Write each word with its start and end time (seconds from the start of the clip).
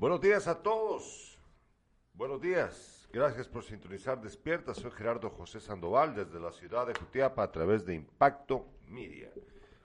Buenos 0.00 0.22
días 0.22 0.48
a 0.48 0.62
todos. 0.62 1.38
Buenos 2.14 2.40
días. 2.40 3.06
Gracias 3.12 3.46
por 3.46 3.62
sintonizar 3.62 4.18
Despierta. 4.18 4.72
Soy 4.72 4.90
Gerardo 4.92 5.28
José 5.28 5.60
Sandoval 5.60 6.14
desde 6.14 6.40
la 6.40 6.52
ciudad 6.52 6.86
de 6.86 6.94
Jutiapa 6.94 7.42
a 7.42 7.52
través 7.52 7.84
de 7.84 7.96
Impacto 7.96 8.64
Media. 8.88 9.30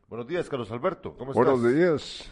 Buenos 0.08 0.26
días, 0.26 0.48
Carlos 0.48 0.72
Alberto. 0.72 1.18
¿Cómo 1.18 1.34
estás? 1.34 1.46
Buenos 1.46 1.76
días. 1.76 2.32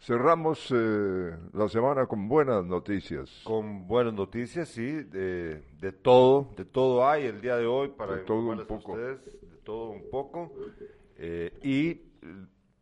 Cerramos 0.00 0.72
eh, 0.74 1.36
la 1.52 1.68
semana 1.68 2.06
con 2.06 2.26
buenas 2.26 2.64
noticias. 2.64 3.42
Con 3.44 3.86
buenas 3.86 4.14
noticias, 4.14 4.70
sí, 4.70 5.02
de, 5.02 5.60
de 5.78 5.92
todo, 5.92 6.54
de 6.56 6.64
todo 6.64 7.06
hay 7.06 7.26
el 7.26 7.42
día 7.42 7.56
de 7.58 7.66
hoy 7.66 7.88
para 7.88 8.16
De 8.16 8.22
todo 8.22 8.38
un 8.48 8.66
poco. 8.66 8.92
ustedes, 8.92 9.24
de 9.26 9.56
todo 9.62 9.90
un 9.90 10.08
poco. 10.10 10.54
Eh, 11.18 11.52
y 11.62 11.90
eh, 11.90 12.00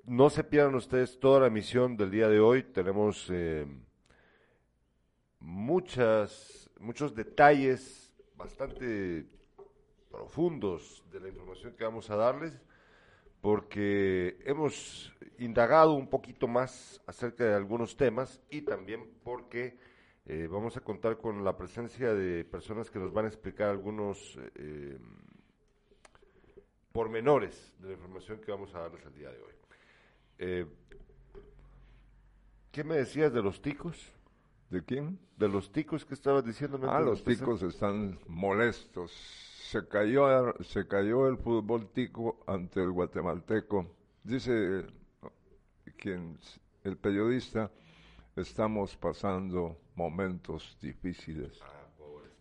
no 0.04 0.30
se 0.30 0.44
pierdan 0.44 0.76
ustedes 0.76 1.18
toda 1.18 1.40
la 1.40 1.48
emisión 1.48 1.96
del 1.96 2.12
día 2.12 2.28
de 2.28 2.38
hoy. 2.38 2.62
Tenemos 2.62 3.28
eh, 3.32 3.66
muchas, 5.42 6.70
muchos 6.78 7.14
detalles 7.14 8.12
bastante 8.36 9.26
profundos 10.10 11.04
de 11.10 11.20
la 11.20 11.28
información 11.28 11.74
que 11.74 11.84
vamos 11.84 12.10
a 12.10 12.16
darles 12.16 12.60
porque 13.40 14.38
hemos 14.44 15.12
indagado 15.38 15.94
un 15.94 16.08
poquito 16.08 16.46
más 16.46 17.02
acerca 17.06 17.44
de 17.44 17.54
algunos 17.54 17.96
temas 17.96 18.40
y 18.50 18.62
también 18.62 19.10
porque 19.24 19.76
eh, 20.26 20.46
vamos 20.48 20.76
a 20.76 20.80
contar 20.80 21.18
con 21.18 21.42
la 21.42 21.56
presencia 21.56 22.14
de 22.14 22.44
personas 22.44 22.90
que 22.90 23.00
nos 23.00 23.12
van 23.12 23.24
a 23.24 23.28
explicar 23.28 23.68
algunos 23.68 24.38
eh, 24.54 24.96
pormenores 26.92 27.74
de 27.80 27.88
la 27.88 27.94
información 27.94 28.40
que 28.40 28.52
vamos 28.52 28.72
a 28.74 28.80
darles 28.80 29.04
el 29.04 29.14
día 29.14 29.30
de 29.30 29.40
hoy. 29.40 29.52
Eh, 30.38 30.66
¿Qué 32.70 32.84
me 32.84 32.96
decías 32.96 33.32
de 33.32 33.42
los 33.42 33.60
ticos? 33.60 34.12
¿De 34.72 34.82
quién? 34.82 35.18
De 35.36 35.48
los 35.48 35.70
ticos 35.70 36.06
que 36.06 36.14
estabas 36.14 36.44
diciendo. 36.46 36.80
Ah, 36.88 36.98
los 37.00 37.22
ticos 37.22 37.62
están 37.62 38.18
molestos. 38.26 39.10
Se 39.70 39.86
cayó, 39.86 40.54
se 40.62 40.88
cayó 40.88 41.28
el 41.28 41.36
fútbol 41.36 41.88
tico 41.92 42.42
ante 42.46 42.82
el 42.82 42.90
guatemalteco. 42.90 43.86
Dice 44.24 44.86
quien, 45.98 46.38
el 46.84 46.96
periodista, 46.96 47.70
estamos 48.34 48.96
pasando 48.96 49.76
momentos 49.94 50.78
difíciles. 50.80 51.60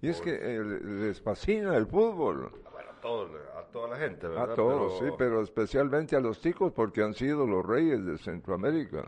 Y 0.02 0.08
es 0.08 0.22
que 0.22 0.32
eh, 0.34 0.64
les 0.64 1.22
fascina 1.22 1.76
el 1.76 1.86
fútbol. 1.86 2.50
Bueno, 2.72 2.90
a, 2.92 3.02
todo- 3.02 3.30
a 3.60 3.64
toda 3.72 3.90
la 3.90 3.98
gente, 3.98 4.28
¿verdad? 4.28 4.52
A 4.54 4.56
todos, 4.56 4.94
Pero- 5.00 5.12
sí, 5.12 5.16
pero 5.18 5.42
especialmente 5.42 6.16
a 6.16 6.22
los 6.22 6.40
ticos 6.40 6.72
porque 6.72 7.04
han 7.04 7.14
sido 7.14 7.46
los 7.46 7.66
reyes 7.66 8.06
de 8.06 8.18
Centroamérica. 8.18 9.04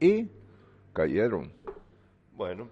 Y 0.00 0.28
cayeron. 0.92 1.52
Bueno, 2.36 2.68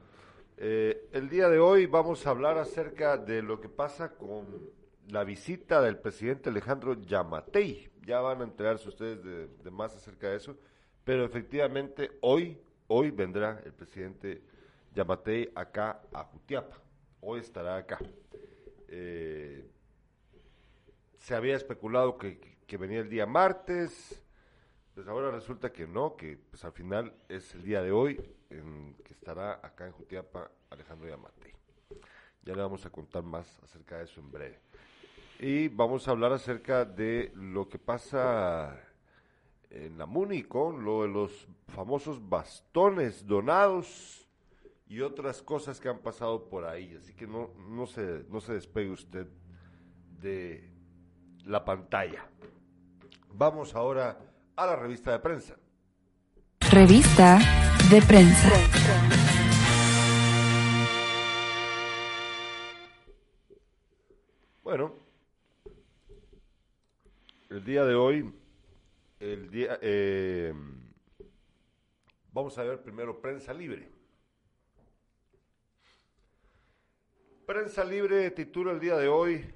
eh, 0.59 1.09
el 1.13 1.31
día 1.31 1.49
de 1.49 1.59
hoy 1.59 1.87
vamos 1.87 2.27
a 2.27 2.31
hablar 2.31 2.59
acerca 2.59 3.17
de 3.17 3.41
lo 3.41 3.63
que 3.63 3.71
pasa 3.71 4.15
con 4.15 4.45
la 5.09 5.25
visita 5.25 5.81
del 5.81 5.97
presidente 5.97 6.51
Alejandro 6.51 7.01
Yamatei. 7.01 7.89
Ya 8.03 8.21
van 8.21 8.43
a 8.43 8.45
enterarse 8.45 8.91
ustedes 8.91 9.25
de, 9.25 9.71
más 9.71 9.97
acerca 9.97 10.29
de 10.29 10.37
eso, 10.37 10.59
pero 11.03 11.25
efectivamente 11.25 12.11
hoy, 12.21 12.61
hoy 12.89 13.11
vendrá 13.11 13.63
el 13.65 13.73
presidente 13.73 14.43
Yamatei 14.93 15.51
acá 15.55 16.03
a 16.13 16.25
Jutiapa. 16.25 16.77
Hoy 17.23 17.41
estará 17.41 17.79
acá. 17.79 17.99
Eh, 18.89 19.67
se 21.17 21.35
había 21.35 21.57
especulado 21.57 22.19
que, 22.19 22.59
que 22.67 22.77
venía 22.77 23.01
el 23.01 23.09
día 23.09 23.25
martes, 23.25 24.23
pues 24.95 25.09
ahora 25.09 25.31
resulta 25.31 25.73
que 25.73 25.87
no, 25.87 26.17
que 26.17 26.37
pues 26.37 26.65
al 26.65 26.73
final 26.73 27.13
es 27.29 27.53
el 27.55 27.65
día 27.65 27.83
de 27.83 27.91
hoy 27.91 28.21
en 28.49 28.95
que 29.05 29.13
estará 29.13 29.55
acá 29.55 29.87
en 29.87 29.93
Jutiapa 29.93 30.51
Alejandro 30.71 31.09
Yamate. 31.09 31.55
Ya 32.43 32.55
le 32.55 32.63
vamos 32.63 32.87
a 32.87 32.91
contar 32.91 33.25
más 33.25 33.61
acerca 33.65 33.99
de 33.99 34.05
eso 34.05 34.21
en 34.21 34.31
breve. 34.31 34.61
Y 35.41 35.67
vamos 35.67 36.07
a 36.07 36.13
hablar 36.13 36.33
acerca 36.33 36.85
de 36.85 37.33
lo 37.35 37.69
que 37.69 37.79
pasa 37.79 38.81
en 39.69 39.99
la 39.99 40.07
MUNI 40.07 40.45
con 40.45 40.85
lo 40.85 41.03
de 41.03 41.09
los 41.09 41.49
famosos 41.69 42.29
bastones 42.29 43.27
donados 43.27 44.29
y 44.87 45.01
otras 45.01 45.43
cosas 45.43 45.81
que 45.81 45.89
han 45.89 45.99
pasado 45.99 46.49
por 46.49 46.65
ahí. 46.65 46.95
Así 46.95 47.15
que 47.15 47.27
no, 47.27 47.51
no, 47.69 47.87
se, 47.87 48.25
no 48.29 48.41
se 48.41 48.53
despegue 48.53 48.91
usted 48.91 49.27
de 50.21 50.71
la 51.45 51.65
pantalla. 51.65 52.29
Vamos 53.33 53.75
ahora 53.75 54.34
a 54.57 54.67
la 54.67 54.77
revista 54.77 55.13
de 55.13 55.19
prensa. 55.19 55.57
Revista 56.71 57.39
de 57.91 58.03
prensa. 58.03 58.51
Bueno, 64.63 64.95
el 67.51 67.65
día 67.65 67.85
de 67.85 67.95
hoy, 67.95 68.35
el 69.21 69.51
día, 69.51 69.79
eh, 69.83 70.55
vamos 72.33 72.57
a 72.59 72.63
ver 72.63 72.83
primero 72.83 73.21
prensa 73.21 73.53
libre. 73.53 73.91
Prensa 77.47 77.85
libre 77.85 78.31
titula 78.31 78.73
el 78.73 78.81
día 78.81 78.97
de 78.97 79.09
hoy 79.09 79.55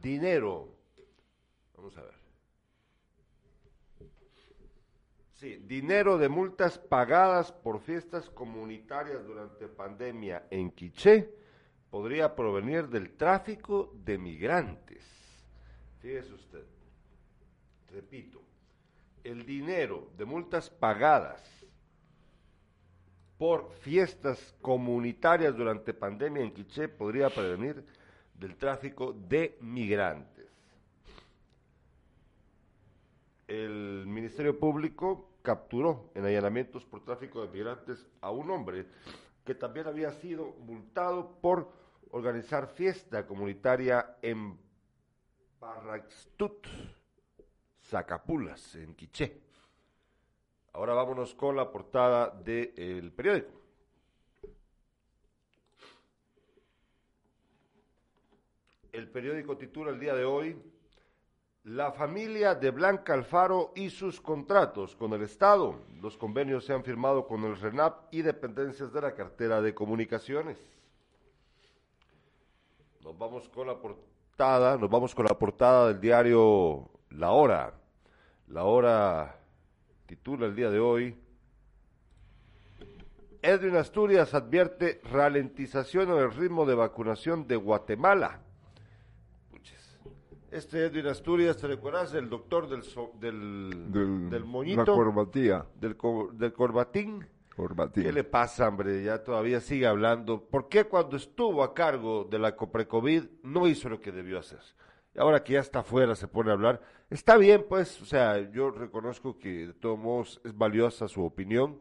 Dinero. 0.00 0.74
Vamos 1.76 1.96
a 1.96 2.02
ver. 2.02 2.17
Sí, 5.38 5.56
dinero 5.68 6.18
de 6.18 6.28
multas 6.28 6.80
pagadas 6.80 7.52
por 7.52 7.78
fiestas 7.78 8.28
comunitarias 8.28 9.24
durante 9.24 9.68
pandemia 9.68 10.48
en 10.50 10.68
Quiché 10.72 11.32
podría 11.90 12.34
provenir 12.34 12.88
del 12.88 13.12
tráfico 13.12 13.94
de 14.04 14.18
migrantes. 14.18 15.04
Fíjese 16.00 16.34
usted. 16.34 16.64
Repito, 17.92 18.42
el 19.22 19.46
dinero 19.46 20.10
de 20.18 20.24
multas 20.24 20.70
pagadas 20.70 21.40
por 23.38 23.70
fiestas 23.74 24.56
comunitarias 24.60 25.56
durante 25.56 25.94
pandemia 25.94 26.42
en 26.42 26.52
Quiché 26.52 26.88
podría 26.88 27.30
prevenir 27.30 27.84
del 28.34 28.56
tráfico 28.56 29.12
de 29.12 29.56
migrantes. 29.60 30.48
El 33.46 34.04
Ministerio 34.06 34.58
Público 34.58 35.27
capturó 35.48 36.10
en 36.14 36.26
allanamientos 36.26 36.84
por 36.84 37.02
tráfico 37.02 37.40
de 37.40 37.48
migrantes 37.48 38.06
a 38.20 38.30
un 38.30 38.50
hombre 38.50 38.84
que 39.46 39.54
también 39.54 39.86
había 39.86 40.12
sido 40.12 40.52
multado 40.58 41.40
por 41.40 41.72
organizar 42.10 42.68
fiesta 42.68 43.26
comunitaria 43.26 44.18
en 44.20 44.58
Parraxtut, 45.58 46.66
Zacapulas, 47.82 48.74
en 48.74 48.94
Quiché. 48.94 49.40
Ahora 50.74 50.92
vámonos 50.92 51.34
con 51.34 51.56
la 51.56 51.72
portada 51.72 52.28
del 52.28 53.10
periódico. 53.10 53.62
El 58.92 59.08
periódico 59.08 59.56
titula 59.56 59.92
el 59.92 59.98
día 59.98 60.14
de 60.14 60.26
hoy 60.26 60.62
La 61.68 61.92
familia 61.92 62.54
de 62.54 62.70
Blanca 62.70 63.12
Alfaro 63.12 63.72
y 63.76 63.90
sus 63.90 64.22
contratos 64.22 64.96
con 64.96 65.12
el 65.12 65.20
Estado. 65.20 65.74
Los 66.00 66.16
convenios 66.16 66.64
se 66.64 66.72
han 66.72 66.82
firmado 66.82 67.26
con 67.26 67.44
el 67.44 67.60
RENAP 67.60 68.04
y 68.10 68.22
dependencias 68.22 68.90
de 68.90 69.02
la 69.02 69.14
cartera 69.14 69.60
de 69.60 69.74
comunicaciones. 69.74 70.56
Nos 73.04 73.18
vamos 73.18 73.50
con 73.50 73.66
la 73.66 73.76
portada, 73.76 74.78
nos 74.78 74.88
vamos 74.88 75.14
con 75.14 75.26
la 75.26 75.38
portada 75.38 75.88
del 75.88 76.00
diario 76.00 76.88
La 77.10 77.32
Hora. 77.32 77.74
La 78.46 78.64
Hora 78.64 79.36
titula 80.06 80.46
el 80.46 80.56
día 80.56 80.70
de 80.70 80.80
hoy 80.80 81.14
Edwin 83.42 83.76
Asturias 83.76 84.32
advierte 84.32 85.02
ralentización 85.04 86.12
en 86.12 86.16
el 86.16 86.32
ritmo 86.32 86.64
de 86.64 86.76
vacunación 86.76 87.46
de 87.46 87.56
Guatemala. 87.56 88.40
Este 90.50 90.86
Edwin 90.86 91.06
Asturias, 91.08 91.58
¿te 91.58 91.66
recuerdas? 91.66 92.14
El 92.14 92.30
doctor 92.30 92.68
del, 92.68 92.82
so- 92.82 93.12
del, 93.20 93.70
Del, 93.92 94.30
del 94.30 94.40
La 94.42 94.46
moñito, 94.46 94.84
corbatía. 94.94 95.66
del, 95.78 95.96
co- 95.96 96.30
del 96.32 96.52
corbatín. 96.54 97.26
corbatín. 97.54 98.04
¿Qué 98.04 98.12
le 98.12 98.24
pasa, 98.24 98.68
hombre? 98.68 99.02
Ya 99.04 99.22
todavía 99.22 99.60
sigue 99.60 99.86
hablando. 99.86 100.40
¿Por 100.48 100.68
qué 100.70 100.84
cuando 100.84 101.16
estuvo 101.16 101.62
a 101.62 101.74
cargo 101.74 102.24
de 102.24 102.38
la 102.38 102.56
Coprecovid 102.56 103.24
no 103.42 103.66
hizo 103.66 103.90
lo 103.90 104.00
que 104.00 104.10
debió 104.10 104.38
hacer? 104.38 104.60
Y 105.14 105.18
ahora 105.20 105.44
que 105.44 105.54
ya 105.54 105.60
está 105.60 105.80
afuera 105.80 106.14
se 106.14 106.28
pone 106.28 106.48
a 106.50 106.54
hablar. 106.54 106.80
Está 107.10 107.36
bien, 107.36 107.66
pues, 107.68 108.00
o 108.00 108.06
sea, 108.06 108.50
yo 108.50 108.70
reconozco 108.70 109.38
que 109.38 109.66
de 109.68 109.74
todos 109.74 109.98
modos 109.98 110.40
es 110.44 110.56
valiosa 110.56 111.08
su 111.08 111.24
opinión, 111.24 111.78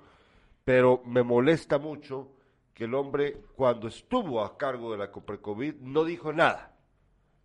pero 0.65 1.01
me 1.05 1.23
molesta 1.23 1.77
mucho 1.77 2.33
que 2.73 2.83
el 2.83 2.93
hombre 2.95 3.41
cuando 3.55 3.87
estuvo 3.87 4.41
a 4.43 4.57
cargo 4.57 4.91
de 4.91 4.97
la 4.97 5.09
Coprecovid 5.11 5.75
no 5.79 6.03
dijo 6.03 6.33
nada. 6.33 6.73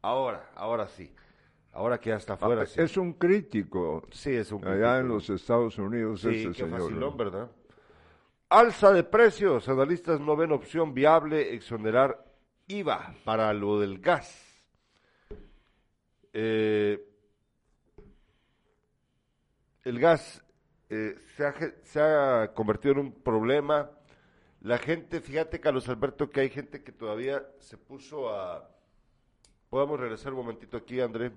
Ahora, 0.03 0.51
ahora 0.57 0.87
sí. 0.89 1.13
Ahora 1.73 1.99
que 1.99 2.11
ya 2.11 2.17
está 2.17 2.35
afuera. 2.35 2.63
Ah, 2.63 2.67
sí. 2.67 2.81
Es 2.81 2.97
un 2.97 3.15
crítico 3.15 4.07
Sí, 4.11 4.31
es 4.35 4.53
un 4.53 4.63
allá 4.67 4.99
en 4.99 5.07
crítico. 5.07 5.15
los 5.15 5.31
Estados 5.31 5.79
Unidos 5.79 6.21
Sí, 6.21 6.29
ese 6.29 6.49
qué 6.49 6.55
señor. 6.55 6.81
facilón, 6.81 7.17
¿verdad? 7.17 7.51
Alza 8.51 8.93
de 8.93 9.05
precios. 9.05 9.69
Analistas 9.69 10.21
no 10.21 10.37
ven 10.37 10.53
opción 10.53 10.93
viable 10.93 11.55
exonerar 11.55 12.23
IVA 12.67 13.15
para 13.25 13.53
lo 13.55 13.81
del 13.81 13.99
gas. 14.01 14.39
Eh, 16.35 17.03
el 19.85 19.99
gas 19.99 20.45
eh, 20.91 21.17
se, 21.37 21.47
ha, 21.47 21.55
se 21.83 22.01
ha 22.01 22.53
convertido 22.55 22.93
en 22.95 22.99
un 23.01 23.13
problema. 23.23 23.91
La 24.61 24.79
gente, 24.79 25.21
fíjate, 25.21 25.59
Carlos 25.61 25.89
Alberto, 25.89 26.29
que 26.31 26.41
hay 26.41 26.51
gente 26.51 26.83
que 26.85 26.93
todavía 26.93 27.43
se 27.59 27.79
puso 27.79 28.29
a... 28.31 28.69
Podemos 29.73 29.99
regresar 29.99 30.35
un 30.35 30.41
momentito 30.41 30.77
aquí, 30.77 31.01
André. 31.01 31.33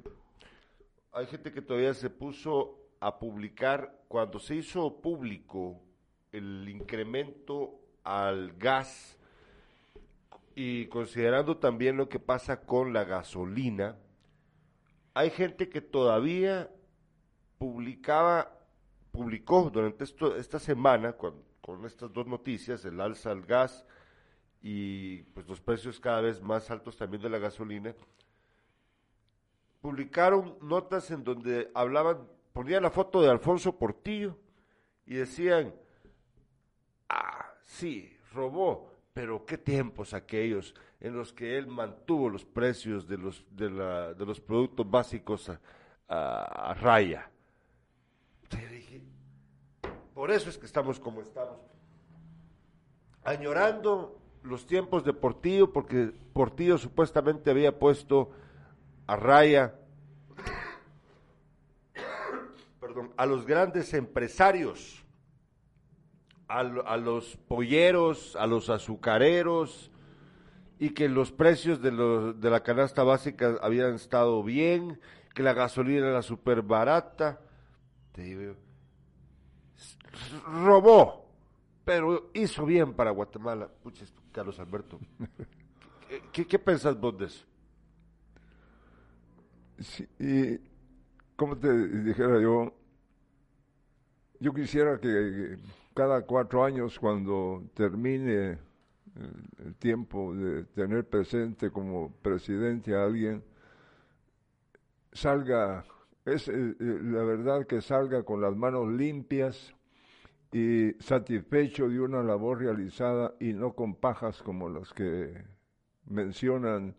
Hay 1.14 1.26
gente 1.28 1.54
que 1.54 1.62
todavía 1.62 1.94
se 1.94 2.10
puso 2.10 2.78
a 3.00 3.18
publicar, 3.18 4.04
cuando 4.10 4.40
se 4.40 4.56
hizo 4.56 5.00
público 5.00 5.80
el 6.34 6.68
incremento 6.68 7.80
al 8.04 8.52
gas 8.58 9.18
y 10.54 10.88
considerando 10.88 11.56
también 11.60 11.96
lo 11.96 12.10
que 12.10 12.20
pasa 12.20 12.66
con 12.66 12.92
la 12.92 13.06
gasolina, 13.06 13.96
hay 15.14 15.30
gente 15.30 15.70
que 15.70 15.80
todavía 15.80 16.70
publicaba, 17.58 18.52
publicó 19.14 19.70
durante 19.70 20.04
esto, 20.04 20.36
esta 20.36 20.60
semana 20.60 21.14
con, 21.14 21.42
con 21.62 21.86
estas 21.86 22.12
dos 22.12 22.28
noticias, 22.28 22.84
el 22.84 23.00
alza 23.00 23.32
al 23.32 23.44
gas 23.44 23.86
y 24.62 25.24
pues 25.34 25.48
los 25.48 25.62
precios 25.62 26.02
cada 26.02 26.20
vez 26.20 26.42
más 26.42 26.70
altos 26.70 26.98
también 26.98 27.24
de 27.24 27.30
la 27.30 27.38
gasolina, 27.38 27.96
publicaron 29.86 30.58
notas 30.62 31.12
en 31.12 31.24
donde 31.24 31.70
hablaban, 31.76 32.28
ponían 32.54 32.82
la 32.82 32.90
foto 32.90 33.22
de 33.22 33.30
Alfonso 33.30 33.78
Portillo 33.78 34.36
y 35.06 35.14
decían, 35.14 35.76
ah, 37.08 37.54
sí, 37.66 38.18
robó, 38.34 38.90
pero 39.14 39.46
qué 39.46 39.60
tiempos 39.60 40.16
aquellos 40.16 40.74
en 41.00 41.16
los 41.16 41.32
que 41.32 41.56
él 41.56 41.68
mantuvo 41.68 42.32
los 42.32 42.44
precios 42.44 43.08
de 43.08 43.20
los, 43.20 43.46
de 43.52 43.70
la, 43.70 44.16
de 44.16 44.26
los 44.26 44.42
productos 44.42 44.90
básicos 44.90 45.52
a, 46.08 46.74
raya. 46.82 47.30
Dije, 48.50 49.04
por 50.16 50.32
eso 50.32 50.50
es 50.50 50.58
que 50.58 50.66
estamos 50.66 51.00
como 51.00 51.22
estamos. 51.22 51.60
Añorando 53.24 54.20
los 54.42 54.66
tiempos 54.66 55.04
de 55.04 55.14
Portillo, 55.14 55.72
porque 55.72 56.12
Portillo 56.34 56.80
supuestamente 56.80 57.52
había 57.52 57.78
puesto 57.78 58.32
a 59.08 59.16
raya 59.16 59.76
perdón, 62.80 63.12
a 63.18 63.26
los 63.26 63.46
grandes 63.46 63.94
empresarios, 63.94 65.04
a, 66.48 66.64
lo- 66.64 66.88
a 66.88 66.98
los 66.98 67.36
polleros, 67.48 68.36
a 68.36 68.46
los 68.48 68.70
azucareros, 68.70 69.92
y 70.78 70.90
que 70.92 71.08
los 71.10 71.32
precios 71.32 71.82
de, 71.82 71.92
los, 71.92 72.40
de 72.40 72.50
la 72.50 72.62
canasta 72.62 73.04
básica 73.04 73.58
habían 73.62 73.96
estado 73.96 74.44
bien, 74.44 75.00
que 75.34 75.42
la 75.42 75.54
gasolina 75.54 76.08
era 76.08 76.22
súper 76.22 76.62
barata. 76.62 77.40
Te 78.12 78.22
digo 78.24 78.56
robó, 80.48 81.30
pero 81.84 82.30
hizo 82.34 82.66
bien 82.66 82.94
para 82.94 83.12
Guatemala. 83.12 83.68
Puches, 83.84 84.14
Carlos 84.32 84.60
Alberto. 84.60 85.00
¿Qué, 86.10 86.22
qué, 86.32 86.48
qué 86.48 86.60
pensás 86.60 87.00
vos 87.00 87.18
de 87.18 87.26
eso? 87.26 87.46
Sí, 89.80 90.08
y 90.20 90.60
como 91.36 91.58
te 91.58 91.88
dijera 91.88 92.40
yo, 92.42 92.74
yo 94.40 94.54
quisiera 94.54 95.00
que 95.00 95.58
cada 95.94 96.22
cuatro 96.22 96.64
años 96.64 96.98
cuando 97.00 97.64
termine 97.74 98.58
el, 99.16 99.76
tiempo 99.80 100.34
de 100.34 100.64
tener 100.66 101.08
presente 101.08 101.72
como 101.72 102.12
presidente 102.22 102.96
a 102.96 103.04
alguien, 103.06 103.44
salga, 105.12 105.86
es 106.26 106.48
eh, 106.48 106.54
eh, 106.54 106.76
la 106.80 107.24
verdad 107.24 107.66
que 107.68 107.82
salga 107.82 108.24
con 108.24 108.42
las 108.42 108.56
manos 108.56 108.90
limpias 108.92 109.74
y 110.52 110.94
satisfecho 111.00 111.90
de 111.90 112.00
una 112.00 112.24
labor 112.24 112.60
realizada 112.60 113.34
y 113.40 113.54
no 113.54 113.74
con 113.74 113.96
pajas 113.96 114.42
como 114.42 114.70
las 114.70 114.94
que 114.94 115.34
mencionan 116.06 116.96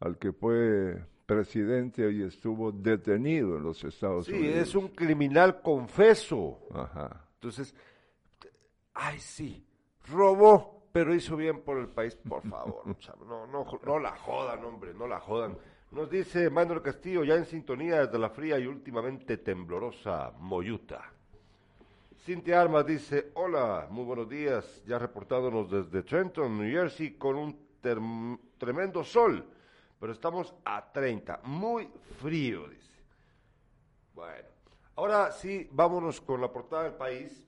al 0.00 0.18
que 0.18 0.32
fue 0.32 1.04
presidente 1.26 2.10
y 2.12 2.22
estuvo 2.22 2.70
detenido 2.72 3.56
en 3.56 3.64
los 3.64 3.82
Estados 3.84 4.26
Sí, 4.26 4.32
Unidos. 4.32 4.56
es 4.56 4.74
un 4.74 4.88
criminal 4.88 5.60
confeso. 5.60 6.60
Ajá. 6.72 7.24
Entonces, 7.34 7.74
ay, 8.94 9.18
sí, 9.18 9.66
robó, 10.08 10.88
pero 10.92 11.14
hizo 11.14 11.36
bien 11.36 11.60
por 11.62 11.78
el 11.78 11.88
país, 11.88 12.14
por 12.16 12.42
favor, 12.48 12.82
no, 13.26 13.46
no, 13.48 13.66
no 13.84 13.98
la 13.98 14.16
jodan, 14.16 14.64
hombre, 14.64 14.94
no 14.94 15.06
la 15.06 15.20
jodan. 15.20 15.58
Nos 15.90 16.10
dice 16.10 16.50
Manuel 16.50 16.82
Castillo, 16.82 17.24
ya 17.24 17.34
en 17.36 17.44
sintonía 17.44 18.06
desde 18.06 18.18
la 18.18 18.30
fría 18.30 18.58
y 18.58 18.66
últimamente 18.66 19.36
temblorosa 19.38 20.32
Moyuta. 20.38 21.12
Cintia 22.24 22.60
Armas 22.60 22.84
dice, 22.86 23.30
hola, 23.34 23.86
muy 23.88 24.04
buenos 24.04 24.28
días, 24.28 24.82
ya 24.84 24.98
reportándonos 24.98 25.70
desde 25.70 26.02
Trenton, 26.02 26.58
New 26.58 26.68
Jersey, 26.70 27.12
con 27.12 27.36
un 27.36 27.56
tremendo 28.58 29.04
sol, 29.04 29.44
pero 29.98 30.12
estamos 30.12 30.54
a 30.64 30.92
30, 30.92 31.40
muy 31.44 31.90
frío, 32.20 32.68
dice. 32.68 32.96
Bueno, 34.14 34.48
ahora 34.96 35.32
sí, 35.32 35.68
vámonos 35.72 36.20
con 36.20 36.40
la 36.40 36.52
portada 36.52 36.84
del 36.84 36.94
país. 36.94 37.46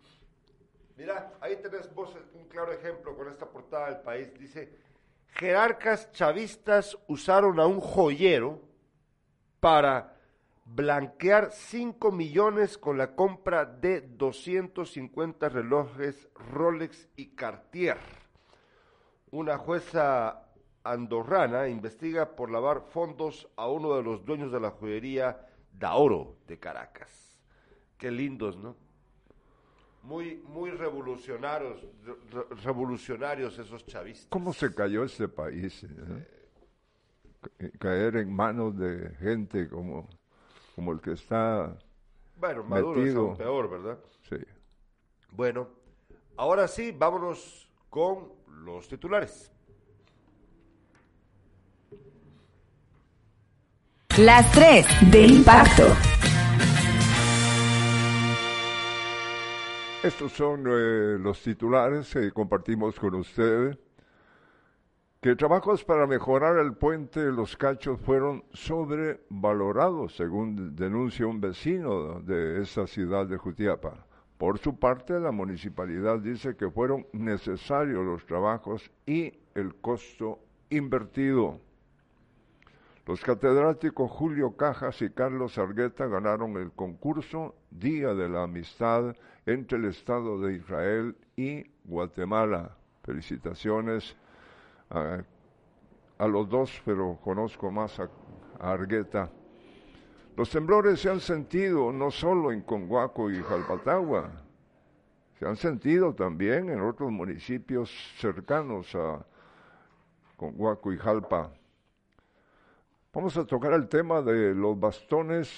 Mira, 0.97 1.33
ahí 1.41 1.57
tenés 1.57 1.89
un 2.35 2.49
claro 2.49 2.73
ejemplo 2.73 3.17
con 3.17 3.29
esta 3.29 3.47
portada 3.47 3.87
del 3.87 4.01
país. 4.01 4.33
Dice, 4.39 4.77
jerarcas 5.29 6.11
chavistas 6.13 6.99
usaron 7.07 7.61
a 7.61 7.67
un 7.67 7.81
joyero 7.81 8.61
para 9.61 10.17
blanquear 10.65 11.51
5 11.53 12.13
millones 12.13 12.77
con 12.77 12.99
la 12.99 13.15
compra 13.15 13.65
de 13.65 14.01
250 14.01 15.49
relojes 15.49 16.29
Rolex 16.35 17.09
y 17.17 17.29
Cartier. 17.29 17.99
Una 19.31 19.57
jueza 19.57 20.48
andorrana 20.85 21.69
investiga 21.69 22.35
por 22.37 22.51
lavar 22.51 22.83
fondos 22.91 23.49
a 23.57 23.69
uno 23.69 23.95
de 23.97 24.03
los 24.03 24.25
dueños 24.25 24.51
de 24.53 24.61
la 24.61 24.71
joyería 24.71 25.47
Daoro 25.73 26.37
de 26.47 26.59
Caracas. 26.59 27.39
Qué 27.97 28.11
lindos, 28.11 28.57
¿no? 28.57 28.77
Muy, 30.03 30.37
muy 30.47 30.71
revolucionarios, 30.71 31.83
re- 32.05 32.45
revolucionarios 32.63 33.59
esos 33.59 33.85
chavistas. 33.87 34.27
¿Cómo 34.31 34.53
se 34.53 34.75
cayó 34.75 35.05
este 35.05 35.29
país? 35.29 35.83
eh? 35.85 36.29
Ca- 37.41 37.71
Caer 37.79 38.17
en 38.17 38.33
manos 38.35 38.77
de 38.79 39.11
gente 39.19 39.69
como, 39.69 40.09
como 40.75 40.93
el 40.93 41.01
que 41.01 41.13
está, 41.13 41.77
Bueno, 42.37 42.63
Maduro 42.65 43.01
es 43.01 43.07
metido. 43.09 43.27
aún 43.29 43.37
peor, 43.37 43.71
¿verdad? 43.71 43.99
sí. 44.29 44.37
Bueno, 45.31 45.69
ahora 46.37 46.67
sí, 46.69 46.93
vámonos 46.97 47.69
con 47.91 48.33
los 48.47 48.89
titulares. 48.89 49.53
Las 54.19 54.51
3 54.51 55.13
de 55.13 55.27
impacto. 55.29 55.85
Estos 60.03 60.33
son 60.33 60.65
eh, 60.67 61.19
los 61.21 61.41
titulares 61.41 62.13
que 62.13 62.33
compartimos 62.33 62.99
con 62.99 63.15
ustedes. 63.15 63.79
Que 65.21 65.37
trabajos 65.37 65.85
para 65.85 66.09
mejorar 66.09 66.59
el 66.59 66.73
puente 66.73 67.21
de 67.21 67.31
Los 67.31 67.57
Cachos 67.57 68.01
fueron 68.01 68.43
sobrevalorados, 68.53 70.17
según 70.17 70.75
denuncia 70.75 71.25
un 71.29 71.41
vecino 71.41 72.21
de 72.21 72.61
esa 72.61 72.89
ciudad 72.89 73.25
de 73.25 73.37
Jutiapa. 73.37 74.05
Por 74.37 74.59
su 74.59 74.81
parte, 74.81 75.21
la 75.21 75.31
municipalidad 75.31 76.19
dice 76.19 76.57
que 76.57 76.69
fueron 76.69 77.07
necesarios 77.13 78.05
los 78.05 78.27
trabajos 78.27 78.91
y 79.07 79.33
el 79.55 79.77
costo 79.77 80.41
invertido. 80.71 81.68
Los 83.09 83.23
catedráticos 83.23 84.11
Julio 84.11 84.55
Cajas 84.55 85.01
y 85.01 85.09
Carlos 85.09 85.57
Argueta 85.57 86.07
ganaron 86.09 86.59
el 86.59 86.73
concurso 86.73 87.55
Día 87.71 88.13
de 88.13 88.29
la 88.29 88.43
Amistad 88.43 89.17
entre 89.47 89.79
el 89.79 89.87
Estado 89.87 90.39
de 90.43 90.57
Israel 90.57 91.17
y 91.35 91.65
Guatemala. 91.85 92.77
Felicitaciones 93.03 94.15
a, 94.91 95.23
los 96.27 96.51
dos, 96.51 96.83
pero 96.85 97.19
conozco 97.25 97.71
más 97.71 97.99
a, 97.99 98.11
a 98.61 98.73
Argueta. 98.73 99.31
Los 100.37 100.51
temblores 100.51 101.01
se 101.01 101.09
han 101.09 101.21
sentido 101.21 101.91
no 101.91 102.11
solo 102.11 102.53
en 102.53 102.61
Conguaco 102.61 103.31
y 103.31 103.43
Jalpatagua, 103.43 104.31
se 105.39 105.47
han 105.47 105.57
sentido 105.57 106.15
también 106.15 106.69
en 106.69 106.83
otros 106.83 107.11
municipios 107.11 107.91
cercanos 108.19 108.95
a 108.95 109.25
Conguaco 110.37 110.93
y 110.93 110.99
Jalpa. 110.99 111.55
Vamos 113.19 113.37
a 113.37 113.45
tocar 113.45 113.73
el 113.73 113.89
tema 113.89 114.23
de 114.23 114.55
los 114.55 114.79
bastones 114.79 115.51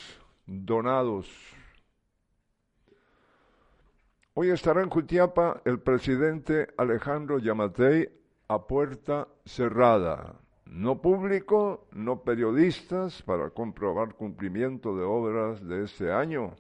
donados. 0.47 1.29
Hoy 4.33 4.49
estará 4.49 4.83
en 4.83 4.89
Jutiapa 4.89 5.61
el 5.67 5.79
presidente 5.79 6.69
Alejandro 6.79 7.39
Yamatei 7.39 8.09
a 8.49 8.67
puerta 8.67 9.29
cerrada. 9.45 10.41
No 10.65 11.03
público, 11.03 11.87
no 11.93 12.23
periodistas 12.23 13.21
para 13.25 13.51
comprobar 13.51 14.15
cumplimiento 14.15 14.97
de 14.97 15.05
obras 15.05 15.63
de 15.63 15.85
este 15.85 16.11
año. 16.11 16.57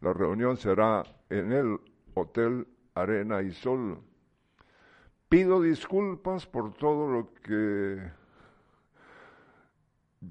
La 0.00 0.12
reunión 0.12 0.56
será 0.56 1.02
en 1.30 1.50
el 1.50 1.80
Hotel 2.14 2.68
Arena 2.94 3.42
y 3.42 3.50
Sol. 3.50 3.98
Pido 5.28 5.60
disculpas 5.60 6.46
por 6.46 6.74
todo 6.74 7.08
lo 7.08 7.34
que 7.42 7.98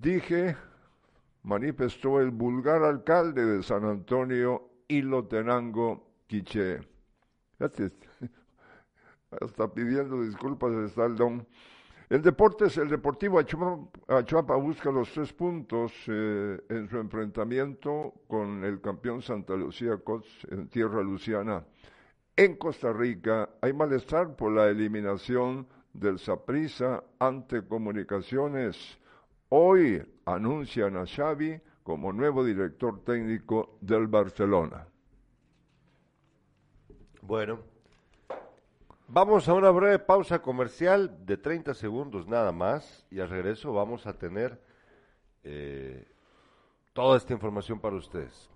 dije, 0.02 0.56
manifestó 1.44 2.20
el 2.20 2.32
vulgar 2.32 2.84
alcalde 2.84 3.46
de 3.46 3.64
San 3.64 3.86
Antonio, 3.86 4.70
Ilotenango 4.88 6.08
Quiché. 6.28 6.80
Hasta 9.42 9.74
pidiendo 9.74 10.22
disculpas 10.22 10.74
está 10.74 11.06
el 11.06 11.16
don. 11.16 11.48
El 12.10 12.22
el 12.22 12.90
Deportivo 12.90 13.40
Achuapa, 13.40 14.56
busca 14.58 14.92
los 14.92 15.12
tres 15.12 15.34
puntos 15.34 15.92
eh, 16.08 16.62
en 16.70 16.88
su 16.88 16.98
enfrentamiento 16.98 18.14
con 18.28 18.64
el 18.64 18.82
campeón 18.82 19.22
Santa 19.22 19.56
Lucía 19.56 19.98
Cots 19.98 20.46
en 20.52 20.68
tierra 20.68 21.02
luciana. 21.02 21.66
En 22.36 22.58
Costa 22.58 22.94
Rica 22.94 23.50
hay 23.62 23.74
malestar 23.74 24.36
por 24.36 24.52
la 24.52 24.68
eliminación 24.68 25.66
del 25.94 26.20
Saprisa 26.20 27.04
ante 27.18 27.66
Comunicaciones. 27.66 29.00
Hoy 29.56 30.04
anuncian 30.26 30.98
a 30.98 31.06
Xavi 31.06 31.62
como 31.84 32.12
nuevo 32.12 32.44
director 32.44 33.04
técnico 33.04 33.78
del 33.82 34.08
Barcelona. 34.08 34.88
Bueno, 37.22 37.60
vamos 39.08 39.48
a 39.48 39.54
una 39.54 39.70
breve 39.70 40.00
pausa 40.00 40.42
comercial 40.42 41.24
de 41.24 41.38
30 41.38 41.76
segundos 41.76 42.28
nada 42.28 42.52
más 42.52 43.06
y 43.12 43.20
al 43.20 43.30
regreso 43.30 43.72
vamos 43.72 44.08
a 44.08 44.18
tener 44.18 44.60
eh, 45.44 46.12
toda 46.94 47.18
esta 47.18 47.34
información 47.34 47.80
para 47.80 47.96
ustedes. 47.96 48.50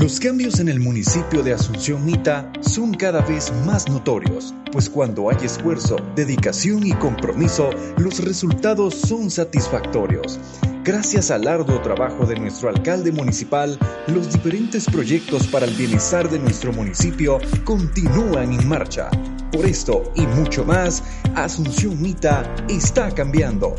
Los 0.00 0.18
cambios 0.18 0.58
en 0.60 0.70
el 0.70 0.80
municipio 0.80 1.42
de 1.42 1.52
Asunción 1.52 2.02
Mita 2.06 2.50
son 2.62 2.94
cada 2.94 3.20
vez 3.20 3.52
más 3.66 3.86
notorios, 3.86 4.54
pues 4.72 4.88
cuando 4.88 5.28
hay 5.28 5.36
esfuerzo, 5.44 5.96
dedicación 6.16 6.86
y 6.86 6.94
compromiso, 6.94 7.68
los 7.98 8.24
resultados 8.24 8.94
son 8.94 9.30
satisfactorios. 9.30 10.40
Gracias 10.84 11.30
al 11.30 11.46
arduo 11.46 11.82
trabajo 11.82 12.24
de 12.24 12.40
nuestro 12.40 12.70
alcalde 12.70 13.12
municipal, 13.12 13.78
los 14.06 14.32
diferentes 14.32 14.86
proyectos 14.86 15.46
para 15.48 15.66
el 15.66 15.74
bienestar 15.74 16.30
de 16.30 16.38
nuestro 16.38 16.72
municipio 16.72 17.38
continúan 17.64 18.54
en 18.54 18.66
marcha. 18.66 19.10
Por 19.52 19.66
esto 19.66 20.10
y 20.16 20.22
mucho 20.22 20.64
más, 20.64 21.02
Asunción 21.34 22.00
Mita 22.00 22.50
está 22.70 23.10
cambiando. 23.10 23.76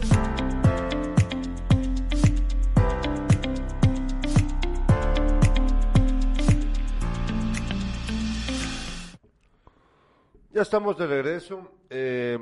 Ya 10.54 10.64
estamos 10.64 10.98
de 10.98 11.08
regreso. 11.08 11.72
Eh, 11.90 12.38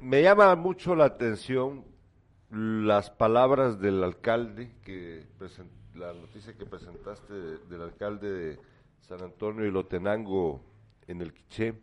me 0.00 0.22
llama 0.22 0.54
mucho 0.54 0.94
la 0.94 1.06
atención 1.06 1.84
las 2.50 3.10
palabras 3.10 3.80
del 3.80 4.04
alcalde, 4.04 4.76
que 4.84 5.26
la 5.96 6.12
noticia 6.12 6.56
que 6.56 6.64
presentaste 6.64 7.34
del 7.34 7.82
alcalde 7.82 8.30
de 8.30 8.60
San 9.00 9.22
Antonio 9.22 9.66
y 9.66 9.72
Lotenango 9.72 10.60
en 11.08 11.20
el 11.20 11.32
Quiché. 11.32 11.74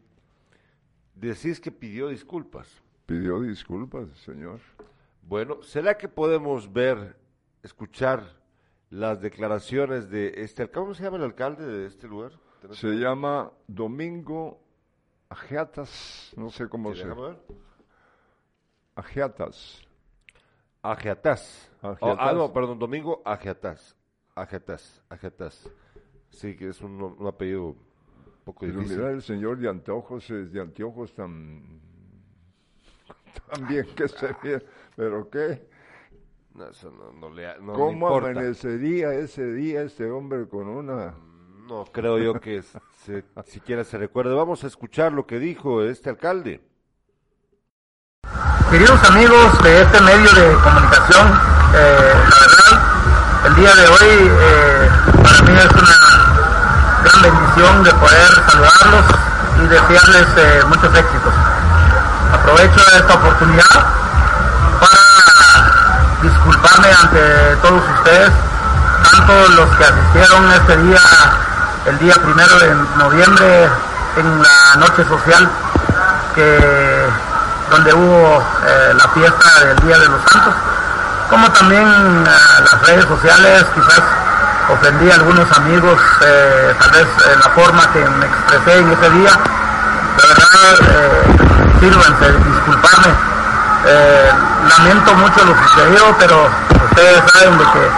Decís 1.14 1.60
que 1.60 1.74
pidió 1.74 2.08
disculpas. 2.08 2.82
Pidió 3.06 3.42
disculpas, 3.42 4.08
señor. 4.20 4.62
Bueno, 5.24 5.62
¿será 5.62 5.98
que 5.98 6.08
podemos 6.08 6.72
ver, 6.72 7.18
escuchar 7.64 8.24
las 8.90 9.20
declaraciones 9.20 10.10
de 10.10 10.36
este 10.38 10.70
¿Cómo 10.70 10.94
se 10.94 11.04
llama 11.04 11.18
el 11.18 11.24
alcalde 11.24 11.66
de 11.66 11.88
este 11.88 12.08
lugar? 12.08 12.32
Se 12.72 12.94
llama 12.96 13.52
Domingo 13.68 14.63
Ajeatas, 15.34 16.32
no 16.38 16.52
sé 16.52 16.70
cómo 16.70 16.94
se 16.94 17.06
llama. 17.06 17.36
Ajeatas. 18.94 19.82
Ajeatas. 20.84 21.72
ah, 21.82 22.34
no, 22.36 22.54
perdón, 22.54 22.78
Domingo 22.78 23.24
Ajeatas. 23.26 23.98
Ajeatas, 24.36 25.02
Ajeatas. 25.10 25.68
Sí, 26.30 26.56
que 26.56 26.70
es 26.70 26.80
un, 26.82 27.18
apellido 27.28 27.76
poco 28.44 28.60
Pero 28.60 28.74
difícil. 28.82 28.98
Mira, 28.98 29.10
el 29.10 29.24
señor 29.24 29.58
de 29.58 29.70
anteojos 29.70 30.30
es 30.30 30.52
de 30.52 30.62
anteojos 30.62 31.16
tan, 31.16 31.82
tan 33.50 33.68
bien 33.68 33.88
que 33.96 34.08
se 34.08 34.28
ve, 34.44 34.64
pero 34.96 35.32
¿qué? 35.32 35.68
No, 36.54 36.70
eso 36.70 36.92
no, 36.92 37.12
no 37.12 37.34
le 37.34 37.60
no 37.60 37.74
¿Cómo 37.74 38.08
amanecería 38.08 39.16
ese 39.16 39.52
día 39.52 39.82
este 39.82 40.12
hombre 40.12 40.48
con 40.48 40.68
una 40.68 41.16
no 41.68 41.86
creo 41.92 42.18
yo 42.18 42.40
que 42.40 42.62
se, 43.06 43.24
siquiera 43.48 43.84
se 43.84 43.98
recuerde. 43.98 44.34
Vamos 44.34 44.64
a 44.64 44.68
escuchar 44.68 45.12
lo 45.12 45.26
que 45.26 45.40
dijo 45.40 45.84
este 45.84 46.10
alcalde. 46.10 46.62
Queridos 48.70 49.04
amigos 49.10 49.64
de 49.64 49.82
este 49.82 50.02
medio 50.02 50.32
de 50.32 50.54
comunicación, 50.56 51.28
eh, 51.76 52.14
la 52.30 52.40
verdad, 52.40 53.48
el 53.48 53.56
día 53.56 53.76
de 53.76 53.88
hoy 53.88 54.32
eh, 54.32 54.90
para 55.22 55.42
mí 55.44 55.58
es 55.58 55.72
una 55.72 55.98
gran 57.04 57.22
bendición 57.22 57.84
de 57.84 57.94
poder 57.94 58.28
saludarlos 58.50 59.06
y 59.64 59.68
desearles 59.68 60.28
eh, 60.38 60.64
muchos 60.68 60.96
éxitos. 60.96 61.34
Aprovecho 62.34 62.80
esta 62.98 63.14
oportunidad 63.14 63.64
para 64.80 66.20
disculparme 66.24 66.88
ante 66.88 67.56
todos 67.62 67.84
ustedes, 68.00 68.32
tanto 69.12 69.50
los 69.50 69.70
que 69.78 69.84
asistieron 69.84 70.52
este 70.52 70.78
día 70.78 71.00
el 71.86 72.00
día 72.00 72.14
primero 72.16 72.60
de 72.60 72.76
noviembre 72.98 73.70
en 74.16 74.42
la 74.42 74.76
noche 74.78 75.04
social 75.06 75.50
que 76.34 77.10
donde 77.70 77.94
hubo 77.94 78.44
eh, 78.66 78.94
la 78.96 79.08
fiesta 79.10 79.60
del 79.66 79.80
Día 79.88 79.98
de 79.98 80.08
los 80.08 80.22
Santos, 80.32 80.54
como 81.30 81.52
también 81.52 81.84
eh, 81.84 82.64
las 82.72 82.88
redes 82.88 83.06
sociales 83.06 83.66
quizás 83.74 84.02
ofendí 84.70 85.12
a 85.12 85.16
algunos 85.16 85.52
amigos, 85.58 86.00
eh, 86.22 86.76
tal 86.80 86.92
vez 86.92 87.08
en 87.34 87.40
la 87.40 87.50
forma 87.50 87.92
que 87.92 88.00
me 88.00 88.26
expresé 88.28 88.80
en 88.80 88.92
ese 88.92 89.10
día. 89.10 89.32
La 90.18 90.28
verdad, 90.28 90.94
sírvanse, 91.80 92.32
disculparme. 92.32 93.14
lamento 94.70 95.14
mucho 95.16 95.46
lo 95.46 95.68
sucedido, 95.68 96.16
pero 96.20 96.50
ustedes 96.90 97.32
saben 97.32 97.58
de 97.58 97.64
que 97.66 97.92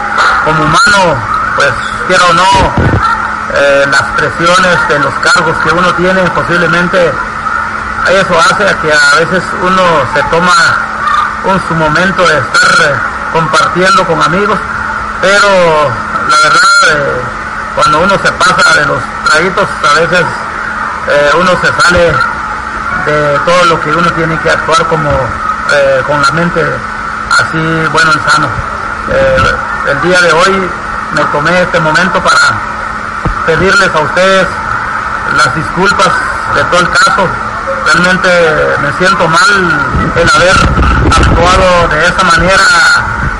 como 0.46 0.64
humano, 0.64 1.22
pues 1.56 1.72
quiero 2.08 2.26
o 2.30 2.34
no, 2.34 3.05
eh, 3.54 3.86
las 3.92 4.02
presiones 4.18 4.88
de 4.90 5.00
los 5.00 5.14
cargos 5.16 5.56
que 5.64 5.72
uno 5.72 5.94
tiene, 5.94 6.22
posiblemente 6.32 7.12
eso 8.10 8.40
hace 8.40 8.68
a 8.68 8.82
que 8.82 8.92
a 8.92 9.16
veces 9.20 9.44
uno 9.62 9.84
se 10.14 10.24
toma 10.24 10.54
un 11.46 11.62
su 11.68 11.76
momento 11.76 12.28
de 12.28 12.38
estar 12.40 12.86
eh, 12.86 12.96
compartiendo 13.34 14.04
con 14.06 14.22
amigos, 14.22 14.58
pero 15.22 15.48
la 16.28 16.38
verdad 16.44 16.62
eh, 16.90 17.22
cuando 17.76 18.00
uno 18.00 18.14
se 18.18 18.32
pasa 18.32 18.80
de 18.80 18.86
los 18.88 18.98
traguitos 19.26 19.68
a 19.92 20.00
veces 20.00 20.26
uno 21.38 21.52
se 21.62 21.84
sale 21.84 22.14
de 23.06 23.40
todo 23.46 23.66
lo 23.66 23.82
que 23.82 23.92
uno 23.92 24.12
tiene 24.14 24.40
que 24.40 24.50
actuar 24.50 24.88
como 24.88 25.12
con 26.08 26.22
la 26.22 26.32
mente 26.32 26.66
así 27.32 27.88
bueno 27.92 28.12
y 28.12 28.32
sano. 28.32 28.48
el 29.88 30.02
día 30.02 30.20
de 30.22 30.32
hoy 30.32 30.70
me 31.14 31.24
tomé 31.26 31.62
este 31.62 31.80
momento 31.80 32.20
para 32.24 32.75
pedirles 33.46 33.90
a 33.94 34.00
ustedes 34.00 34.48
las 35.38 35.56
disculpas 35.56 36.12
de 36.56 36.64
todo 36.66 36.80
el 36.80 36.90
caso. 36.90 37.30
Realmente 37.86 38.30
me 38.82 38.92
siento 38.94 39.28
mal 39.28 39.50
en 40.16 40.30
haber 40.30 40.56
actuado 41.06 41.88
de 41.90 42.06
esa 42.06 42.24
manera 42.24 42.64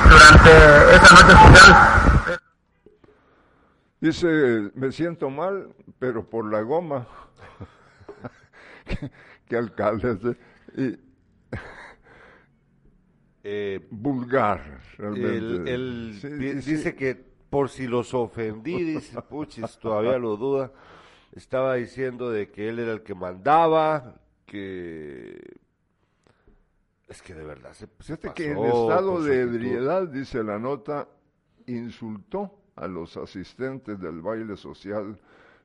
durante 0.08 0.96
esa 0.96 1.14
noche 1.14 1.32
social. 1.32 1.96
Dice, 4.00 4.70
me 4.74 4.92
siento 4.92 5.30
mal, 5.30 5.74
pero 5.98 6.28
por 6.28 6.50
la 6.52 6.60
goma. 6.60 7.06
¿Qué, 9.48 9.56
alcalde? 9.56 10.36
Y, 10.76 10.98
eh, 13.42 13.86
vulgar, 13.90 14.80
realmente. 14.98 15.74
Él, 15.74 16.62
dice 16.64 16.94
que 16.94 17.35
por 17.56 17.70
si 17.70 17.86
los 17.86 18.12
ofendí, 18.12 18.82
dice 18.84 19.22
Puchis, 19.22 19.78
todavía 19.78 20.18
lo 20.18 20.36
duda. 20.36 20.72
estaba 21.32 21.76
diciendo 21.76 22.28
de 22.30 22.50
que 22.50 22.68
él 22.68 22.78
era 22.78 22.92
el 22.92 23.02
que 23.02 23.14
mandaba, 23.14 24.16
que... 24.44 25.56
Es 27.08 27.22
que 27.22 27.32
de 27.32 27.44
verdad 27.46 27.72
se, 27.72 27.86
se 27.86 27.88
Fíjate 28.00 28.34
que 28.34 28.50
en 28.50 28.56
pasó 28.58 28.90
estado 28.90 29.22
de 29.22 29.40
ebriedad, 29.40 30.06
dice 30.06 30.44
la 30.44 30.58
nota, 30.58 31.08
insultó 31.66 32.58
a 32.74 32.86
los 32.88 33.16
asistentes 33.16 33.98
del 33.98 34.20
baile 34.20 34.54
social. 34.58 35.18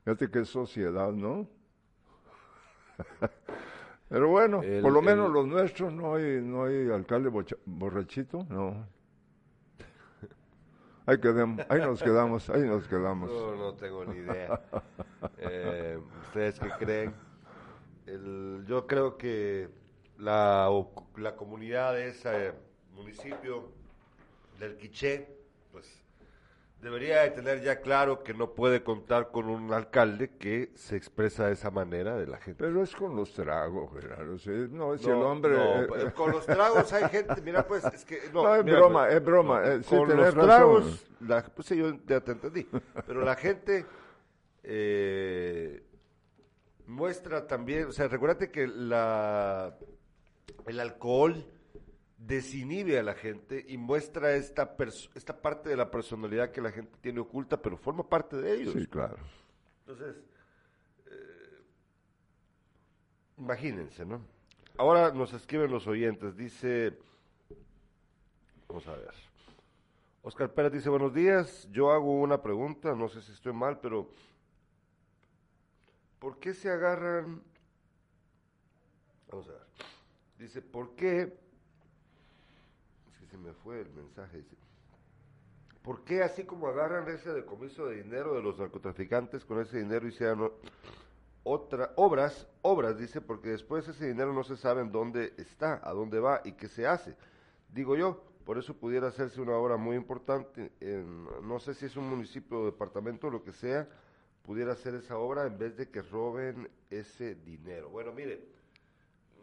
Fíjate 0.05 0.31
qué 0.31 0.45
sociedad, 0.45 1.11
¿no? 1.11 1.45
Pero 4.07 4.29
bueno, 4.29 4.61
El- 4.63 4.81
por 4.81 4.93
lo 4.93 5.01
menos 5.01 5.27
el- 5.27 5.33
los 5.33 5.45
nuestros 5.45 5.91
no 5.91 6.15
hay, 6.15 6.39
no 6.41 6.63
hay 6.63 6.89
alcalde 6.89 7.29
borrachito, 7.65 8.45
no. 8.49 8.87
Ahí, 11.05 11.17
quedem- 11.17 11.65
ahí 11.69 11.79
nos 11.81 12.01
quedamos, 12.01 12.49
ahí 12.49 12.61
nos 12.61 12.87
quedamos. 12.87 13.29
No, 13.31 13.55
no 13.55 13.73
tengo 13.73 14.05
ni 14.05 14.17
idea. 14.17 14.61
Eh, 15.37 15.99
¿Ustedes 16.27 16.59
qué 16.59 16.69
creen? 16.79 17.13
El- 18.05 18.63
yo 18.67 18.85
creo 18.87 19.17
que 19.17 19.69
la, 20.17 20.69
la 21.17 21.35
comunidad 21.35 21.93
de 21.93 22.09
ese 22.09 22.53
municipio 22.93 23.71
del 24.59 24.77
Quiché, 24.77 25.27
pues 25.71 26.00
debería 26.81 27.21
de 27.21 27.29
tener 27.31 27.61
ya 27.61 27.79
claro 27.81 28.23
que 28.23 28.33
no 28.33 28.53
puede 28.55 28.83
contar 28.83 29.29
con 29.31 29.47
un 29.47 29.71
alcalde 29.71 30.31
que 30.37 30.71
se 30.75 30.95
expresa 30.95 31.45
de 31.47 31.53
esa 31.53 31.69
manera 31.69 32.15
de 32.17 32.25
la 32.27 32.37
gente. 32.37 32.63
Pero 32.65 32.81
es 32.81 32.95
con 32.95 33.15
los 33.15 33.33
tragos, 33.33 33.91
Gerardo. 33.93 34.33
No, 34.69 34.97
si 34.97 35.09
el 35.09 35.21
hombre... 35.21 35.55
no, 35.55 35.95
eh, 35.95 36.11
con 36.13 36.31
los 36.31 36.45
tragos 36.45 36.91
hay 36.93 37.07
gente, 37.09 37.39
mira 37.41 37.63
pues, 37.67 37.83
es 37.85 38.03
que... 38.03 38.19
No, 38.33 38.43
No, 38.43 38.55
es 38.55 38.63
mira, 38.65 38.77
broma, 38.79 39.03
pues, 39.05 39.15
es 39.15 39.23
broma, 39.23 39.63
eh, 39.65 39.83
sí, 39.83 39.95
con 39.95 40.07
tenés 40.07 40.25
los 40.25 40.33
razón. 40.35 40.47
tragos, 40.47 41.05
la- 41.21 41.43
pues 41.43 41.67
sí, 41.67 41.77
yo 41.77 41.93
ya 42.07 42.19
te 42.21 42.31
entendí, 42.31 42.67
pero 43.05 43.23
la 43.23 43.35
gente 43.35 43.85
eh, 44.63 45.83
muestra 46.87 47.45
también, 47.47 47.85
o 47.87 47.91
sea, 47.91 48.07
recuérdate 48.07 48.49
que 48.51 48.67
la, 48.67 49.77
el 50.67 50.79
alcohol 50.79 51.45
desinhibe 52.25 52.99
a 52.99 53.03
la 53.03 53.15
gente 53.15 53.65
y 53.67 53.77
muestra 53.77 54.35
esta, 54.35 54.75
esta 55.15 55.41
parte 55.41 55.69
de 55.69 55.75
la 55.75 55.89
personalidad 55.89 56.51
que 56.51 56.61
la 56.61 56.71
gente 56.71 56.97
tiene 57.01 57.19
oculta, 57.19 57.61
pero 57.61 57.77
forma 57.77 58.07
parte 58.07 58.37
de 58.37 58.53
ellos. 58.53 58.73
sí, 58.73 58.85
claro. 58.85 59.17
Entonces, 59.79 60.15
eh, 61.07 61.59
imagínense, 63.37 64.05
¿no? 64.05 64.21
Ahora 64.77 65.11
nos 65.11 65.33
escriben 65.33 65.71
los 65.71 65.87
oyentes, 65.87 66.37
dice, 66.37 66.97
vamos 68.67 68.87
a 68.87 68.95
ver. 68.95 69.13
Oscar 70.21 70.53
Pérez 70.53 70.73
dice, 70.73 70.89
buenos 70.89 71.13
días, 71.13 71.67
yo 71.71 71.91
hago 71.91 72.21
una 72.21 72.41
pregunta, 72.41 72.93
no 72.93 73.09
sé 73.09 73.21
si 73.21 73.31
estoy 73.31 73.53
mal, 73.53 73.79
pero 73.79 74.11
¿por 76.19 76.37
qué 76.39 76.53
se 76.53 76.69
agarran? 76.69 77.41
Vamos 79.27 79.49
a 79.49 79.53
ver. 79.53 79.67
Dice, 80.37 80.61
¿por 80.61 80.95
qué? 80.95 81.41
Se 83.31 83.37
me 83.37 83.53
fue 83.53 83.81
el 83.81 83.89
mensaje, 83.91 84.37
dice. 84.37 84.55
¿Por 85.83 86.03
qué 86.03 86.21
así 86.21 86.43
como 86.43 86.67
agarran 86.67 87.07
ese 87.09 87.31
decomiso 87.33 87.87
de 87.87 88.03
dinero 88.03 88.35
de 88.35 88.43
los 88.43 88.59
narcotraficantes 88.59 89.45
con 89.45 89.59
ese 89.61 89.79
dinero 89.79 90.07
hicieran 90.07 90.41
o- 90.41 90.51
otra 91.43 91.91
obras, 91.95 92.47
obras 92.61 92.99
dice, 92.99 93.19
porque 93.19 93.49
después 93.49 93.87
ese 93.87 94.07
dinero 94.09 94.31
no 94.31 94.43
se 94.43 94.57
sabe 94.57 94.81
en 94.81 94.91
dónde 94.91 95.33
está, 95.37 95.81
a 95.83 95.91
dónde 95.93 96.19
va 96.19 96.41
y 96.43 96.51
qué 96.51 96.67
se 96.67 96.85
hace. 96.85 97.15
Digo 97.69 97.95
yo, 97.95 98.23
por 98.45 98.59
eso 98.59 98.75
pudiera 98.75 99.07
hacerse 99.07 99.41
una 99.41 99.53
obra 99.55 99.77
muy 99.77 99.95
importante, 99.95 100.71
en, 100.81 101.25
no 101.47 101.57
sé 101.59 101.73
si 101.73 101.85
es 101.87 101.95
un 101.97 102.07
municipio 102.09 102.59
o 102.59 102.65
departamento 102.65 103.27
o 103.27 103.31
lo 103.31 103.43
que 103.43 103.53
sea, 103.53 103.87
pudiera 104.43 104.73
hacer 104.73 104.93
esa 104.93 105.17
obra 105.17 105.47
en 105.47 105.57
vez 105.57 105.75
de 105.77 105.89
que 105.89 106.01
roben 106.03 106.69
ese 106.91 107.33
dinero. 107.35 107.89
Bueno, 107.89 108.11
mire, 108.11 108.45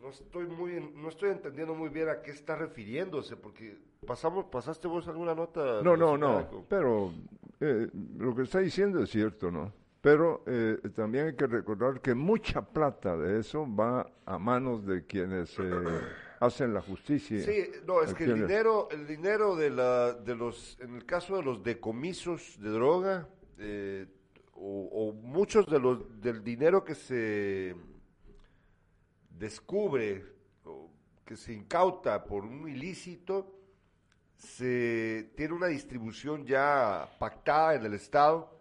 no 0.02 0.10
estoy 0.10 0.46
muy, 0.46 0.92
no 0.94 1.08
estoy 1.08 1.30
entendiendo 1.30 1.74
muy 1.74 1.88
bien 1.88 2.08
a 2.08 2.22
qué 2.22 2.30
está 2.30 2.56
refiriéndose, 2.56 3.36
porque 3.36 3.78
pasamos, 4.06 4.46
pasaste 4.46 4.88
vos 4.88 5.06
alguna 5.08 5.34
nota. 5.34 5.82
No, 5.82 5.96
no, 5.96 6.16
no, 6.16 6.64
pero 6.68 7.12
eh, 7.60 7.88
lo 8.16 8.34
que 8.34 8.42
está 8.42 8.60
diciendo 8.60 9.02
es 9.02 9.10
cierto, 9.10 9.50
¿no? 9.50 9.72
Pero 10.00 10.44
eh, 10.46 10.78
también 10.94 11.26
hay 11.26 11.34
que 11.34 11.46
recordar 11.46 12.00
que 12.00 12.14
mucha 12.14 12.62
plata 12.62 13.16
de 13.16 13.40
eso 13.40 13.66
va 13.68 14.08
a 14.24 14.38
manos 14.38 14.86
de 14.86 15.04
quienes 15.04 15.58
eh, 15.58 15.64
hacen 16.38 16.72
la 16.72 16.80
justicia. 16.80 17.42
Sí, 17.42 17.68
no, 17.84 18.02
es 18.02 18.12
¿A 18.12 18.14
que 18.14 18.24
el 18.24 18.34
dinero, 18.34 18.88
el 18.92 19.06
dinero 19.08 19.56
de 19.56 19.70
la, 19.70 20.12
de 20.12 20.36
los, 20.36 20.78
en 20.80 20.94
el 20.94 21.04
caso 21.04 21.36
de 21.36 21.42
los 21.42 21.64
decomisos 21.64 22.56
de 22.60 22.70
droga, 22.70 23.28
eh, 23.58 24.06
o, 24.54 24.88
o 24.92 25.12
muchos 25.14 25.66
de 25.66 25.80
los, 25.80 26.20
del 26.20 26.44
dinero 26.44 26.84
que 26.84 26.94
se 26.94 27.74
descubre, 29.38 30.24
que 31.24 31.36
se 31.36 31.52
incauta 31.52 32.24
por 32.24 32.44
un 32.44 32.68
ilícito, 32.68 33.54
se 34.36 35.32
tiene 35.36 35.54
una 35.54 35.66
distribución 35.66 36.46
ya 36.46 37.08
pactada 37.18 37.74
en 37.74 37.84
el 37.84 37.94
Estado 37.94 38.56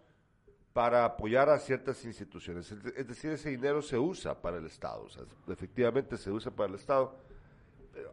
para 0.72 1.04
apoyar 1.04 1.48
a 1.48 1.58
ciertas 1.58 2.04
instituciones. 2.04 2.70
Es 2.70 2.82
de- 2.82 2.92
es 2.96 3.06
decir, 3.06 3.30
ese 3.32 3.50
dinero 3.50 3.80
se 3.82 3.98
usa 3.98 4.40
para 4.40 4.58
el 4.58 4.66
Estado, 4.66 5.06
efectivamente 5.48 6.16
se 6.16 6.30
usa 6.30 6.52
para 6.52 6.68
el 6.68 6.74
Estado. 6.76 7.18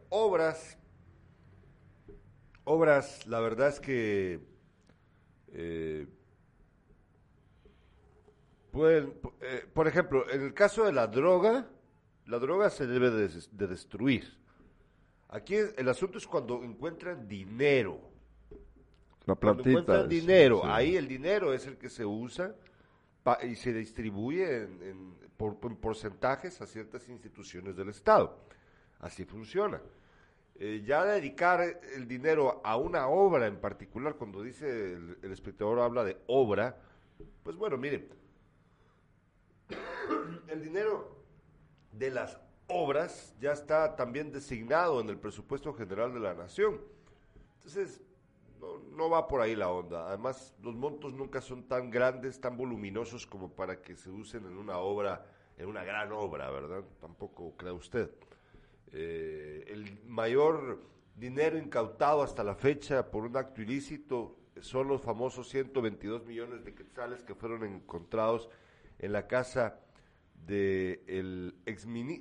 Obras, 0.08 0.78
obras, 2.64 3.26
la 3.26 3.40
verdad 3.40 3.68
es 3.68 3.80
que 3.80 4.40
eh, 5.52 6.06
pueden, 8.72 9.14
eh, 9.40 9.64
por 9.72 9.86
ejemplo, 9.86 10.28
en 10.30 10.42
el 10.42 10.54
caso 10.54 10.84
de 10.84 10.92
la 10.92 11.06
droga, 11.06 11.66
la 12.26 12.38
droga 12.38 12.70
se 12.70 12.86
debe 12.86 13.10
de, 13.10 13.28
des- 13.28 13.48
de 13.56 13.66
destruir. 13.66 14.36
Aquí 15.28 15.54
el 15.54 15.88
asunto 15.88 16.18
es 16.18 16.26
cuando 16.26 16.62
encuentran 16.62 17.26
dinero. 17.26 18.00
La 19.24 19.34
Cuando 19.34 19.62
platita. 19.62 19.70
encuentran 19.70 20.08
dinero, 20.08 20.60
sí. 20.62 20.68
ahí 20.70 20.96
el 20.96 21.08
dinero 21.08 21.52
es 21.52 21.66
el 21.66 21.76
que 21.78 21.88
se 21.90 22.04
usa 22.04 22.54
pa- 23.24 23.44
y 23.44 23.56
se 23.56 23.72
distribuye 23.72 24.62
en, 24.62 24.82
en- 24.82 25.16
por, 25.36 25.56
en 25.62 25.76
porcentajes 25.76 26.60
a 26.60 26.66
ciertas 26.66 27.08
instituciones 27.08 27.76
del 27.76 27.88
Estado. 27.88 28.38
Así 29.00 29.24
funciona. 29.24 29.80
Eh, 30.58 30.82
ya 30.86 31.04
dedicar 31.04 31.60
el 31.94 32.08
dinero 32.08 32.62
a 32.64 32.76
una 32.78 33.08
obra 33.08 33.46
en 33.46 33.60
particular, 33.60 34.14
cuando 34.14 34.42
dice 34.42 34.94
el, 34.94 35.18
el 35.22 35.32
espectador 35.32 35.80
habla 35.80 36.02
de 36.04 36.16
obra, 36.28 36.80
pues 37.42 37.56
bueno, 37.56 37.76
miren, 37.76 38.08
el 40.48 40.62
dinero 40.62 41.15
de 41.98 42.10
las 42.10 42.38
obras 42.68 43.34
ya 43.40 43.52
está 43.52 43.96
también 43.96 44.32
designado 44.32 45.00
en 45.00 45.08
el 45.08 45.18
presupuesto 45.18 45.72
general 45.74 46.12
de 46.12 46.20
la 46.20 46.34
nación. 46.34 46.80
Entonces, 47.56 48.02
no, 48.60 48.78
no 48.96 49.10
va 49.10 49.28
por 49.28 49.40
ahí 49.40 49.54
la 49.54 49.70
onda. 49.70 50.08
Además, 50.08 50.54
los 50.62 50.74
montos 50.74 51.12
nunca 51.12 51.40
son 51.40 51.64
tan 51.64 51.90
grandes, 51.90 52.40
tan 52.40 52.56
voluminosos 52.56 53.26
como 53.26 53.50
para 53.50 53.80
que 53.80 53.96
se 53.96 54.10
usen 54.10 54.46
en 54.46 54.56
una 54.56 54.78
obra, 54.78 55.26
en 55.56 55.68
una 55.68 55.84
gran 55.84 56.12
obra, 56.12 56.50
¿verdad? 56.50 56.84
Tampoco 57.00 57.56
cree 57.56 57.72
usted. 57.72 58.10
Eh, 58.92 59.64
el 59.68 60.00
mayor 60.06 60.80
dinero 61.16 61.58
incautado 61.58 62.22
hasta 62.22 62.44
la 62.44 62.54
fecha 62.54 63.10
por 63.10 63.24
un 63.24 63.36
acto 63.36 63.62
ilícito 63.62 64.36
son 64.60 64.88
los 64.88 65.02
famosos 65.02 65.48
122 65.48 66.24
millones 66.24 66.64
de 66.64 66.74
quetzales 66.74 67.22
que 67.22 67.34
fueron 67.34 67.64
encontrados 67.64 68.48
en 68.98 69.12
la 69.12 69.26
casa 69.26 69.80
de, 70.46 71.02
el 71.06 71.54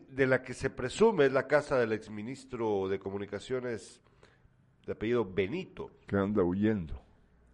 de 0.10 0.28
la 0.28 0.42
que 0.42 0.54
se 0.54 0.70
presume 0.70 1.26
es 1.26 1.32
la 1.32 1.48
casa 1.48 1.78
del 1.80 1.92
exministro 1.92 2.88
de 2.88 3.00
Comunicaciones 3.00 4.02
de 4.86 4.94
apellido 4.94 5.26
Benito. 5.26 5.92
Que 6.08 6.18
anda 6.18 6.44
huyendo. 6.44 7.02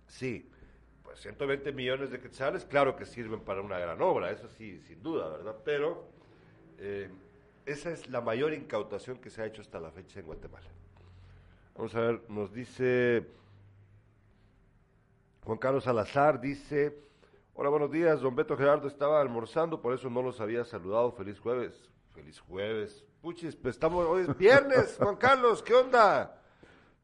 Sí, 0.08 0.50
pues 1.04 1.20
120 1.20 1.72
millones 1.74 2.12
de 2.12 2.20
quetzales, 2.20 2.66
claro 2.66 2.96
que 2.96 3.06
sirven 3.06 3.42
para 3.42 3.62
una 3.62 3.78
gran 3.78 4.02
obra, 4.02 4.32
eso 4.32 4.48
sí, 4.50 4.80
sin 4.88 5.02
duda, 5.04 5.30
¿verdad? 5.30 5.58
Pero 5.64 6.10
eh, 6.78 7.10
esa 7.66 7.92
es 7.92 8.10
la 8.10 8.22
mayor 8.22 8.54
incautación 8.54 9.18
que 9.18 9.30
se 9.30 9.42
ha 9.42 9.46
hecho 9.46 9.62
hasta 9.62 9.80
la 9.80 9.92
fecha 9.92 10.20
en 10.20 10.26
Guatemala. 10.26 10.68
Vamos 11.76 11.96
a 11.96 12.02
ver, 12.02 12.22
nos 12.30 12.54
dice 12.54 13.26
Juan 15.44 15.58
Carlos 15.58 15.84
Salazar, 15.84 16.40
dice, 16.40 16.98
hola, 17.54 17.70
buenos 17.70 17.92
días, 17.92 18.22
don 18.22 18.36
Beto 18.36 18.58
Gerardo 18.58 18.88
estaba 18.88 19.22
almorzando, 19.22 19.82
por 19.82 19.94
eso 19.94 20.10
no 20.10 20.22
los 20.22 20.40
había 20.40 20.64
saludado, 20.64 21.12
feliz 21.12 21.40
jueves, 21.40 21.90
feliz 22.14 22.40
jueves. 22.40 23.04
Puchis, 23.22 23.56
pues 23.56 23.76
estamos, 23.76 24.06
hoy 24.08 24.24
es 24.24 24.38
viernes, 24.38 24.98
Juan 25.02 25.16
Carlos, 25.16 25.62
¿qué 25.62 25.74
onda? 25.74 26.42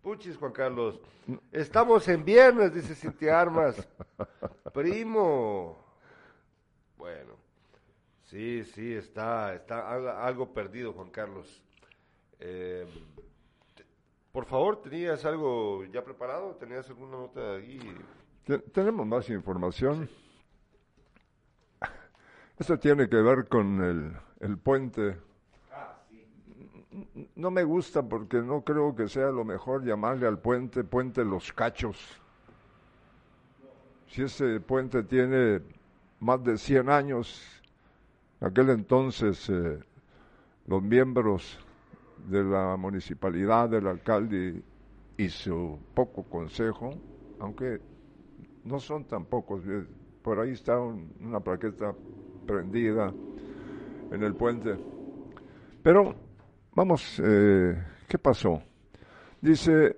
Puchis, 0.02 0.38
Juan 0.38 0.52
Carlos. 0.52 1.00
Estamos 1.52 2.08
en 2.08 2.24
viernes, 2.24 2.74
dice 2.74 2.96
Cintia 2.96 3.40
Armas. 3.40 3.88
Primo. 4.74 5.78
Bueno. 6.98 7.34
Sí, 8.24 8.64
sí, 8.66 8.94
está, 8.94 9.54
está 9.54 10.26
algo, 10.26 10.54
perdido, 10.54 10.94
Juan 10.94 11.10
Carlos. 11.12 11.62
Eh, 12.40 12.86
por 14.32 14.46
favor, 14.46 14.82
¿tenías 14.82 15.24
algo 15.26 15.84
ya 15.86 16.04
preparado? 16.04 16.56
¿Tenías 16.56 16.88
alguna 16.90 17.18
nota 17.18 17.56
ahí? 17.56 17.80
Te- 18.46 18.60
tenemos 18.60 19.06
más 19.06 19.30
información. 19.30 20.10
Esto 22.60 22.80
tiene 22.80 23.08
que 23.08 23.18
ver 23.18 23.48
con 23.48 23.84
el, 23.84 24.14
el 24.40 24.58
puente. 24.58 25.16
No 27.36 27.52
me 27.52 27.64
gusta 27.64 28.02
porque 28.02 28.42
no 28.42 28.62
creo 28.62 28.96
que 28.96 29.08
sea 29.08 29.30
lo 29.30 29.46
mejor 29.46 29.86
llamarle 29.86 30.26
al 30.26 30.40
puente 30.40 30.84
puente 30.84 31.24
Los 31.24 31.54
Cachos. 31.54 32.20
Si 34.08 34.24
ese 34.24 34.60
puente 34.60 35.04
tiene 35.04 35.62
más 36.20 36.44
de 36.44 36.58
100 36.58 36.90
años, 36.90 37.62
en 38.42 38.48
aquel 38.48 38.72
entonces 38.72 39.48
eh, 39.50 39.80
los 40.66 40.82
miembros 40.82 41.60
de 42.28 42.44
la 42.44 42.76
municipalidad, 42.76 43.70
del 43.70 43.86
alcalde 43.86 44.64
y 45.16 45.30
su 45.30 45.78
poco 45.94 46.24
consejo, 46.24 46.96
aunque 47.40 47.80
no 48.64 48.80
son 48.80 49.06
tan 49.06 49.26
pocos, 49.26 49.62
eh, 49.68 49.86
por 50.24 50.40
ahí 50.40 50.54
está 50.54 50.80
una 50.80 51.40
plaqueta 51.40 51.94
prendida 52.48 53.14
en 54.12 54.24
el 54.24 54.34
puente. 54.34 54.76
Pero 55.84 56.16
vamos, 56.74 57.22
eh, 57.24 57.78
¿qué 58.08 58.18
pasó? 58.18 58.64
Dice, 59.40 59.96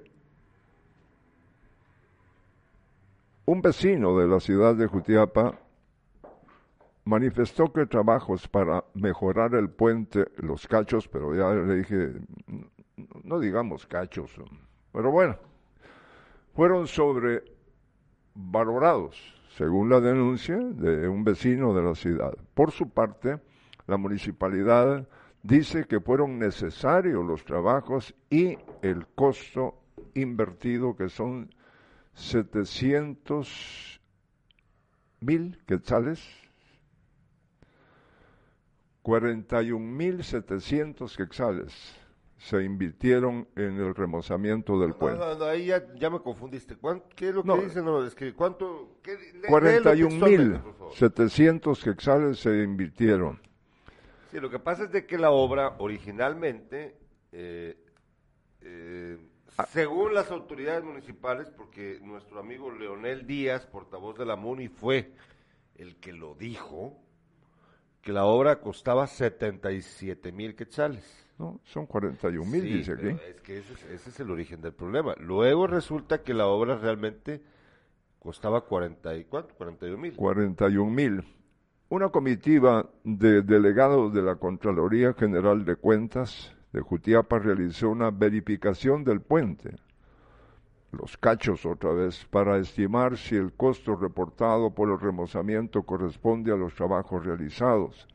un 3.45 3.61
vecino 3.61 4.17
de 4.17 4.27
la 4.27 4.41
ciudad 4.41 4.75
de 4.75 4.87
Jutiapa 4.87 5.57
manifestó 7.05 7.71
que 7.71 7.85
trabajos 7.85 8.45
para 8.47 8.83
mejorar 8.93 9.55
el 9.55 9.69
puente, 9.69 10.25
los 10.37 10.67
cachos, 10.67 11.07
pero 11.07 11.33
ya 11.33 11.53
le 11.53 11.77
dije, 11.77 12.11
no 13.23 13.39
digamos 13.39 13.87
cachos, 13.87 14.35
pero 14.91 15.09
bueno, 15.09 15.37
fueron 16.53 16.85
sobrevalorados, 16.85 19.38
según 19.59 19.89
la 19.89 19.99
denuncia 19.99 20.57
de 20.57 21.09
un 21.09 21.25
vecino 21.25 21.73
de 21.73 21.83
la 21.83 21.93
ciudad. 21.93 22.33
Por 22.53 22.71
su 22.71 22.91
parte, 22.91 23.41
la 23.87 23.97
municipalidad 23.97 25.05
dice 25.43 25.83
que 25.83 25.99
fueron 25.99 26.39
necesarios 26.39 27.25
los 27.25 27.43
trabajos 27.43 28.15
y 28.29 28.57
el 28.81 29.05
costo 29.07 29.81
invertido, 30.13 30.95
que 30.95 31.09
son 31.09 31.53
700 32.13 33.99
mil 35.19 35.61
quetzales 35.67 36.25
41.700 39.03 41.17
quexales 41.17 41.99
se 42.39 42.63
invirtieron 42.63 43.47
en 43.55 43.79
el 43.79 43.93
remozamiento 43.93 44.79
del 44.79 44.95
puente. 44.95 45.19
No, 45.19 45.35
no, 45.35 45.45
ahí 45.45 45.67
ya, 45.67 45.85
ya, 45.95 46.09
me 46.09 46.21
confundiste. 46.21 46.75
¿Qué 47.15 47.29
es 47.29 47.35
lo 47.35 47.43
que 47.43 47.65
dicen? 47.65 47.83
No, 47.83 48.05
es 48.05 48.15
que 48.15 48.33
¿cuánto? 48.33 48.95
41.700 49.03 51.83
quexales 51.83 52.39
se 52.39 52.63
invirtieron. 52.63 53.41
Sí, 54.31 54.39
lo 54.39 54.49
que 54.49 54.59
pasa 54.59 54.85
es 54.85 54.91
de 54.91 55.05
que 55.05 55.17
la 55.17 55.31
obra 55.31 55.75
originalmente, 55.79 56.95
eh, 57.33 57.77
eh, 58.61 59.17
ah. 59.57 59.65
según 59.65 60.13
las 60.13 60.31
autoridades 60.31 60.85
municipales, 60.85 61.49
porque 61.49 61.99
nuestro 62.01 62.39
amigo 62.39 62.71
Leonel 62.71 63.27
Díaz, 63.27 63.65
portavoz 63.65 64.17
de 64.17 64.25
la 64.25 64.37
MUNI, 64.37 64.69
fue 64.69 65.11
el 65.75 65.97
que 65.97 66.13
lo 66.13 66.35
dijo, 66.35 67.03
que 68.01 68.13
la 68.13 68.23
obra 68.23 68.61
costaba 68.61 69.07
77 69.07 70.31
mil 70.31 70.55
quetzales. 70.55 71.28
No, 71.39 71.59
son 71.63 71.85
41 71.85 72.45
mil, 72.45 72.63
dice 72.63 72.93
aquí. 72.93 73.07
Es 73.07 73.41
que 73.41 73.57
ese 73.57 74.09
es, 74.09 74.19
el 74.19 74.29
origen 74.29 74.61
del 74.61 74.73
problema. 74.73 75.15
Luego 75.17 75.67
resulta 75.67 76.21
que 76.21 76.33
la 76.33 76.47
obra 76.47 76.77
realmente 76.77 77.41
costaba 78.19 78.61
40 78.61 79.15
y, 79.15 79.23
¿cuánto? 79.23 79.55
41 79.55 79.97
mil. 79.97 80.15
41 80.15 80.91
mil. 80.91 81.23
Una 81.87 82.09
comitiva 82.09 82.89
de 83.03 83.41
delegados 83.41 84.13
de 84.13 84.21
la 84.21 84.35
Contraloría 84.35 85.13
General 85.13 85.65
de 85.65 85.75
Cuentas 85.77 86.53
de 86.73 86.81
Jutiapa 86.81 87.39
realizó 87.39 87.89
una 87.89 88.11
verificación 88.11 89.03
del 89.03 89.21
puente 89.21 89.77
los 90.91 91.17
cachos 91.17 91.65
otra 91.65 91.91
vez, 91.91 92.25
para 92.29 92.57
estimar 92.57 93.17
si 93.17 93.35
el 93.35 93.53
costo 93.53 93.95
reportado 93.95 94.73
por 94.73 94.89
el 94.89 94.99
remozamiento 94.99 95.83
corresponde 95.83 96.51
a 96.51 96.55
los 96.55 96.73
trabajos 96.73 97.25
realizados. 97.25 98.07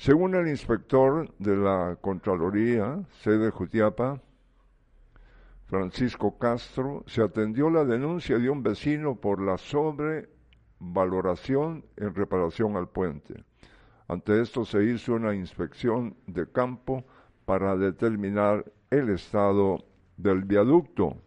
Según 0.00 0.34
el 0.34 0.48
inspector 0.48 1.30
de 1.38 1.56
la 1.56 1.96
Contraloría, 2.00 3.04
sede 3.20 3.50
Jutiapa, 3.50 4.18
Francisco 5.66 6.38
Castro, 6.38 7.04
se 7.06 7.20
atendió 7.20 7.68
la 7.68 7.84
denuncia 7.84 8.38
de 8.38 8.48
un 8.48 8.62
vecino 8.62 9.16
por 9.16 9.42
la 9.42 9.58
sobrevaloración 9.58 11.84
en 11.98 12.14
reparación 12.14 12.78
al 12.78 12.88
puente. 12.88 13.44
Ante 14.08 14.40
esto 14.40 14.64
se 14.64 14.82
hizo 14.84 15.12
una 15.12 15.34
inspección 15.34 16.16
de 16.26 16.50
campo 16.50 17.04
para 17.44 17.76
determinar 17.76 18.72
el 18.88 19.10
estado 19.10 19.84
del 20.16 20.44
viaducto. 20.44 21.18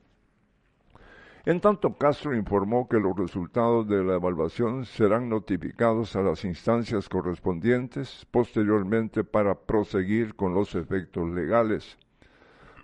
En 1.45 1.59
tanto, 1.59 1.97
Castro 1.97 2.33
informó 2.33 2.87
que 2.87 3.01
los 3.01 3.17
resultados 3.17 3.85
de 3.89 4.01
la 4.01 4.15
evaluación 4.15 4.85
serán 4.85 5.27
notificados 5.27 6.15
a 6.15 6.21
las 6.21 6.45
instancias 6.45 7.09
correspondientes 7.09 8.25
posteriormente 8.31 9.25
para 9.25 9.53
proseguir 9.53 10.35
con 10.35 10.53
los 10.53 10.73
efectos 10.73 11.29
legales. 11.31 11.97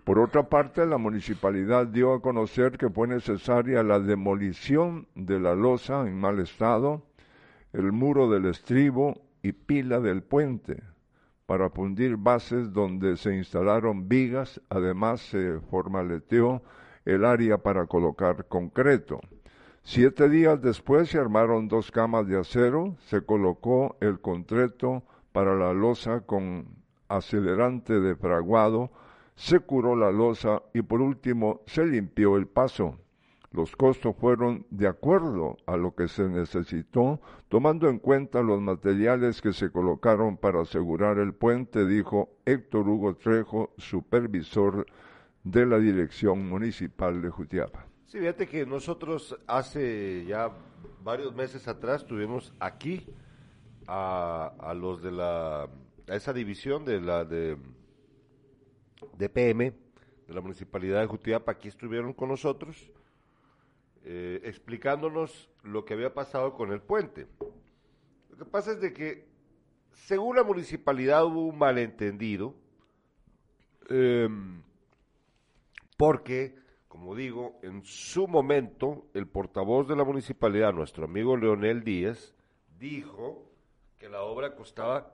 Por 0.04 0.20
otra 0.20 0.50
parte, 0.50 0.86
la 0.86 0.98
municipalidad 0.98 1.88
dio 1.88 2.14
a 2.14 2.22
conocer 2.22 2.78
que 2.78 2.90
fue 2.90 3.08
necesaria 3.08 3.82
la 3.82 4.02
demolición 4.02 5.08
de 5.16 5.40
la 5.40 5.56
losa 5.56 6.06
en 6.06 6.20
mal 6.20 6.40
estado, 6.40 7.04
el 7.72 7.94
muro 7.94 8.30
del 8.30 8.46
estribo 8.46 9.22
y 9.42 9.54
pila 9.54 10.02
del 10.02 10.22
puente 10.22 10.84
para 11.46 11.70
fundir 11.70 12.18
bases 12.18 12.74
donde 12.74 13.16
se 13.16 13.36
instalaron 13.36 14.08
vigas, 14.10 14.62
además 14.70 15.22
se 15.22 15.60
formaleteó 15.72 16.62
el 17.06 17.26
área 17.26 17.58
para 17.58 17.86
colocar 17.86 18.48
concreto. 18.48 19.20
Siete 19.84 20.30
días 20.30 20.62
después 20.62 21.10
se 21.10 21.18
armaron 21.18 21.68
dos 21.68 21.92
camas 21.92 22.28
de 22.28 22.40
acero, 22.40 22.96
se 23.08 23.22
colocó 23.22 23.98
el 24.02 24.20
concreto 24.20 25.04
para 25.32 25.56
la 25.56 25.74
losa 25.74 26.22
con 26.22 26.68
acelerante 27.08 28.00
de 28.00 28.16
fraguado, 28.16 28.92
se 29.36 29.60
curó 29.62 29.96
la 29.96 30.12
losa 30.12 30.62
y 30.74 30.82
por 30.82 31.02
último 31.02 31.62
se 31.66 31.86
limpió 31.86 32.36
el 32.36 32.48
paso. 32.48 32.98
Los 33.52 33.76
costos 33.76 34.16
fueron 34.16 34.68
de 34.70 34.88
acuerdo 34.88 35.58
a 35.66 35.76
lo 35.76 35.96
que 35.96 36.08
se 36.08 36.28
necesitó, 36.30 37.20
tomando 37.48 37.90
en 37.90 37.98
cuenta 37.98 38.44
los 38.44 38.62
materiales 38.62 39.42
que 39.42 39.54
se 39.54 39.72
colocaron 39.72 40.38
para 40.38 40.62
asegurar 40.62 41.18
el 41.18 41.34
puente, 41.34 41.88
dijo 41.88 42.30
Héctor 42.46 42.88
Hugo 42.88 43.16
Trejo, 43.16 43.72
supervisor 43.78 44.86
de 45.52 45.66
la 45.66 45.80
Dirección 45.80 46.48
Municipal 46.48 47.22
de 47.22 47.30
Jutiapa. 47.30 47.88
Sí, 48.06 48.20
fíjate 48.20 48.48
que 48.48 48.66
nosotros 48.66 49.36
hace 49.48 50.26
ya 50.28 50.52
varios 51.04 51.34
meses 51.34 51.68
atrás 51.68 52.06
tuvimos 52.06 52.54
aquí 52.60 53.08
a, 53.88 54.74
los 54.76 55.02
de 55.02 55.12
la 55.12 55.64
a 55.64 56.16
esa 56.16 56.34
división 56.34 56.86
de 56.86 57.02
la 57.02 57.26
de, 57.26 57.58
de 59.18 59.30
PM 59.30 59.74
de 60.28 60.34
la 60.34 60.42
municipalidad 60.42 61.02
de 61.02 61.08
Jutiapa 61.08 61.52
aquí 61.54 61.68
estuvieron 61.68 62.14
con 62.14 62.30
nosotros 62.30 62.92
eh, 64.06 64.42
explicándonos 64.44 65.50
lo 65.64 65.84
que 65.84 65.96
había 65.96 66.14
pasado 66.14 66.54
con 66.54 66.72
el 66.72 66.82
puente. 66.82 67.28
Lo 68.30 68.38
que 68.38 68.46
pasa 68.46 68.72
es 68.72 68.82
de 68.82 68.94
que 68.94 69.26
según 69.94 70.36
la 70.36 70.44
municipalidad 70.44 71.26
hubo 71.26 71.48
un 71.48 71.58
malentendido 71.58 72.54
eh, 73.90 74.30
porque, 76.00 76.56
como 76.88 77.14
digo, 77.14 77.60
en 77.62 77.84
su 77.84 78.26
momento 78.26 79.10
el 79.14 79.28
portavoz 79.28 79.86
de 79.86 79.98
la 79.98 80.06
municipalidad, 80.06 80.72
nuestro 80.72 81.04
amigo 81.04 81.36
Leonel 81.36 81.84
Díaz, 81.84 82.34
dijo 82.80 83.52
que 83.98 84.08
la 84.08 84.22
obra 84.22 84.56
costaba 84.56 85.14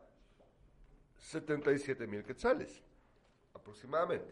77 1.18 2.06
mil 2.06 2.24
quetzales, 2.24 2.84
aproximadamente. 3.56 4.32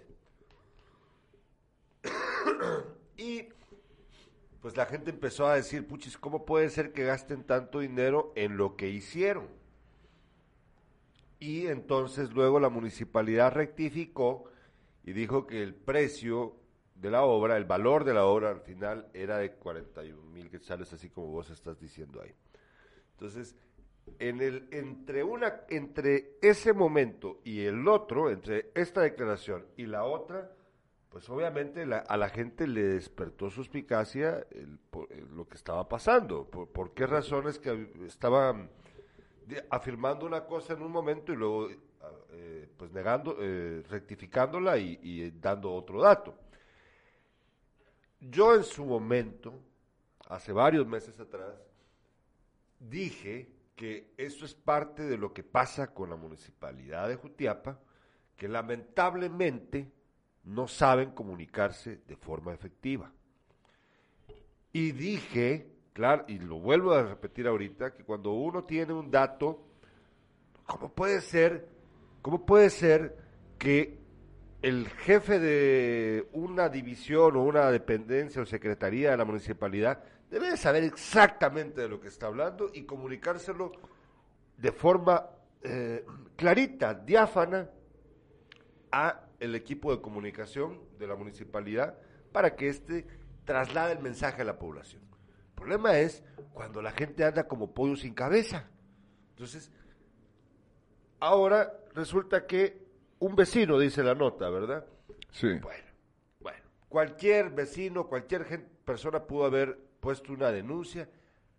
y 3.17 3.47
pues 4.61 4.77
la 4.77 4.85
gente 4.85 5.09
empezó 5.09 5.47
a 5.47 5.55
decir, 5.55 5.87
puchis, 5.87 6.19
¿cómo 6.19 6.45
puede 6.45 6.69
ser 6.69 6.93
que 6.93 7.03
gasten 7.03 7.43
tanto 7.45 7.79
dinero 7.79 8.31
en 8.35 8.57
lo 8.57 8.75
que 8.75 8.89
hicieron? 8.89 9.47
Y 11.39 11.65
entonces 11.65 12.31
luego 12.31 12.59
la 12.59 12.69
municipalidad 12.69 13.53
rectificó 13.53 14.52
y 15.03 15.13
dijo 15.13 15.45
que 15.45 15.61
el 15.61 15.75
precio 15.75 16.55
de 16.95 17.11
la 17.11 17.23
obra, 17.23 17.57
el 17.57 17.65
valor 17.65 18.03
de 18.03 18.13
la 18.13 18.25
obra 18.25 18.49
al 18.49 18.61
final 18.61 19.09
era 19.13 19.37
de 19.37 19.53
41 19.53 20.21
mil 20.31 20.49
quetzales, 20.49 20.91
así 20.93 21.09
como 21.09 21.27
vos 21.27 21.49
estás 21.49 21.79
diciendo 21.79 22.21
ahí. 22.21 22.33
Entonces, 23.11 23.55
en 24.19 24.41
el, 24.41 24.67
entre, 24.71 25.23
una, 25.23 25.61
entre 25.69 26.37
ese 26.41 26.73
momento 26.73 27.39
y 27.43 27.61
el 27.61 27.87
otro, 27.87 28.29
entre 28.29 28.71
esta 28.75 29.01
declaración 29.01 29.65
y 29.77 29.85
la 29.85 30.03
otra, 30.03 30.51
pues 31.09 31.29
obviamente 31.29 31.83
a 31.83 32.17
la 32.17 32.29
gente 32.29 32.67
le 32.67 32.83
despertó 32.83 33.49
suspicacia 33.49 34.47
el, 34.51 34.79
lo 35.35 35.47
que 35.47 35.55
estaba 35.55 35.87
pasando. 35.87 36.49
Por, 36.49 36.69
¿Por, 36.69 36.93
qué 36.93 37.05
razones 37.05 37.59
que 37.59 37.91
estaban 38.07 38.69
afirmando 39.69 40.25
una 40.25 40.45
cosa 40.45 40.73
en 40.73 40.81
un 40.81 40.91
momento 40.91 41.31
y 41.33 41.35
luego 41.35 41.69
eh, 42.31 42.69
pues 42.77 42.91
negando, 42.91 43.37
eh, 43.39 43.83
rectificándola 43.89 44.77
y, 44.77 44.99
y, 45.01 45.31
dando 45.31 45.73
otro 45.73 46.01
dato. 46.01 46.37
Yo 48.19 48.55
en 48.55 48.63
su 48.63 48.85
momento, 48.85 49.59
hace 50.27 50.51
varios 50.51 50.87
meses 50.87 51.19
atrás, 51.19 51.55
dije 52.79 53.49
que 53.75 54.13
eso 54.17 54.45
es 54.45 54.53
parte 54.53 55.03
de 55.03 55.17
lo 55.17 55.33
que 55.33 55.43
pasa 55.43 55.93
con 55.93 56.09
la 56.09 56.15
municipalidad 56.15 57.07
de 57.07 57.15
Jutiapa, 57.15 57.79
que 58.35 58.47
lamentablemente 58.47 59.91
no 60.43 60.67
saben 60.67 61.11
comunicarse 61.11 62.01
de 62.07 62.15
forma 62.15 62.53
efectiva. 62.53 63.11
Y 64.71 64.91
dije, 64.91 65.71
claro, 65.93 66.25
y 66.27 66.39
lo 66.39 66.59
vuelvo 66.59 66.93
a 66.93 67.03
repetir 67.03 67.47
ahorita, 67.47 67.93
que 67.93 68.03
cuando 68.03 68.31
uno 68.31 68.63
tiene 68.63 68.93
un 68.93 69.09
dato, 69.09 69.67
¿cómo 70.65 70.91
puede 70.93 71.21
ser, 71.21 71.72
cómo 72.23 72.45
puede 72.45 72.71
ser 72.71 73.15
que 73.59 73.99
el 74.63 74.87
jefe 74.87 75.39
de 75.39 76.29
una 76.31 76.69
división 76.69 77.35
o 77.35 77.43
una 77.43 77.69
dependencia 77.69 78.41
o 78.41 78.45
secretaría 78.45 79.11
de 79.11 79.17
la 79.17 79.25
municipalidad 79.25 80.01
debe 80.31 80.55
saber 80.55 80.85
exactamente 80.85 81.81
de 81.81 81.89
lo 81.89 81.99
que 81.99 82.07
está 82.07 82.27
hablando 82.27 82.71
y 82.73 82.85
comunicárselo 82.85 83.73
de 84.57 84.71
forma 84.71 85.29
eh, 85.61 86.05
clarita, 86.37 86.93
diáfana, 86.93 87.69
a 88.91 89.25
el 89.39 89.53
equipo 89.55 89.93
de 89.93 90.01
comunicación 90.01 90.79
de 90.97 91.07
la 91.07 91.15
municipalidad 91.15 91.97
para 92.31 92.55
que 92.55 92.69
éste 92.69 93.05
traslade 93.43 93.93
el 93.93 93.99
mensaje 93.99 94.43
a 94.43 94.45
la 94.45 94.57
población. 94.57 95.01
El 95.49 95.55
problema 95.55 95.97
es 95.97 96.23
cuando 96.53 96.81
la 96.81 96.91
gente 96.91 97.25
anda 97.25 97.47
como 97.47 97.73
pollo 97.73 97.97
sin 97.97 98.13
cabeza. 98.13 98.69
Entonces, 99.31 99.71
ahora 101.19 101.82
resulta 101.93 102.45
que 102.45 102.83
un 103.19 103.35
vecino, 103.35 103.79
dice 103.79 104.03
la 104.03 104.15
nota, 104.15 104.49
¿verdad? 104.49 104.85
Sí. 105.31 105.47
Bueno, 105.61 105.83
bueno, 106.39 106.59
cualquier 106.89 107.49
vecino, 107.49 108.07
cualquier 108.07 108.65
persona 108.85 109.23
pudo 109.23 109.45
haber 109.45 109.79
puesto 109.99 110.33
una 110.33 110.51
denuncia. 110.51 111.09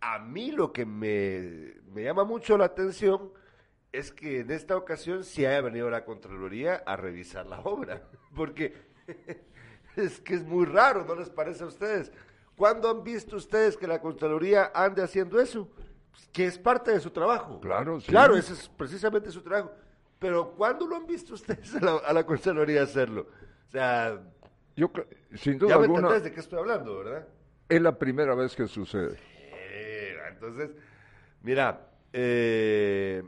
A 0.01 0.19
mí 0.19 0.53
lo 0.53 0.73
que 0.73 0.85
me, 0.85 1.81
me 1.93 2.05
llama 2.05 2.25
mucho 2.25 2.59
la 2.59 2.67
atención 2.67 3.33
es 3.93 4.13
que 4.13 4.41
en 4.41 4.51
esta 4.51 4.77
ocasión 4.77 5.25
sí 5.25 5.47
haya 5.47 5.61
venido 5.61 5.89
la 5.89 6.05
Contraloría 6.05 6.83
a 6.85 6.97
revisar 6.97 7.47
la 7.47 7.61
obra, 7.61 8.03
porque 8.35 8.75
es 9.97 10.21
que 10.21 10.35
es 10.35 10.45
muy 10.45 10.67
raro, 10.67 11.05
¿no 11.05 11.15
les 11.15 11.31
parece 11.31 11.65
a 11.65 11.67
ustedes? 11.67 12.13
¿Cuándo 12.57 12.91
han 12.91 13.03
visto 13.03 13.37
ustedes 13.37 13.77
que 13.77 13.87
la 13.87 14.01
Contraloría 14.01 14.71
ande 14.75 15.03
haciendo 15.03 15.41
eso? 15.41 15.69
Pues, 16.11 16.29
que 16.29 16.47
es 16.47 16.59
parte 16.59 16.93
de 16.93 17.01
su 17.01 17.11
trabajo. 17.11 17.61
Claro, 17.61 18.01
sí. 18.01 18.09
Claro, 18.09 18.37
ese 18.37 18.53
es 18.53 18.69
precisamente 18.69 19.31
su 19.31 19.43
trabajo. 19.43 19.73
Pero 20.25 20.53
¿cuándo 20.53 20.87
lo 20.87 20.97
han 20.97 21.07
visto 21.07 21.35
ustedes 21.35 21.75
a 21.75 21.81
la, 21.81 21.97
a 21.97 22.13
la 22.15 22.25
Contraloría 22.25 22.83
hacerlo? 22.83 23.29
O 23.69 23.71
sea, 23.71 24.19
yo 24.75 24.91
sin 25.35 25.59
duda 25.59 25.73
ya 25.73 25.79
me 25.81 25.85
alguna 25.85 26.19
de 26.19 26.33
qué 26.33 26.41
estoy 26.41 26.61
hablando, 26.61 26.97
¿verdad? 26.97 27.29
Es 27.69 27.83
la 27.83 27.99
primera 27.99 28.35
vez 28.35 28.57
que 28.57 28.67
sucede. 28.67 29.19
entonces, 30.31 30.71
mira, 31.43 31.91
eh, 32.15 33.23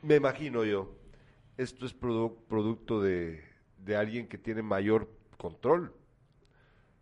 me 0.00 0.16
imagino 0.16 0.64
yo, 0.64 0.96
esto 1.58 1.84
es 1.84 1.92
producto 1.92 3.02
de, 3.02 3.44
de, 3.76 3.94
alguien 3.94 4.26
que 4.26 4.38
tiene 4.38 4.62
mayor 4.62 5.06
control 5.36 5.92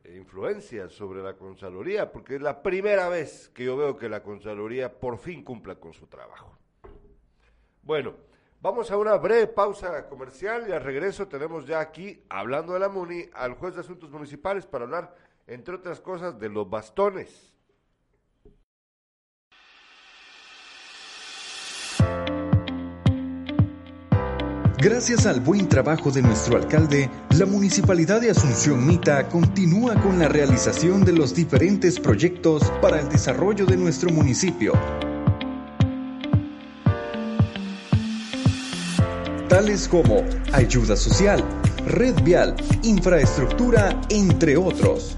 e 0.03 0.17
influencia 0.17 0.89
sobre 0.89 1.23
la 1.23 1.37
Contraloría, 1.37 2.11
porque 2.11 2.35
es 2.35 2.43
la 2.43 2.65
primera 2.65 3.09
vez 3.09 3.49
que 3.51 3.65
yo 3.65 3.77
veo 3.77 3.97
que 3.97 4.09
la 4.09 4.25
Contraloría 4.25 4.93
por 4.93 5.19
fin 5.19 5.45
cumpla 5.45 5.77
con 5.77 5.93
su 5.93 6.09
trabajo. 6.09 6.56
Bueno, 7.87 8.15
vamos 8.61 8.91
a 8.91 8.97
una 8.97 9.15
breve 9.15 9.47
pausa 9.47 10.09
comercial 10.09 10.65
y 10.69 10.73
al 10.73 10.83
regreso 10.83 11.29
tenemos 11.29 11.67
ya 11.67 11.79
aquí, 11.79 12.21
hablando 12.29 12.73
de 12.73 12.81
la 12.81 12.89
MUNI, 12.89 13.27
al 13.33 13.55
juez 13.55 13.77
de 13.77 13.83
asuntos 13.83 14.11
municipales 14.11 14.67
para 14.67 14.87
hablar, 14.87 15.15
entre 15.47 15.77
otras 15.77 16.01
cosas, 16.01 16.37
de 16.37 16.49
los 16.49 16.69
bastones. 16.69 17.55
Gracias 24.79 25.25
al 25.27 25.39
buen 25.41 25.69
trabajo 25.69 26.11
de 26.11 26.23
nuestro 26.23 26.57
alcalde, 26.57 27.09
la 27.39 27.47
Municipalidad 27.47 28.21
de 28.21 28.31
Asunción 28.31 28.85
Mita 28.85 29.29
continúa 29.29 29.95
con 30.03 30.19
la 30.19 30.29
realización 30.29 31.05
de 31.05 31.13
los 31.13 31.37
diferentes 31.37 32.01
proyectos 32.01 32.69
para 32.83 32.99
el 32.99 33.09
desarrollo 33.09 33.65
de 33.65 33.77
nuestro 33.77 34.11
municipio. 34.11 34.73
Tales 39.57 39.89
como 39.89 40.23
ayuda 40.53 40.95
social, 40.97 41.43
red 41.87 42.15
vial, 42.23 42.55
infraestructura, 42.83 43.99
entre 44.11 44.55
otros. 44.55 45.17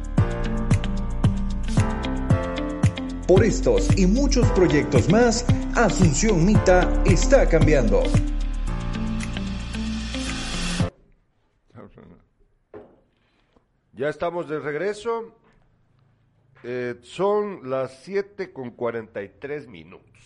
Por 3.26 3.42
estos 3.42 3.98
y 3.98 4.06
muchos 4.06 4.46
proyectos 4.52 5.10
más, 5.10 5.44
Asunción 5.74 6.46
Mita 6.46 7.02
está 7.04 7.48
cambiando. 7.48 8.04
Ya 13.92 14.08
estamos 14.08 14.48
de 14.48 14.60
regreso. 14.60 15.34
Eh, 16.62 16.94
son 17.02 17.68
las 17.68 18.04
7 18.04 18.52
con 18.52 18.70
43 18.70 19.66
minutos. 19.66 20.17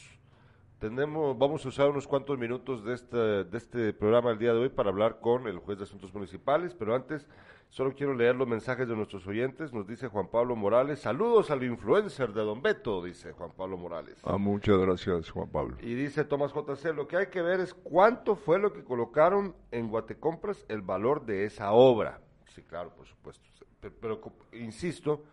Tenemos, 0.82 1.38
vamos 1.38 1.64
a 1.64 1.68
usar 1.68 1.90
unos 1.90 2.08
cuantos 2.08 2.36
minutos 2.36 2.84
de 2.84 2.94
este, 2.94 3.16
de 3.16 3.56
este 3.56 3.92
programa 3.92 4.32
el 4.32 4.38
día 4.40 4.52
de 4.52 4.58
hoy 4.58 4.68
para 4.68 4.90
hablar 4.90 5.20
con 5.20 5.46
el 5.46 5.58
juez 5.58 5.78
de 5.78 5.84
asuntos 5.84 6.12
municipales, 6.12 6.74
pero 6.74 6.96
antes 6.96 7.24
solo 7.68 7.94
quiero 7.94 8.14
leer 8.14 8.34
los 8.34 8.48
mensajes 8.48 8.88
de 8.88 8.96
nuestros 8.96 9.24
oyentes. 9.28 9.72
Nos 9.72 9.86
dice 9.86 10.08
Juan 10.08 10.26
Pablo 10.26 10.56
Morales, 10.56 10.98
saludos 10.98 11.52
al 11.52 11.62
influencer 11.62 12.32
de 12.32 12.42
Don 12.42 12.62
Beto, 12.62 13.00
dice 13.00 13.30
Juan 13.30 13.52
Pablo 13.56 13.78
Morales. 13.78 14.16
Ah, 14.24 14.38
muchas 14.38 14.76
gracias, 14.76 15.30
Juan 15.30 15.48
Pablo. 15.50 15.76
Y 15.80 15.94
dice 15.94 16.24
Tomás 16.24 16.52
JC, 16.52 16.92
lo 16.92 17.06
que 17.06 17.16
hay 17.16 17.26
que 17.28 17.42
ver 17.42 17.60
es 17.60 17.74
cuánto 17.74 18.34
fue 18.34 18.58
lo 18.58 18.72
que 18.72 18.82
colocaron 18.82 19.54
en 19.70 19.88
Guatecompras 19.88 20.66
el 20.68 20.82
valor 20.82 21.24
de 21.24 21.44
esa 21.44 21.70
obra. 21.70 22.20
Sí, 22.48 22.60
claro, 22.64 22.92
por 22.92 23.06
supuesto 23.06 23.52
pero, 24.00 24.20
insisto 24.52 25.24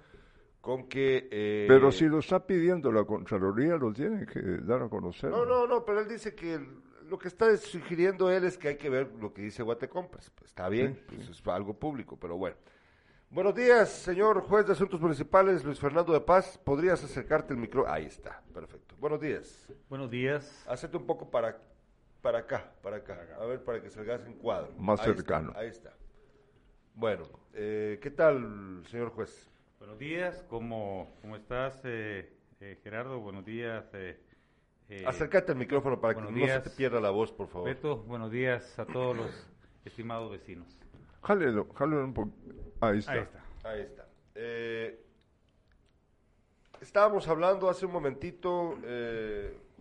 con 0.62 0.88
que... 0.88 1.28
Eh, 1.32 1.66
pero 1.68 1.92
si 1.92 2.06
lo 2.06 2.20
está 2.20 2.46
pidiendo 2.46 2.92
la 2.92 3.04
Contraloría, 3.04 3.76
lo 3.78 3.94
tiene 3.94 4.26
que 4.26 4.42
dar 4.42 4.82
a 4.84 4.90
conocer. 4.90 5.30
No, 5.30 5.46
no, 5.46 5.66
no, 5.66 5.86
pero 5.86 6.02
él 6.02 6.08
dice 6.08 6.36
que 6.36 6.60
lo 7.10 7.18
que 7.18 7.28
está 7.28 7.56
sugiriendo 7.58 8.30
él 8.30 8.44
es 8.44 8.58
que 8.58 8.70
hay 8.70 8.78
que 8.78 8.90
ver 8.90 9.12
lo 9.20 9.34
que 9.34 9.42
dice 9.42 9.64
Guatecompras. 9.64 10.30
Pues 10.32 10.52
está 10.52 10.70
bien, 10.70 11.00
pues 11.08 11.28
es 11.30 11.48
algo 11.48 11.74
público, 11.74 12.18
pero 12.20 12.38
bueno. 12.38 12.56
Buenos 13.32 13.54
días, 13.54 13.90
señor 13.90 14.42
juez 14.42 14.66
de 14.66 14.74
asuntos 14.74 15.00
municipales, 15.00 15.64
Luis 15.64 15.80
Fernando 15.80 16.14
de 16.14 16.22
Paz. 16.22 16.58
¿Podrías 16.58 17.04
acercarte 17.04 17.54
el 17.54 17.60
micro? 17.60 17.88
Ahí 17.88 18.06
está, 18.06 18.42
perfecto. 18.54 18.96
Buenos 19.00 19.22
días. 19.22 19.72
Buenos 19.88 20.10
días. 20.10 20.66
Hacete 20.68 20.98
un 20.98 21.06
poco 21.06 21.30
para, 21.30 21.62
para 22.22 22.40
acá, 22.40 22.72
para 22.82 22.98
acá. 22.98 23.38
A 23.40 23.46
ver, 23.46 23.64
para 23.64 23.82
que 23.82 23.90
salgas 23.92 24.26
en 24.26 24.34
cuadro. 24.34 24.74
Más 24.80 25.02
cercano. 25.02 25.54
ahí 25.56 25.68
está. 25.68 25.94
Bueno, 26.96 27.24
eh, 27.54 28.00
¿qué 28.02 28.10
tal, 28.10 28.84
señor 28.88 29.10
juez? 29.12 29.48
Buenos 29.80 29.98
días, 29.98 30.46
¿cómo, 30.50 31.18
cómo 31.22 31.36
estás, 31.36 31.82
eh, 31.86 32.32
eh, 32.60 32.80
Gerardo? 32.84 33.20
Buenos 33.20 33.46
días. 33.46 33.86
Acércate 35.06 35.54
al 35.54 35.58
micrófono 35.58 36.00
para 36.00 36.16
que 36.16 36.22
no 36.22 36.48
se 36.48 36.60
te 36.60 36.70
pierda 36.70 37.00
la 37.00 37.10
voz, 37.10 37.32
por 37.32 37.48
favor. 37.48 37.68
Beto, 37.68 37.98
buenos 37.98 38.30
días 38.30 38.78
a 38.78 38.86
todos 38.86 39.16
los 39.16 39.50
estimados 39.86 40.32
vecinos. 40.32 40.78
Jálelo, 41.24 41.70
jálelo 41.74 42.04
un 42.04 42.14
poco. 42.14 42.32
Ahí 42.82 43.00
está. 43.00 43.14
Ahí 43.14 43.20
está. 43.20 43.44
Ahí 43.64 43.82
está. 43.82 44.06
estábamos 46.82 47.28
hablando 47.28 47.70
hace 47.70 47.86
un 47.86 47.94
momentito, 47.94 48.78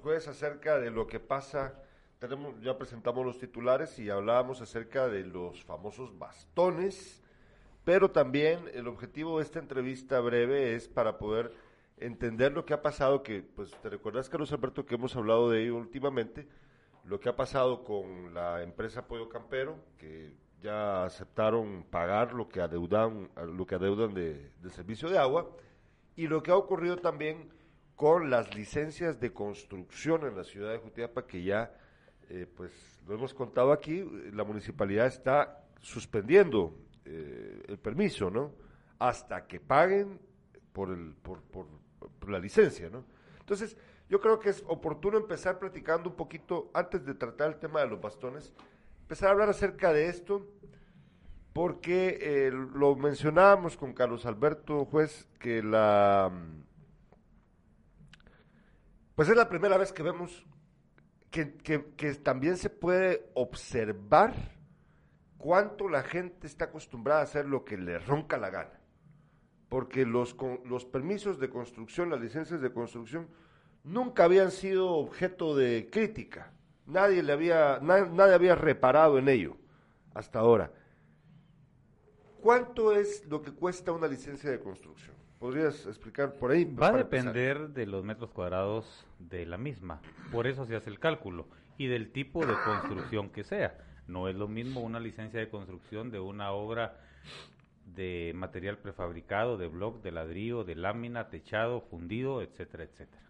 juez, 0.00 0.28
acerca 0.28 0.78
de 0.78 0.90
lo 0.90 1.06
que 1.06 1.20
pasa 1.20 1.82
tenemos, 2.18 2.60
ya 2.60 2.76
presentamos 2.76 3.24
los 3.24 3.38
titulares 3.38 3.98
y 3.98 4.10
hablábamos 4.10 4.60
acerca 4.60 5.08
de 5.08 5.24
los 5.24 5.62
famosos 5.64 6.18
bastones, 6.18 7.22
pero 7.88 8.10
también 8.10 8.68
el 8.74 8.86
objetivo 8.86 9.38
de 9.38 9.44
esta 9.44 9.60
entrevista 9.60 10.20
breve 10.20 10.74
es 10.74 10.86
para 10.86 11.16
poder 11.16 11.54
entender 11.96 12.52
lo 12.52 12.66
que 12.66 12.74
ha 12.74 12.82
pasado, 12.82 13.22
que 13.22 13.42
pues 13.42 13.70
te 13.80 13.88
recuerdas, 13.88 14.28
Carlos 14.28 14.52
Alberto, 14.52 14.84
que 14.84 14.96
hemos 14.96 15.16
hablado 15.16 15.48
de 15.48 15.62
ello 15.62 15.76
últimamente, 15.76 16.46
lo 17.06 17.18
que 17.18 17.30
ha 17.30 17.34
pasado 17.34 17.84
con 17.84 18.34
la 18.34 18.62
empresa 18.62 19.08
Pollo 19.08 19.30
Campero, 19.30 19.78
que 19.96 20.34
ya 20.60 21.04
aceptaron 21.04 21.82
pagar 21.84 22.34
lo 22.34 22.46
que 22.46 22.60
adeudan, 22.60 23.30
lo 23.54 23.66
que 23.66 23.76
adeudan 23.76 24.12
de, 24.12 24.50
servicio 24.68 25.08
de 25.08 25.16
agua, 25.16 25.48
y 26.14 26.26
lo 26.26 26.42
que 26.42 26.50
ha 26.50 26.56
ocurrido 26.56 26.98
también 26.98 27.48
con 27.96 28.28
las 28.28 28.54
licencias 28.54 29.18
de 29.18 29.32
construcción 29.32 30.26
en 30.26 30.36
la 30.36 30.44
ciudad 30.44 30.72
de 30.72 30.78
Jutiapa, 30.78 31.26
que 31.26 31.42
ya 31.42 31.72
eh, 32.28 32.46
pues 32.54 32.70
lo 33.06 33.14
hemos 33.14 33.32
contado 33.32 33.72
aquí, 33.72 34.04
la 34.34 34.44
municipalidad 34.44 35.06
está 35.06 35.64
suspendiendo 35.80 36.76
eh, 37.10 37.62
el 37.68 37.78
permiso, 37.78 38.30
¿no? 38.30 38.52
Hasta 38.98 39.46
que 39.46 39.60
paguen 39.60 40.20
por, 40.72 40.90
el, 40.90 41.14
por, 41.14 41.40
por, 41.42 41.66
la 42.28 42.38
licencia, 42.38 42.90
¿no? 42.90 43.04
Entonces, 43.40 43.76
yo 44.10 44.20
creo 44.20 44.38
que 44.38 44.50
es 44.50 44.62
oportuno 44.66 45.16
empezar 45.16 45.58
platicando 45.58 46.10
un 46.10 46.16
poquito, 46.16 46.70
antes 46.74 47.06
de 47.06 47.14
tratar 47.14 47.48
el 47.48 47.56
tema 47.56 47.80
de 47.80 47.86
los 47.86 48.00
bastones, 48.00 48.52
empezar 49.00 49.28
a 49.28 49.32
hablar 49.32 49.48
acerca 49.48 49.92
de 49.92 50.08
esto, 50.08 50.46
porque 51.54 52.18
eh, 52.20 52.50
lo 52.50 52.94
mencionábamos 52.94 53.78
con 53.78 53.94
Carlos 53.94 54.26
Alberto 54.26 54.84
Juez, 54.84 55.26
que 55.38 55.62
la... 55.62 56.30
Pues 59.14 59.30
es 59.30 59.36
la 59.36 59.48
primera 59.48 59.78
vez 59.78 59.92
que 59.92 60.02
vemos 60.02 60.44
que, 61.30 61.54
que, 61.54 61.86
que 61.96 62.14
también 62.14 62.56
se 62.58 62.70
puede 62.70 63.30
observar 63.34 64.57
cuánto 65.38 65.88
la 65.88 66.02
gente 66.02 66.46
está 66.46 66.66
acostumbrada 66.66 67.20
a 67.20 67.24
hacer 67.24 67.46
lo 67.46 67.64
que 67.64 67.76
le 67.78 67.98
ronca 67.98 68.36
la 68.36 68.50
gana. 68.50 68.80
Porque 69.68 70.04
los, 70.06 70.34
con- 70.34 70.60
los 70.64 70.84
permisos 70.84 71.38
de 71.38 71.48
construcción, 71.50 72.10
las 72.10 72.20
licencias 72.20 72.60
de 72.60 72.72
construcción, 72.72 73.28
nunca 73.84 74.24
habían 74.24 74.50
sido 74.50 74.90
objeto 74.90 75.54
de 75.56 75.88
crítica. 75.90 76.52
Nadie, 76.86 77.22
le 77.22 77.32
había, 77.32 77.78
na- 77.80 78.06
nadie 78.06 78.34
había 78.34 78.54
reparado 78.54 79.18
en 79.18 79.28
ello 79.28 79.56
hasta 80.14 80.38
ahora. 80.40 80.72
¿Cuánto 82.40 82.92
es 82.92 83.26
lo 83.26 83.42
que 83.42 83.52
cuesta 83.52 83.92
una 83.92 84.06
licencia 84.06 84.50
de 84.50 84.60
construcción? 84.60 85.14
¿Podrías 85.38 85.86
explicar 85.86 86.32
por 86.34 86.50
ahí? 86.50 86.64
Va 86.64 86.88
a 86.88 86.90
empezar? 86.90 86.96
depender 86.96 87.68
de 87.68 87.86
los 87.86 88.04
metros 88.04 88.30
cuadrados 88.30 89.06
de 89.18 89.44
la 89.46 89.56
misma. 89.58 90.00
Por 90.32 90.46
eso 90.46 90.64
se 90.64 90.74
hace 90.76 90.90
el 90.90 90.98
cálculo. 90.98 91.46
Y 91.78 91.86
del 91.86 92.10
tipo 92.12 92.44
de 92.44 92.54
construcción 92.64 93.30
que 93.30 93.44
sea. 93.44 93.78
No 94.06 94.28
es 94.28 94.34
lo 94.36 94.48
mismo 94.48 94.80
una 94.80 95.00
licencia 95.00 95.38
de 95.40 95.48
construcción 95.48 96.10
de 96.10 96.18
una 96.20 96.50
obra 96.52 96.98
de 97.86 98.32
material 98.34 98.78
prefabricado, 98.78 99.56
de 99.56 99.68
bloc, 99.68 100.02
de 100.02 100.12
ladrillo, 100.12 100.64
de 100.64 100.74
lámina, 100.74 101.28
techado, 101.30 101.80
fundido, 101.80 102.42
etcétera, 102.42 102.84
etcétera. 102.84 103.22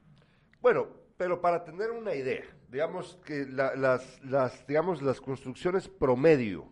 Bueno, 0.61 0.89
pero 1.17 1.41
para 1.41 1.65
tener 1.65 1.91
una 1.91 2.15
idea, 2.15 2.43
digamos 2.69 3.19
que 3.25 3.47
la- 3.47 3.75
las, 3.77 4.23
las, 4.25 4.67
digamos, 4.67 5.03
las 5.03 5.21
construcciones 5.21 5.89
promedio, 5.89 6.67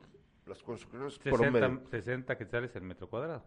las 0.46 0.62
construcciones 0.62 1.14
60, 1.14 1.36
promedio, 1.60 1.82
60 1.90 2.38
quetzales 2.38 2.74
el 2.76 2.82
metro 2.82 3.08
cuadrado. 3.08 3.44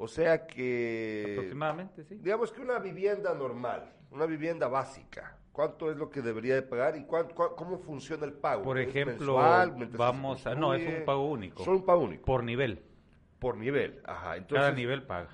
O 0.00 0.08
sea 0.08 0.46
que, 0.46 1.32
Aproximadamente, 1.36 2.04
sí. 2.04 2.14
digamos 2.16 2.50
que 2.52 2.60
una 2.60 2.78
vivienda 2.78 3.34
normal, 3.34 3.92
una 4.10 4.26
vivienda 4.26 4.66
básica, 4.68 5.36
¿cuánto 5.52 5.90
es 5.90 5.96
lo 5.96 6.08
que 6.10 6.22
debería 6.22 6.54
de 6.54 6.62
pagar 6.62 6.96
y 6.96 7.04
cuán- 7.04 7.28
cuán- 7.34 7.50
cómo 7.56 7.78
funciona 7.78 8.24
el 8.24 8.32
pago? 8.32 8.62
Por 8.62 8.78
¿Es 8.78 8.88
ejemplo, 8.88 9.36
mensual, 9.36 9.88
vamos 9.96 10.46
a... 10.46 10.54
No, 10.54 10.72
es 10.74 10.86
un 10.86 11.04
pago 11.04 11.28
único. 11.28 11.62
Solo 11.64 11.78
un 11.78 11.84
pago 11.84 12.00
único, 12.00 12.24
por, 12.24 12.40
Por 12.40 12.44
nivel. 12.44 12.82
nivel, 13.56 14.00
ajá. 14.04 14.36
Entonces, 14.36 14.58
Cada 14.64 14.72
nivel 14.72 15.02
paga. 15.02 15.28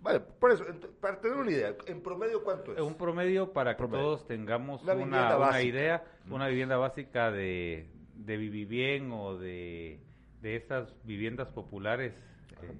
Vale, 0.00 0.20
por 0.20 0.52
eso, 0.52 0.64
para 1.00 1.20
tener 1.20 1.36
una 1.36 1.50
idea, 1.50 1.74
en 1.86 2.00
promedio, 2.02 2.44
¿cuánto 2.44 2.72
es? 2.72 2.80
Un 2.80 2.94
promedio 2.94 3.52
para 3.52 3.72
que 3.72 3.78
Promedio. 3.78 4.04
todos 4.04 4.26
tengamos 4.26 4.82
Una 4.82 4.92
una, 4.92 5.04
vivienda 5.04 5.36
una 5.38 5.62
idea, 5.62 6.04
vivienda 6.48 6.76
básica 6.76 7.30
de, 7.32 7.90
de 8.14 8.36
Vivibien 8.36 9.10
o 9.12 9.36
de, 9.36 10.00
de 10.40 10.56
estas 10.56 10.94
viviendas 11.04 11.50
populares 11.50 12.14
eh, 12.62 12.72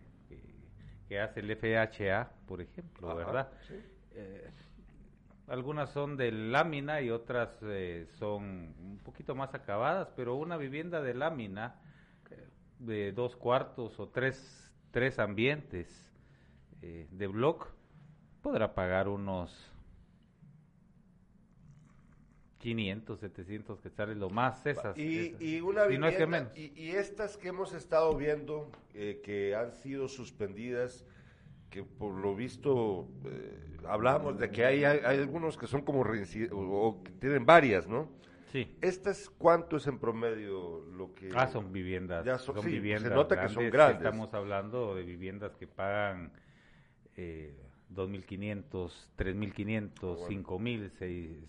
que, 1.08 1.20
hace 1.20 1.40
el 1.40 1.56
FHA, 1.56 2.30
por 2.46 2.60
ejemplo, 2.60 3.08
Ajá, 3.08 3.16
¿verdad? 3.16 3.48
sí. 3.66 3.74
Eh, 4.12 4.50
algunas 5.48 5.90
son 5.90 6.16
de 6.16 6.30
lámina 6.30 7.00
y 7.00 7.10
otras 7.10 7.48
eh, 7.62 8.06
son 8.18 8.74
un 8.78 9.00
poquito 9.02 9.34
más 9.34 9.54
acabadas, 9.54 10.10
pero 10.14 10.34
una 10.34 10.58
vivienda 10.58 11.00
de 11.00 11.14
lámina 11.14 11.76
de 12.78 13.12
dos 13.12 13.36
cuartos 13.36 13.98
o 13.98 14.08
tres, 14.08 14.70
tres 14.90 15.18
ambientes 15.18 15.88
eh, 16.82 17.08
de 17.10 17.26
block 17.26 17.68
podrá 18.42 18.74
pagar 18.74 19.08
unos 19.08 19.50
500, 22.58 23.20
700 23.20 23.80
quetzales, 23.80 24.16
lo 24.16 24.30
más 24.30 24.66
esas. 24.66 24.96
Y, 24.98 25.28
esas. 25.28 25.40
y 25.42 25.60
una 25.60 25.86
Si 25.88 25.96
no 25.98 26.06
es 26.08 26.16
que 26.16 26.26
vivienda- 26.26 26.50
menos. 26.52 26.58
y, 26.58 26.72
y 26.80 26.90
estas 26.90 27.36
que 27.36 27.48
hemos 27.48 27.72
estado 27.72 28.14
viendo, 28.16 28.70
eh, 28.94 29.20
que 29.22 29.54
han 29.54 29.72
sido 29.72 30.08
suspendidas, 30.08 31.04
que 31.70 31.84
por 31.84 32.14
lo 32.14 32.34
visto 32.34 33.06
eh, 33.26 33.76
hablábamos 33.86 34.38
de 34.38 34.50
que 34.50 34.64
hay, 34.64 34.84
hay, 34.84 35.00
hay 35.04 35.18
algunos 35.18 35.56
que 35.56 35.66
son 35.66 35.82
como 35.82 36.00
o, 36.02 37.02
que 37.04 37.12
tienen 37.12 37.46
varias, 37.46 37.86
¿no? 37.86 38.08
Sí. 38.50 38.74
¿Estas 38.80 39.28
cuánto 39.28 39.76
es 39.76 39.86
en 39.86 39.98
promedio 39.98 40.80
lo 40.96 41.14
que...? 41.14 41.28
Ah, 41.34 41.46
son 41.48 41.70
viviendas. 41.70 42.24
Ya 42.24 42.38
son- 42.38 42.54
son 42.56 42.64
sí, 42.64 42.70
se 42.70 42.76
viviendas 42.76 43.12
nota 43.12 43.38
que 43.40 43.48
son 43.50 43.70
grandes. 43.70 43.98
Estamos 43.98 44.32
hablando 44.32 44.94
de 44.94 45.02
viviendas 45.02 45.54
que 45.56 45.66
pagan 45.66 46.32
eh, 47.14 47.54
2.500, 47.94 48.90
3.500, 49.16 50.00
bueno. 50.00 50.28
5.000, 50.28 50.90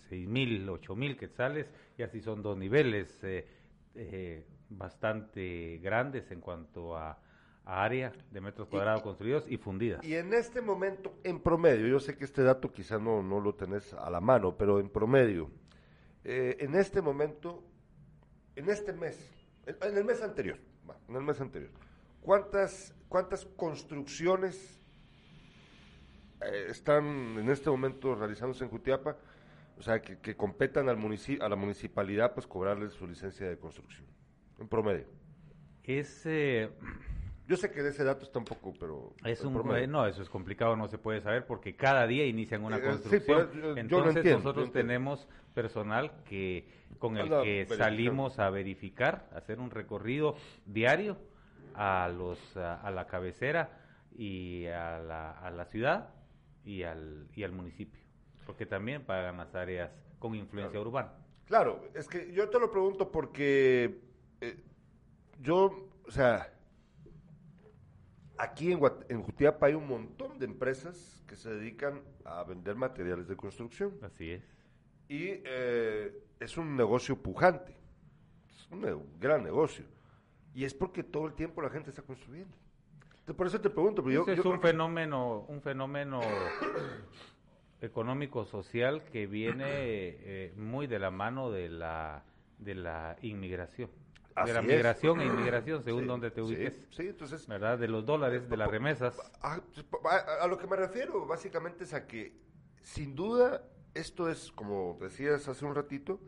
6.000, 0.10 0.66
8.000 0.68 1.18
quetzales. 1.18 1.68
Y 1.98 2.04
así 2.04 2.22
son 2.22 2.42
dos 2.42 2.58
niveles 2.58 3.24
eh, 3.24 3.48
eh, 3.96 4.46
bastante 4.70 5.80
grandes 5.82 6.32
en 6.32 6.42
cuanto 6.42 6.96
a, 6.96 7.20
a 7.66 7.84
área 7.84 8.12
de 8.32 8.42
metros 8.42 8.68
cuadrados 8.68 9.02
construidos 9.02 9.46
y 9.50 9.58
fundidas. 9.58 10.04
Y 10.04 10.16
en 10.16 10.34
este 10.34 10.62
momento, 10.62 11.14
en 11.24 11.40
promedio, 11.40 11.88
yo 11.88 12.00
sé 12.00 12.18
que 12.18 12.26
este 12.26 12.44
dato 12.44 12.72
quizás 12.72 13.02
no, 13.02 13.22
no 13.22 13.40
lo 13.40 13.56
tenés 13.56 13.94
a 13.94 14.10
la 14.10 14.22
mano, 14.22 14.56
pero 14.58 14.80
en 14.80 14.90
promedio, 14.90 15.50
eh, 16.24 16.58
en 16.60 16.76
este 16.76 17.02
momento, 17.02 17.64
en 18.56 18.70
este 18.70 18.94
mes, 18.94 19.30
en, 19.66 19.76
en 19.82 19.98
el 19.98 20.06
mes 20.06 20.22
anterior, 20.22 20.58
en 21.08 21.16
el 21.16 21.22
mes 21.22 21.42
anterior, 21.42 21.72
¿cuántas, 22.22 22.94
cuántas 23.08 23.46
construcciones 23.46 24.79
están 26.70 27.06
en 27.40 27.50
este 27.50 27.70
momento 27.70 28.16
realizándose 28.16 28.64
en 28.64 28.70
Jutiapa? 28.70 29.18
O 29.78 29.82
sea, 29.82 30.02
que, 30.02 30.20
que 30.20 30.36
competan 30.36 30.90
al 30.90 30.98
munici- 30.98 31.42
a 31.42 31.48
la 31.50 31.56
municipalidad, 31.56 32.34
pues 32.34 32.46
cobrarles 32.48 32.94
su 32.94 33.08
licencia 33.08 33.48
de 33.48 33.58
construcción, 33.58 34.06
en 34.60 34.68
promedio. 34.68 35.06
Es, 35.84 36.24
eh, 36.26 36.70
Yo 37.48 37.56
sé 37.58 37.72
que 37.72 37.80
ese 37.88 38.04
dato 38.04 38.24
está 38.24 38.38
un 38.40 38.46
poco, 38.46 38.74
pero... 38.80 39.14
Es 39.26 39.44
un, 39.44 39.54
promedio. 39.54 39.84
eh, 39.84 39.88
no, 39.88 40.06
eso 40.06 40.22
es 40.22 40.30
complicado, 40.30 40.76
no 40.76 40.88
se 40.88 40.98
puede 40.98 41.22
saber 41.22 41.46
porque 41.48 41.76
cada 41.76 42.06
día 42.06 42.26
inician 42.26 42.64
una 42.64 42.76
Eh, 42.78 42.80
sí, 42.82 42.86
construcción. 42.88 43.48
pues, 43.50 43.56
lo 43.56 43.78
Entonces 43.78 44.16
entiendo, 44.18 44.40
nosotros 44.40 44.72
tenemos 44.72 45.28
personal 45.56 46.12
que 46.26 46.68
con 47.00 47.16
el 47.18 47.24
Anda 47.24 47.42
que 47.44 47.66
salimos 47.76 48.38
a 48.38 48.50
verificar, 48.50 49.30
hacer 49.34 49.60
un 49.60 49.72
recorrido 49.72 50.36
diario 50.66 51.18
a 51.74 52.08
los 52.16 52.56
a, 52.58 52.76
a 52.82 52.92
la 52.92 53.08
cabecera 53.08 53.80
y 54.16 54.66
a 54.68 55.00
la, 55.00 55.32
a 55.32 55.50
la 55.50 55.66
ciudad 55.66 56.10
y 56.70 56.84
al 56.84 57.28
y 57.36 57.44
al 57.44 57.52
municipio, 57.52 58.00
porque 58.46 58.66
también 58.68 59.04
pagan 59.04 59.38
las 59.38 59.56
áreas 59.56 59.92
con 60.20 60.36
influencia 60.36 60.80
urbana. 60.80 61.12
Claro, 61.46 61.82
es 61.96 62.08
que 62.08 62.32
yo 62.32 62.48
te 62.50 62.60
lo 62.60 62.70
pregunto 62.70 63.12
porque 63.12 64.00
eh, 64.40 64.64
yo, 65.42 65.90
o 66.08 66.12
sea, 66.12 66.54
aquí 68.38 68.72
en, 68.72 68.80
Guat- 68.80 69.06
en 69.10 69.24
Jutiapa 69.24 69.66
hay 69.68 69.74
un 69.74 69.88
montón 69.88 70.38
de 70.38 70.46
empresas 70.46 71.24
que 71.28 71.36
se 71.36 71.50
dedican 71.50 72.02
a 72.24 72.44
vender 72.44 72.76
materiales 72.76 73.28
de 73.28 73.36
construcción 73.36 73.98
Así 74.02 74.32
es. 74.32 74.44
y 75.08 75.42
eh, 75.46 76.24
es 76.40 76.58
un 76.58 76.76
negocio 76.76 77.16
pujante, 77.22 77.76
es 78.56 78.68
un 78.72 78.82
ne- 78.82 79.04
gran 79.20 79.44
negocio 79.44 79.86
y 80.54 80.66
es 80.66 80.74
porque 80.74 81.04
todo 81.04 81.26
el 81.26 81.34
tiempo 81.34 81.62
la 81.62 81.70
gente 81.70 81.90
está 81.90 82.02
construyendo. 82.04 82.56
Por 83.36 83.48
eso 83.48 83.60
te 83.62 83.70
pregunto, 83.70 84.04
pero 84.04 84.14
yo, 84.16 84.22
Ese 84.24 84.36
yo 84.36 84.42
es 84.42 84.46
un 84.46 84.60
que- 84.60 84.68
fenómeno, 84.68 85.46
un 85.48 85.62
fenómeno 85.62 86.22
económico 87.82 88.46
social 88.46 89.04
que 89.06 89.28
viene 89.28 89.66
eh, 89.70 90.54
muy 90.58 90.88
de 90.88 91.00
la 91.00 91.12
mano 91.12 91.52
de 91.52 91.70
la 91.70 92.24
de 92.58 92.76
la 92.76 93.16
inmigración, 93.22 93.90
Así 94.36 94.48
de 94.50 94.54
la 94.54 94.60
es. 94.60 94.68
migración 94.68 95.22
e 95.22 95.26
inmigración 95.26 95.82
según 95.84 96.02
Sí, 96.02 96.08
donde 96.08 96.30
te 96.32 96.42
ubiques, 96.42 96.74
Sí, 96.90 97.08
entonces 97.08 97.48
¿verdad? 97.48 97.78
De 97.80 97.88
los 97.88 98.06
dólares, 98.06 98.50
de 98.50 98.58
las 98.58 98.70
remesas. 98.70 99.18
Ah, 99.42 99.62
pues, 99.74 99.86
a, 100.14 100.44
a 100.44 100.48
lo 100.48 100.58
que 100.58 100.68
me 100.68 100.76
refiero 100.76 101.26
básicamente 101.26 101.86
es 101.86 101.94
a 101.94 102.06
que, 102.06 102.34
sin 102.82 103.16
duda, 103.16 103.64
esto 103.94 104.30
es, 104.30 104.52
como 104.52 104.98
decías 105.00 105.48
hace 105.48 105.64
un 105.64 105.74
ratito, 105.74 106.20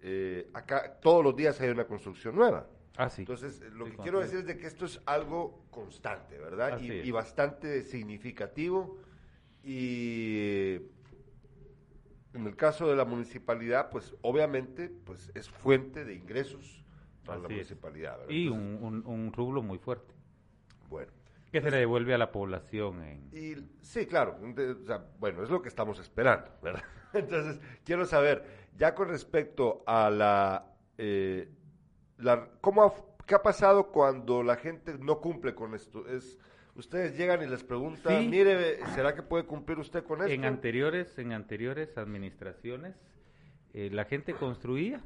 eh, 0.00 0.48
acá 0.54 0.98
todos 1.02 1.22
los 1.22 1.36
días 1.36 1.60
hay 1.60 1.68
una 1.68 1.84
construcción 1.86 2.34
nueva. 2.34 2.66
Ah, 2.98 3.08
sí. 3.10 3.22
Entonces, 3.22 3.60
eh, 3.62 3.70
lo 3.72 3.84
Sí, 3.84 3.90
que 3.92 3.96
quiero 3.98 4.20
decir 4.20 4.40
es 4.40 4.46
de 4.46 4.58
que 4.58 4.66
esto 4.66 4.84
es 4.84 5.00
algo 5.06 5.64
constante, 5.70 6.38
¿verdad? 6.38 6.78
Y, 6.80 7.10
bastante 7.10 7.82
significativo. 7.82 8.98
Y 9.62 10.80
en 12.34 12.46
el 12.46 12.56
caso 12.56 12.88
de 12.88 12.96
la 12.96 13.04
municipalidad, 13.04 13.90
pues 13.90 14.14
obviamente, 14.22 14.88
pues 15.04 15.30
es 15.34 15.48
fuente 15.48 16.04
de 16.04 16.14
ingresos 16.14 16.84
para 17.24 17.38
la 17.40 17.44
Así 17.44 17.54
municipalidad, 17.54 18.18
¿verdad? 18.18 18.34
y 18.34 18.48
Entonces, 18.48 18.78
un, 18.82 18.82
un, 18.82 19.06
un 19.06 19.32
rublo 19.32 19.62
muy 19.62 19.78
fuerte 19.78 20.14
bueno. 20.88 21.12
que 21.52 21.60
se 21.60 21.70
le 21.70 21.76
devuelve 21.78 22.14
a 22.14 22.18
la 22.18 22.32
población 22.32 23.02
en 23.02 23.30
Y 23.30 23.56
sí, 23.82 24.06
claro, 24.06 24.38
ente- 24.42 24.70
o 24.82 24.86
sea, 24.86 25.04
bueno, 25.18 25.42
es 25.42 25.50
lo 25.50 25.60
que 25.60 25.68
estamos 25.68 25.98
esperando, 25.98 26.50
¿verdad? 26.62 26.82
Entonces, 27.12 27.60
quiero 27.84 28.06
saber, 28.06 28.68
ya 28.76 28.94
con 28.94 29.08
respecto 29.08 29.82
a 29.86 30.10
la, 30.10 30.74
eh, 30.96 31.48
la 32.18 32.48
¿cómo 32.60 32.82
ha- 32.84 32.94
qué 33.26 33.34
ha 33.34 33.42
pasado 33.42 33.90
cuando 33.92 34.42
la 34.42 34.56
gente 34.56 34.96
no 34.98 35.20
cumple 35.20 35.54
con 35.54 35.74
esto? 35.74 36.06
Es 36.08 36.38
Ustedes 36.74 37.18
llegan 37.18 37.42
y 37.42 37.46
les 37.46 37.64
preguntan, 37.64 38.22
Sí. 38.22 38.28
mire, 38.28 38.86
¿será 38.94 39.12
que 39.12 39.22
puede 39.24 39.44
cumplir 39.44 39.80
usted 39.80 40.04
con 40.04 40.20
esto? 40.20 40.30
En 40.32 40.44
anteriores, 40.44 41.18
en 41.18 41.32
anteriores 41.32 41.98
administraciones, 41.98 42.94
eh, 43.74 43.90
la 43.92 44.04
gente 44.04 44.34
construía 44.34 45.02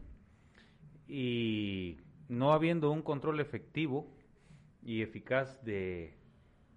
y 1.08 1.98
no 2.28 2.52
habiendo 2.52 2.90
un 2.90 3.00
control 3.00 3.40
efectivo 3.40 4.06
y 4.82 5.00
eficaz 5.00 5.64
de, 5.64 6.14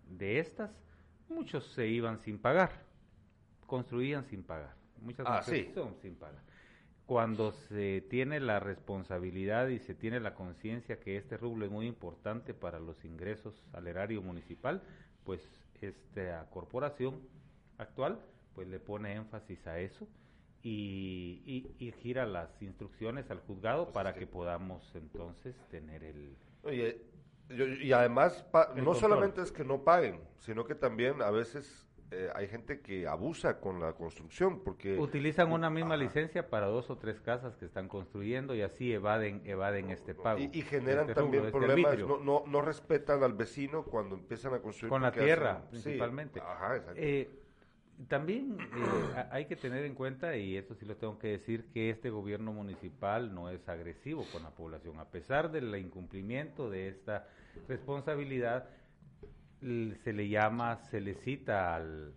de 0.07 0.39
estas, 0.39 0.71
muchos 1.27 1.65
se 1.73 1.87
iban 1.87 2.19
sin 2.19 2.39
pagar, 2.39 2.71
construían 3.65 4.23
sin 4.25 4.43
pagar. 4.43 4.75
Muchas 5.01 5.25
Ah, 5.29 5.41
sí. 5.43 5.69
son 5.73 5.95
sin 6.01 6.15
pagar. 6.15 6.41
Cuando 7.05 7.51
se 7.51 8.01
tiene 8.09 8.39
la 8.39 8.59
responsabilidad 8.59 9.67
y 9.67 9.77
se 9.79 9.93
tiene 9.93 10.19
la 10.19 10.33
conciencia 10.33 10.99
que 10.99 11.17
este 11.17 11.37
rublo 11.37 11.65
es 11.65 11.71
muy 11.71 11.85
importante 11.85 12.53
para 12.55 12.79
los 12.79 13.05
ingresos 13.05 13.63
al 13.73 13.87
erario 13.87 14.21
municipal, 14.23 14.81
pues 15.23 15.41
esta 15.81 16.47
corporación 16.49 17.19
actual 17.77 18.19
pues 18.55 18.67
le 18.67 18.79
pone 18.79 19.13
énfasis 19.13 19.67
a 19.67 19.79
eso 19.79 20.07
y, 20.63 21.43
y- 21.45 21.75
y 21.85 21.91
gira 21.91 22.25
las 22.25 22.59
instrucciones 22.61 23.29
al 23.29 23.39
juzgado 23.41 23.83
Pues 23.85 23.93
para 23.93 24.13
que- 24.15 24.25
podamos 24.25 24.95
entonces 24.95 25.55
tener 25.69 26.03
el... 26.03 26.35
Oye, 26.63 27.01
y 27.81 27.91
además, 27.91 28.41
pa- 28.51 28.69
no 28.69 28.73
control. 28.85 28.95
solamente 28.95 29.41
es 29.43 29.51
que 29.51 29.63
no 29.63 29.83
paguen, 29.83 30.19
sino 30.39 30.65
que 30.65 30.73
también 30.73 31.21
a 31.21 31.29
veces 31.29 31.84
eh, 32.11 32.29
hay 32.35 32.47
gente 32.47 32.81
que 32.81 33.07
abusa 33.07 33.59
con 33.59 33.79
la 33.79 33.93
construcción, 33.93 34.61
porque... 34.63 34.97
Utilizan 34.99 35.51
una 35.51 35.69
misma 35.69 35.95
Ajá. 35.95 36.03
licencia 36.03 36.49
para 36.49 36.67
dos 36.67 36.89
o 36.89 36.97
tres 36.97 37.19
casas 37.19 37.55
que 37.55 37.65
están 37.65 37.87
construyendo 37.87 38.53
y 38.55 38.61
así 38.61 38.93
evaden 38.93 39.41
evaden 39.45 39.89
este 39.89 40.13
pago. 40.13 40.39
Y, 40.39 40.49
y 40.53 40.61
generan 40.61 41.09
este 41.09 41.15
también 41.15 41.45
rubro, 41.45 41.65
este 41.65 41.67
problemas, 41.75 41.99
no, 42.07 42.17
no, 42.23 42.43
no 42.45 42.61
respetan 42.61 43.23
al 43.23 43.33
vecino 43.33 43.83
cuando 43.83 44.15
empiezan 44.15 44.53
a 44.53 44.59
construir. 44.59 44.89
Con 44.89 45.01
la 45.01 45.11
tierra, 45.11 45.63
hacen- 45.63 45.77
sí, 45.77 45.83
principalmente. 45.83 46.39
ajá. 46.41 46.81
Eh, 46.95 47.29
también 48.07 48.57
eh, 48.59 49.15
ha- 49.15 49.29
hay 49.31 49.45
que 49.45 49.55
tener 49.55 49.85
en 49.85 49.95
cuenta, 49.95 50.35
y 50.35 50.57
esto 50.57 50.75
sí 50.75 50.85
lo 50.85 50.97
tengo 50.97 51.17
que 51.17 51.29
decir, 51.29 51.65
que 51.73 51.89
este 51.89 52.09
gobierno 52.09 52.51
municipal 52.53 53.33
no 53.33 53.49
es 53.49 53.67
agresivo 53.69 54.25
con 54.31 54.43
la 54.43 54.51
población. 54.51 54.99
A 54.99 55.05
pesar 55.05 55.49
del 55.51 55.73
incumplimiento 55.77 56.69
de 56.69 56.89
esta 56.89 57.25
responsabilidad, 57.67 58.69
se 59.61 60.13
le 60.13 60.27
llama, 60.29 60.77
se 60.77 60.99
le 61.01 61.15
cita 61.15 61.75
al, 61.75 62.13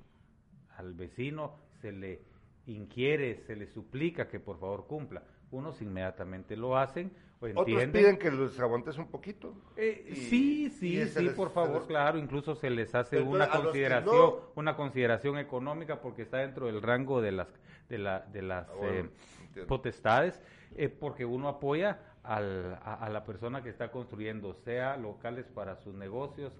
al 0.76 0.94
vecino, 0.94 1.54
se 1.80 1.92
le 1.92 2.20
inquiere, 2.66 3.36
se 3.46 3.56
le 3.56 3.66
suplica 3.66 4.28
que 4.28 4.40
por 4.40 4.58
favor 4.58 4.86
cumpla. 4.86 5.22
Unos 5.50 5.80
inmediatamente 5.80 6.56
lo 6.56 6.76
hacen 6.76 7.10
o 7.40 7.46
Otros 7.46 7.58
entienden. 7.68 7.92
piden 7.92 8.18
que 8.18 8.30
los 8.30 8.58
aguantes 8.60 8.98
un 8.98 9.06
poquito. 9.10 9.54
Eh, 9.76 10.04
Y- 10.10 10.14
sí, 10.16 10.70
sí, 10.70 11.06
sí, 11.06 11.22
les- 11.24 11.34
por 11.34 11.50
favor, 11.50 11.76
les- 11.78 11.86
claro, 11.86 12.18
incluso 12.18 12.54
se 12.54 12.68
les 12.68 12.94
hace 12.94 13.22
una 13.22 13.48
consideración, 13.48 14.14
no- 14.16 14.40
una 14.56 14.76
consideración 14.76 15.38
económica 15.38 16.00
porque 16.02 16.22
está 16.22 16.38
dentro 16.38 16.66
del 16.66 16.82
rango 16.82 17.20
de 17.22 17.32
las 17.32 17.48
de 17.88 17.96
la 17.98 18.20
de 18.20 18.42
las 18.42 18.68
Ah, 18.68 18.74
bueno, 18.76 19.08
eh, 19.56 19.64
potestades, 19.66 20.42
eh, 20.76 20.90
porque 20.90 21.24
uno 21.24 21.48
apoya 21.48 21.98
al- 22.22 22.74
a, 22.82 22.94
a 22.96 23.08
la 23.08 23.24
persona 23.24 23.62
que 23.62 23.70
está 23.70 23.90
construyendo, 23.90 24.52
sea 24.52 24.98
locales 24.98 25.46
para 25.46 25.76
sus 25.76 25.94
negocios 25.94 26.52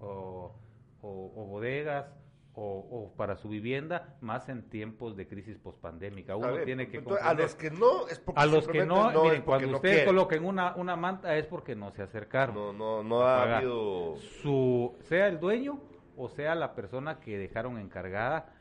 o, 0.00 0.54
o- 1.02 1.32
o 1.36 1.44
bodegas 1.46 2.06
o, 2.54 2.78
o 2.90 3.12
para 3.16 3.36
su 3.36 3.48
vivienda, 3.48 4.16
más 4.20 4.48
en 4.48 4.68
tiempos 4.68 5.16
de 5.16 5.28
crisis 5.28 5.56
pospandémica. 5.58 6.34
Uno 6.34 6.58
tiene 6.64 6.88
que 6.88 6.96
entonces, 6.98 7.24
a 7.24 7.32
los 7.34 7.54
que 7.54 7.70
no 7.70 8.08
es 8.08 8.18
porque 8.18 8.40
a 8.40 8.46
los 8.46 8.66
que 8.66 8.84
no, 8.84 9.06
miren, 9.10 9.20
porque 9.22 9.42
cuando 9.44 9.66
no 9.68 9.76
ustedes 9.76 9.94
quieren. 9.98 10.14
coloquen 10.14 10.44
una, 10.44 10.74
una 10.74 10.96
manta 10.96 11.36
es 11.36 11.46
porque 11.46 11.76
no 11.76 11.92
se 11.92 12.02
acercaron 12.02 12.56
No, 12.56 12.72
no, 12.72 13.04
no 13.04 13.20
a 13.22 13.36
ha 13.36 13.44
pagar. 13.44 13.56
habido... 13.58 14.16
su 14.42 14.96
sea 15.04 15.28
el 15.28 15.38
dueño 15.38 15.78
o 16.16 16.28
sea 16.28 16.56
la 16.56 16.74
persona 16.74 17.20
que 17.20 17.38
dejaron 17.38 17.78
encargada 17.78 18.52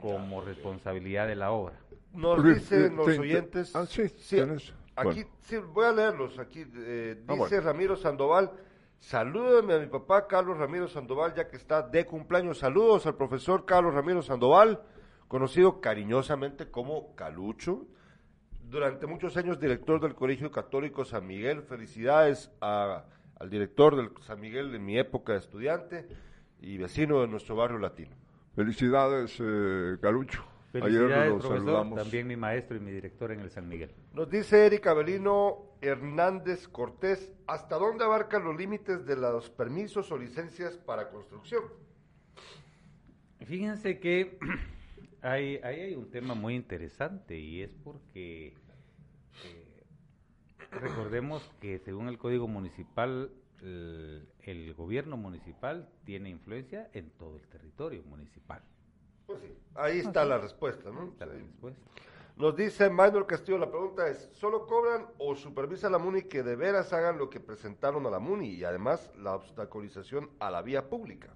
como 0.00 0.40
responsabilidad 0.40 1.28
de 1.28 1.36
la 1.36 1.52
obra. 1.52 1.76
Nos 2.12 2.42
dicen 2.44 2.84
eh, 2.86 2.90
los 2.96 3.06
te- 3.06 3.12
te- 3.14 3.18
oyentes... 3.20 3.76
ah, 3.76 3.86
sí, 3.86 4.08
tienes- 4.28 4.74
aquí, 4.96 5.22
bueno. 5.22 5.30
sí, 5.42 5.56
voy 5.58 5.84
a 5.84 5.92
leerlos. 5.92 6.38
Aquí 6.40 6.64
eh, 6.78 7.14
Ah, 7.28 7.32
dice 7.34 7.48
bueno. 7.48 7.60
Ramiro 7.60 7.96
Sandoval, 7.96 8.50
salúdeme 8.98 9.74
a 9.74 9.78
mi 9.78 9.86
papá 9.86 10.26
Carlos 10.26 10.58
Ramiro 10.58 10.88
Sandoval, 10.88 11.34
ya 11.34 11.48
que 11.48 11.56
está 11.56 11.82
de 11.82 12.06
cumpleaños. 12.06 12.58
Saludos 12.58 13.06
al 13.06 13.16
profesor 13.16 13.64
Carlos 13.64 13.94
Ramiro 13.94 14.22
Sandoval, 14.22 14.82
conocido 15.28 15.80
cariñosamente 15.80 16.70
como 16.70 17.14
Calucho. 17.14 17.86
Durante 18.62 19.06
muchos 19.06 19.36
años 19.36 19.60
director 19.60 20.00
del 20.00 20.14
Colegio 20.14 20.50
Católico 20.50 21.04
San 21.04 21.26
Miguel. 21.26 21.62
Felicidades 21.62 22.50
al 22.60 23.50
director 23.50 23.94
del 23.94 24.10
San 24.22 24.40
Miguel 24.40 24.74
en 24.74 24.84
mi 24.84 24.98
época 24.98 25.32
de 25.32 25.38
estudiante 25.38 26.08
y 26.60 26.78
vecino 26.78 27.20
de 27.20 27.28
nuestro 27.28 27.54
barrio 27.54 27.78
latino. 27.78 28.16
Felicidades, 28.56 29.36
eh, 29.40 29.98
Calucho. 30.00 30.55
Ayer 30.82 30.98
Felicidades, 31.00 31.30
lo 31.30 31.38
profesor, 31.38 31.58
saludamos. 31.58 31.98
también 31.98 32.26
mi 32.26 32.36
maestro 32.36 32.76
y 32.76 32.80
mi 32.80 32.90
director 32.90 33.32
en 33.32 33.40
el 33.40 33.50
San 33.50 33.68
Miguel. 33.68 33.90
Nos 34.12 34.28
dice 34.30 34.66
Erika 34.66 34.90
Abelino 34.90 35.76
Hernández 35.80 36.68
Cortés, 36.68 37.32
¿hasta 37.46 37.76
dónde 37.76 38.04
abarcan 38.04 38.44
los 38.44 38.56
límites 38.56 39.06
de 39.06 39.16
los 39.16 39.50
permisos 39.50 40.10
o 40.10 40.18
licencias 40.18 40.76
para 40.76 41.10
construcción? 41.10 41.64
Fíjense 43.44 44.00
que 44.00 44.38
hay, 45.22 45.56
ahí 45.62 45.80
hay 45.80 45.94
un 45.94 46.10
tema 46.10 46.34
muy 46.34 46.54
interesante 46.54 47.38
y 47.38 47.62
es 47.62 47.74
porque 47.84 48.54
eh, 49.44 49.82
recordemos 50.70 51.48
que 51.60 51.78
según 51.78 52.08
el 52.08 52.18
Código 52.18 52.48
Municipal, 52.48 53.30
el, 53.62 54.28
el 54.40 54.74
gobierno 54.74 55.16
municipal 55.16 55.88
tiene 56.04 56.30
influencia 56.30 56.90
en 56.92 57.10
todo 57.10 57.36
el 57.36 57.46
territorio 57.48 58.02
municipal. 58.04 58.62
Pues 59.26 59.40
sí, 59.40 59.52
ahí 59.74 59.98
está 59.98 60.24
la 60.24 60.38
respuesta, 60.38 60.90
¿no? 60.90 61.08
Está 61.08 61.26
la 61.26 61.34
Sí. 61.34 61.40
respuesta. 61.40 61.80
Nos 62.36 62.54
dice 62.54 62.90
Manuel 62.90 63.24
Castillo, 63.26 63.56
la 63.58 63.70
pregunta 63.70 64.08
es, 64.08 64.28
¿solo 64.32 64.66
cobran 64.66 65.06
o 65.18 65.34
supervisa 65.34 65.88
la 65.88 65.98
MUNI 65.98 66.22
que 66.24 66.42
de 66.42 66.54
veras 66.54 66.92
hagan 66.92 67.16
lo 67.18 67.30
que 67.30 67.40
presentaron 67.40 68.06
a 68.06 68.10
la 68.10 68.18
MUNI 68.18 68.48
y 68.50 68.64
además 68.64 69.10
la 69.16 69.34
obstaculización 69.34 70.30
a 70.38 70.50
la 70.50 70.60
vía 70.60 70.88
pública? 70.90 71.34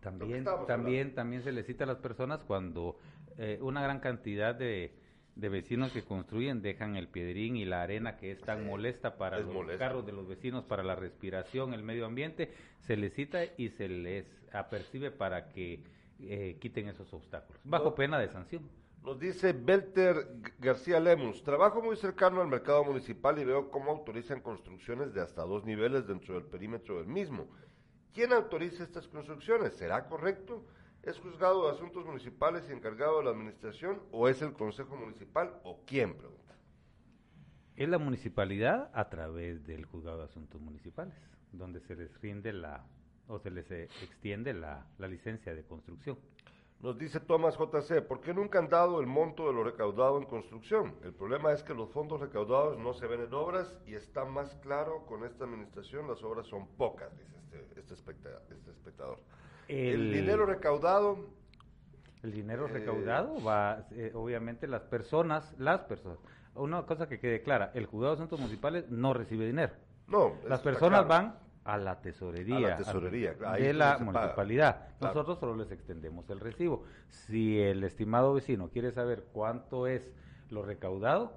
También, 0.00 0.44
también, 0.66 1.14
también 1.14 1.42
se 1.42 1.52
le 1.52 1.62
cita 1.62 1.84
a 1.84 1.86
las 1.86 1.98
personas 1.98 2.42
cuando 2.44 2.96
eh, 3.38 3.58
una 3.60 3.82
gran 3.82 4.00
cantidad 4.00 4.54
de, 4.54 4.94
de 5.34 5.48
vecinos 5.48 5.92
que 5.92 6.04
construyen 6.04 6.62
dejan 6.62 6.96
el 6.96 7.08
piedrín 7.08 7.56
y 7.56 7.64
la 7.64 7.82
arena 7.82 8.16
que 8.16 8.30
es 8.30 8.40
tan 8.40 8.60
Sí, 8.60 8.64
molesta 8.64 9.18
para 9.18 9.40
los 9.40 9.52
molesta. 9.52 9.84
carros 9.84 10.06
de 10.06 10.12
los 10.12 10.26
vecinos, 10.26 10.64
para 10.64 10.84
la 10.84 10.94
respiración, 10.94 11.74
el 11.74 11.82
medio 11.82 12.06
ambiente, 12.06 12.52
se 12.80 12.96
les 12.96 13.12
cita 13.14 13.40
y 13.58 13.68
se 13.70 13.88
les 13.88 14.26
apercibe 14.52 15.10
para 15.10 15.48
que 15.48 15.82
eh, 16.20 16.56
quiten 16.60 16.88
esos 16.88 17.12
obstáculos, 17.12 17.60
bajo 17.64 17.86
No. 17.86 17.94
pena 17.94 18.18
de 18.18 18.28
sanción. 18.28 18.68
Nos 19.02 19.20
dice 19.20 19.52
Belter 19.52 20.16
García 20.58 20.98
Lemus, 20.98 21.42
trabajo 21.44 21.80
muy 21.80 21.96
cercano 21.96 22.40
al 22.40 22.48
mercado 22.48 22.82
municipal 22.82 23.38
y 23.38 23.44
veo 23.44 23.70
cómo 23.70 23.92
autorizan 23.92 24.40
construcciones 24.40 25.14
de 25.14 25.20
hasta 25.20 25.42
dos 25.42 25.64
niveles 25.64 26.06
dentro 26.08 26.34
del 26.34 26.44
perímetro 26.44 26.96
del 26.98 27.06
mismo. 27.06 27.46
¿Quién 28.12 28.32
autoriza 28.32 28.82
estas 28.82 29.06
construcciones? 29.06 29.74
¿Será 29.74 30.06
correcto? 30.08 30.64
¿Es 31.02 31.20
juzgado 31.20 31.66
de 31.66 31.72
asuntos 31.76 32.04
municipales 32.04 32.66
y 32.68 32.72
encargado 32.72 33.18
de 33.18 33.24
la 33.26 33.30
administración 33.30 34.02
o 34.10 34.28
es 34.28 34.42
el 34.42 34.54
consejo 34.54 34.96
municipal 34.96 35.60
o 35.62 35.80
quién? 35.86 36.16
Pregunta. 36.16 36.56
Es 37.76 37.88
la 37.88 37.98
municipalidad 37.98 38.90
a 38.92 39.08
través 39.08 39.64
del 39.66 39.84
juzgado 39.84 40.18
de 40.18 40.24
asuntos 40.24 40.60
municipales, 40.60 41.14
donde 41.52 41.78
se 41.80 41.94
les 41.94 42.20
rinde 42.20 42.52
la 42.52 42.84
o 43.28 43.38
se 43.38 43.50
les 43.50 43.70
eh, 43.70 43.88
extiende 44.02 44.52
la, 44.54 44.86
la 44.98 45.08
licencia 45.08 45.54
de 45.54 45.64
construcción. 45.64 46.18
Nos 46.80 46.98
dice 46.98 47.20
Tomás 47.20 47.56
JC, 47.56 48.02
¿por 48.06 48.20
qué 48.20 48.34
nunca 48.34 48.58
han 48.58 48.68
dado 48.68 49.00
el 49.00 49.06
monto 49.06 49.46
de 49.46 49.54
lo 49.54 49.64
recaudado 49.64 50.18
en 50.18 50.24
construcción? 50.26 50.94
El 51.02 51.14
problema 51.14 51.52
es 51.52 51.62
que 51.62 51.72
los 51.74 51.90
fondos 51.90 52.20
recaudados 52.20 52.78
no 52.78 52.92
se 52.92 53.06
ven 53.06 53.22
en 53.22 53.32
obras 53.32 53.78
y 53.86 53.94
está 53.94 54.24
más 54.26 54.54
claro 54.56 55.06
con 55.06 55.24
esta 55.24 55.44
administración, 55.44 56.06
las 56.06 56.22
obras 56.22 56.46
son 56.46 56.68
pocas, 56.76 57.10
dice 57.16 57.34
este, 57.38 57.80
este, 57.80 57.94
especta- 57.94 58.42
este 58.50 58.70
espectador. 58.72 59.18
El, 59.68 60.12
dinero 60.12 60.44
recaudado, 60.46 61.18
El 62.22 62.32
dinero 62.32 62.66
Eh, 62.66 62.72
recaudado 62.72 63.42
va, 63.42 63.86
eh, 63.92 64.12
obviamente 64.14 64.66
las 64.66 64.82
personas, 64.82 65.54
las 65.58 65.80
personas. 65.82 66.18
Una 66.54 66.84
cosa 66.84 67.08
que 67.08 67.18
quede 67.18 67.42
clara, 67.42 67.70
el 67.74 67.86
juzgado 67.86 68.14
de 68.14 68.18
asuntos 68.20 68.38
municipales 68.38 68.88
no 68.90 69.14
recibe 69.14 69.46
dinero. 69.46 69.72
no. 70.08 70.34
Las 70.46 70.60
personas 70.60 71.06
claro. 71.06 71.08
van 71.08 71.38
a 71.66 71.76
la 71.78 72.00
tesorería, 72.00 72.56
A 72.56 72.60
la 72.60 72.76
tesorería, 72.76 73.34
de 73.34 73.72
la 73.74 73.98
municipalidad. 73.98 74.88
Claro. 74.98 75.14
Nosotros 75.14 75.38
solo 75.40 75.56
les 75.56 75.70
extendemos 75.72 76.28
el 76.30 76.40
recibo. 76.40 76.84
Si 77.08 77.60
el 77.60 77.82
estimado 77.84 78.32
vecino 78.34 78.68
quiere 78.68 78.92
saber 78.92 79.24
cuánto 79.32 79.86
es 79.86 80.10
lo 80.50 80.62
recaudado, 80.62 81.36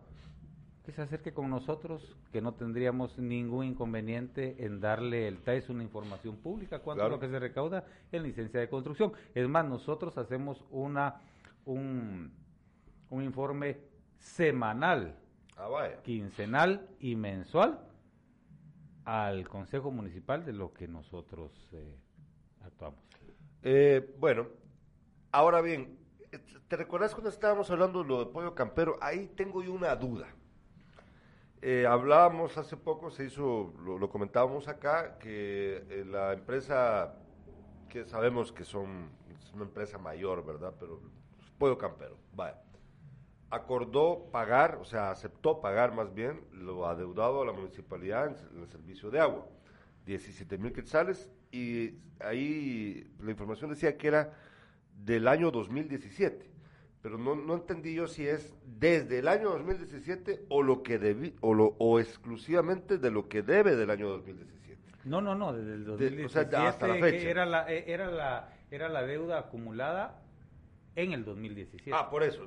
que 0.85 0.91
se 0.91 1.01
acerque 1.01 1.33
con 1.33 1.49
nosotros, 1.49 2.15
que 2.31 2.41
no 2.41 2.53
tendríamos 2.53 3.17
ningún 3.17 3.65
inconveniente 3.65 4.63
en 4.65 4.79
darle 4.79 5.27
el 5.27 5.37
TAES 5.39 5.69
una 5.69 5.83
información 5.83 6.37
pública, 6.37 6.79
cuánto 6.79 7.01
Claro. 7.01 7.15
es 7.15 7.21
lo 7.21 7.27
que 7.27 7.31
se 7.33 7.39
recauda 7.39 7.83
en 8.11 8.23
licencia 8.23 8.59
de 8.59 8.69
construcción. 8.69 9.11
Es 9.33 9.47
más, 9.49 9.65
nosotros 9.65 10.17
hacemos 10.17 10.63
una 10.71 11.21
un, 11.65 12.31
un 13.09 13.23
informe 13.23 13.77
semanal 14.17 15.15
Ah, 15.61 15.89
quincenal 16.03 16.87
y 17.01 17.17
mensual 17.17 17.79
al 19.09 19.49
Consejo 19.49 19.89
Municipal 19.89 20.45
de 20.45 20.53
lo 20.53 20.71
que 20.71 20.87
nosotros 20.87 21.51
eh, 21.71 21.97
actuamos. 22.63 22.99
Eh, 23.63 24.15
bueno, 24.19 24.47
ahora 25.31 25.61
bien, 25.61 25.97
¿te 26.67 26.75
recuerdas 26.75 27.15
cuando 27.15 27.31
estábamos 27.31 27.71
hablando 27.71 28.03
de 28.03 28.07
lo 28.07 28.23
de 28.23 28.31
pollo 28.31 28.53
campero? 28.53 28.99
Ahí 29.01 29.25
tengo 29.35 29.63
yo 29.63 29.73
una 29.73 29.95
duda. 29.95 30.27
Eh, 31.63 31.87
hablábamos 31.87 32.55
hace 32.59 32.77
poco, 32.77 33.09
se 33.09 33.25
hizo, 33.25 33.73
lo, 33.83 34.09
comentábamos 34.11 34.67
acá, 34.67 35.17
que 35.17 36.05
la 36.07 36.33
empresa, 36.33 37.15
que 37.89 38.05
sabemos 38.05 38.51
que 38.51 38.63
son, 38.63 39.09
es 39.35 39.51
una 39.55 39.63
empresa 39.63 39.97
mayor, 39.97 40.45
¿verdad? 40.45 40.75
Pero 40.79 41.01
pollo 41.57 41.79
campero, 41.79 42.15
vaya. 42.35 42.61
Acordó 43.51 44.29
pagar, 44.31 44.77
o 44.81 44.85
sea, 44.85 45.11
aceptó 45.11 45.59
pagar 45.59 45.93
más 45.93 46.13
bien 46.13 46.41
lo 46.51 46.85
adeudado 46.87 47.41
a 47.41 47.45
la 47.45 47.51
municipalidad 47.51 48.27
en, 48.27 48.61
el 48.61 48.67
servicio 48.67 49.09
de 49.09 49.19
agua. 49.19 49.47
17 50.05 50.57
mil 50.57 50.71
quetzales 50.71 51.29
y 51.51 51.95
ahí 52.19 53.11
la 53.19 53.31
información 53.31 53.69
decía 53.69 53.97
que 53.97 54.07
era 54.07 54.33
del 55.03 55.27
año 55.27 55.51
2017, 55.51 56.49
pero 57.01 57.17
no, 57.17 57.35
no 57.35 57.55
entendí 57.55 57.93
yo 57.93 58.07
si 58.07 58.27
es 58.27 58.53
desde 58.65 59.19
el 59.19 59.27
año 59.27 59.49
2017 59.51 60.45
o 60.49 60.61
lo 60.61 60.83
que 60.83 61.31
o, 61.41 61.53
lo, 61.53 61.75
o 61.79 61.99
exclusivamente 61.99 62.97
de 62.97 63.11
lo 63.11 63.27
que 63.27 63.41
debe 63.41 63.75
del 63.75 63.89
año 63.89 64.09
2017. 64.09 64.59
No, 65.05 65.21
no, 65.21 65.33
no, 65.35 65.53
desde 65.53 65.73
el 65.73 65.85
De- 65.85 66.25
o 66.25 66.29
sea, 66.29 66.43
2017 66.43 66.55
hasta 66.57 66.87
la 66.87 66.95
que 66.95 67.01
fecha. 67.01 67.29
era 67.29 67.45
la 67.45 67.71
eh, 67.71 67.85
era 67.87 68.11
la 68.11 68.53
era 68.71 68.89
la 68.89 69.03
deuda 69.03 69.39
acumulada 69.39 70.21
en 70.95 71.13
el 71.13 71.23
2017. 71.23 71.91
Ah, 71.93 72.09
por 72.09 72.23
eso, 72.23 72.45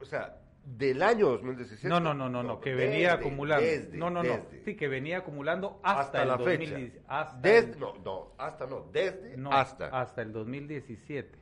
o 0.00 0.04
sea, 0.04 0.36
del 0.64 1.02
año 1.02 1.26
2017. 1.30 1.88
no, 1.88 2.00
no, 2.00 2.12
no, 2.14 2.28
no, 2.28 2.42
no, 2.42 2.60
que 2.60 2.74
desde, 2.74 2.90
venía 2.90 3.14
acumulando. 3.14 3.64
desde, 3.66 3.96
no, 3.98 4.10
no, 4.10 4.22
no. 4.22 4.28
desde. 4.34 4.64
Sí, 4.64 4.76
que 4.76 4.88
venía 4.88 5.18
acumulando 5.18 5.80
hasta, 5.82 6.00
hasta, 6.00 6.22
el 6.22 6.28
la 6.28 6.36
2017. 6.36 6.90
fecha. 7.00 7.04
Hasta 7.08 7.38
Desde- 7.40 7.72
el- 7.72 7.80
no, 7.80 7.94
no, 8.04 8.34
hasta 8.38 8.66
no, 8.66 8.86
desde 8.92 9.36
no, 9.36 9.52
hasta. 9.52 9.86
hasta 9.86 10.22
el 10.22 10.32
2017. 10.32 11.38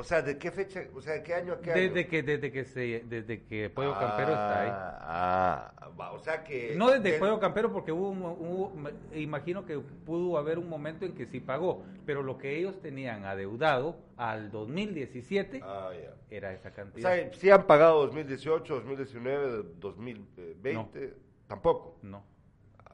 O 0.00 0.04
sea, 0.04 0.22
¿de 0.22 0.38
qué 0.38 0.52
fecha? 0.52 0.84
O 0.94 1.00
sea, 1.00 1.14
¿de 1.14 1.24
qué 1.24 1.34
año 1.34 1.54
a 1.54 1.60
qué 1.60 1.72
año? 1.72 1.82
Desde 1.82 2.06
que 2.06 2.22
desde 2.22 2.52
que 2.52 2.64
se 2.64 3.02
desde 3.08 3.42
que 3.42 3.68
Campero 3.74 4.30
está 4.30 4.62
ahí. 4.62 4.70
Ah, 4.72 5.72
va, 6.00 6.12
o 6.12 6.20
sea 6.20 6.44
que... 6.44 6.74
No 6.76 6.88
desde 6.90 7.10
del- 7.10 7.18
Pollo 7.18 7.40
Campero 7.40 7.72
porque 7.72 7.90
hubo, 7.90 8.10
un- 8.10 8.22
hubo- 8.22 8.72
imagino 9.12 9.66
que 9.66 9.76
pudo 9.80 10.38
haber 10.38 10.56
un 10.60 10.68
momento 10.68 11.04
en 11.04 11.16
que 11.16 11.26
sí 11.26 11.40
pagó, 11.40 11.82
pero 12.06 12.22
lo 12.22 12.38
que 12.38 12.56
ellos 12.56 12.80
tenían 12.80 13.24
adeudado 13.24 13.96
al 14.16 14.52
2017 14.52 15.62
Ah, 15.64 15.90
ya. 15.92 16.14
era 16.30 16.52
esa 16.52 16.68
O 16.68 16.72
cantidad. 16.74 17.12
sea, 17.16 17.32
si 17.32 17.50
han 17.50 17.66
pagado 17.66 18.06
2018, 18.06 18.74
2019, 18.76 19.64
2020, 19.80 21.14
tampoco. 21.48 21.96
no. 22.02 22.22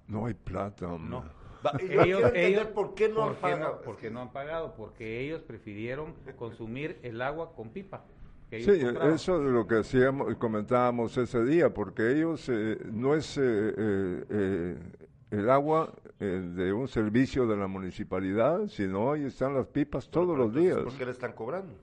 No 0.09 0.24
hay 0.24 0.32
plata, 0.34 0.86
hombre. 0.86 1.11
No. 1.11 1.43
Yo 1.80 2.02
Ellos, 2.02 2.32
ellos, 2.34 2.66
¿por 2.68 2.94
qué 2.94 3.08
no 3.08 3.22
han 3.22 3.28
por 3.30 3.36
pagado? 3.38 3.80
¿Por 3.82 3.94
Es 3.94 4.00
qué 4.00 4.08
que- 4.08 4.12
no 4.14 4.20
han 4.20 4.32
pagado? 4.32 4.74
Porque 4.76 5.20
ellos 5.20 5.42
prefirieron 5.42 6.14
consumir 6.36 6.98
el 7.02 7.20
agua 7.22 7.52
con 7.54 7.70
pipa. 7.70 8.04
Sí, 8.50 8.56
ellos 8.70 8.84
compraban. 8.84 9.14
eso 9.14 9.44
es 9.44 9.50
lo 9.50 9.66
que 9.66 9.78
hacíamos, 9.78 10.34
comentábamos 10.36 11.16
ese 11.16 11.44
día, 11.44 11.74
porque 11.74 12.12
ellos 12.12 12.48
eh, 12.48 12.78
no 12.92 13.14
es 13.16 13.36
eh, 13.36 13.42
eh, 13.42 14.24
eh, 14.30 14.76
el 15.32 15.50
agua 15.50 15.92
eh, 16.20 16.24
de 16.54 16.72
un 16.72 16.86
servicio 16.86 17.46
de 17.48 17.56
la 17.56 17.66
municipalidad, 17.66 18.68
sino 18.68 19.10
ahí 19.12 19.24
están 19.24 19.54
las 19.54 19.66
pipas 19.66 20.08
todos 20.08 20.28
Pero 20.28 20.38
los 20.38 20.54
días. 20.54 20.78
¿Por 20.78 20.92
qué 20.92 21.04
le 21.06 21.10
están 21.10 21.32
cobrando? 21.32 21.74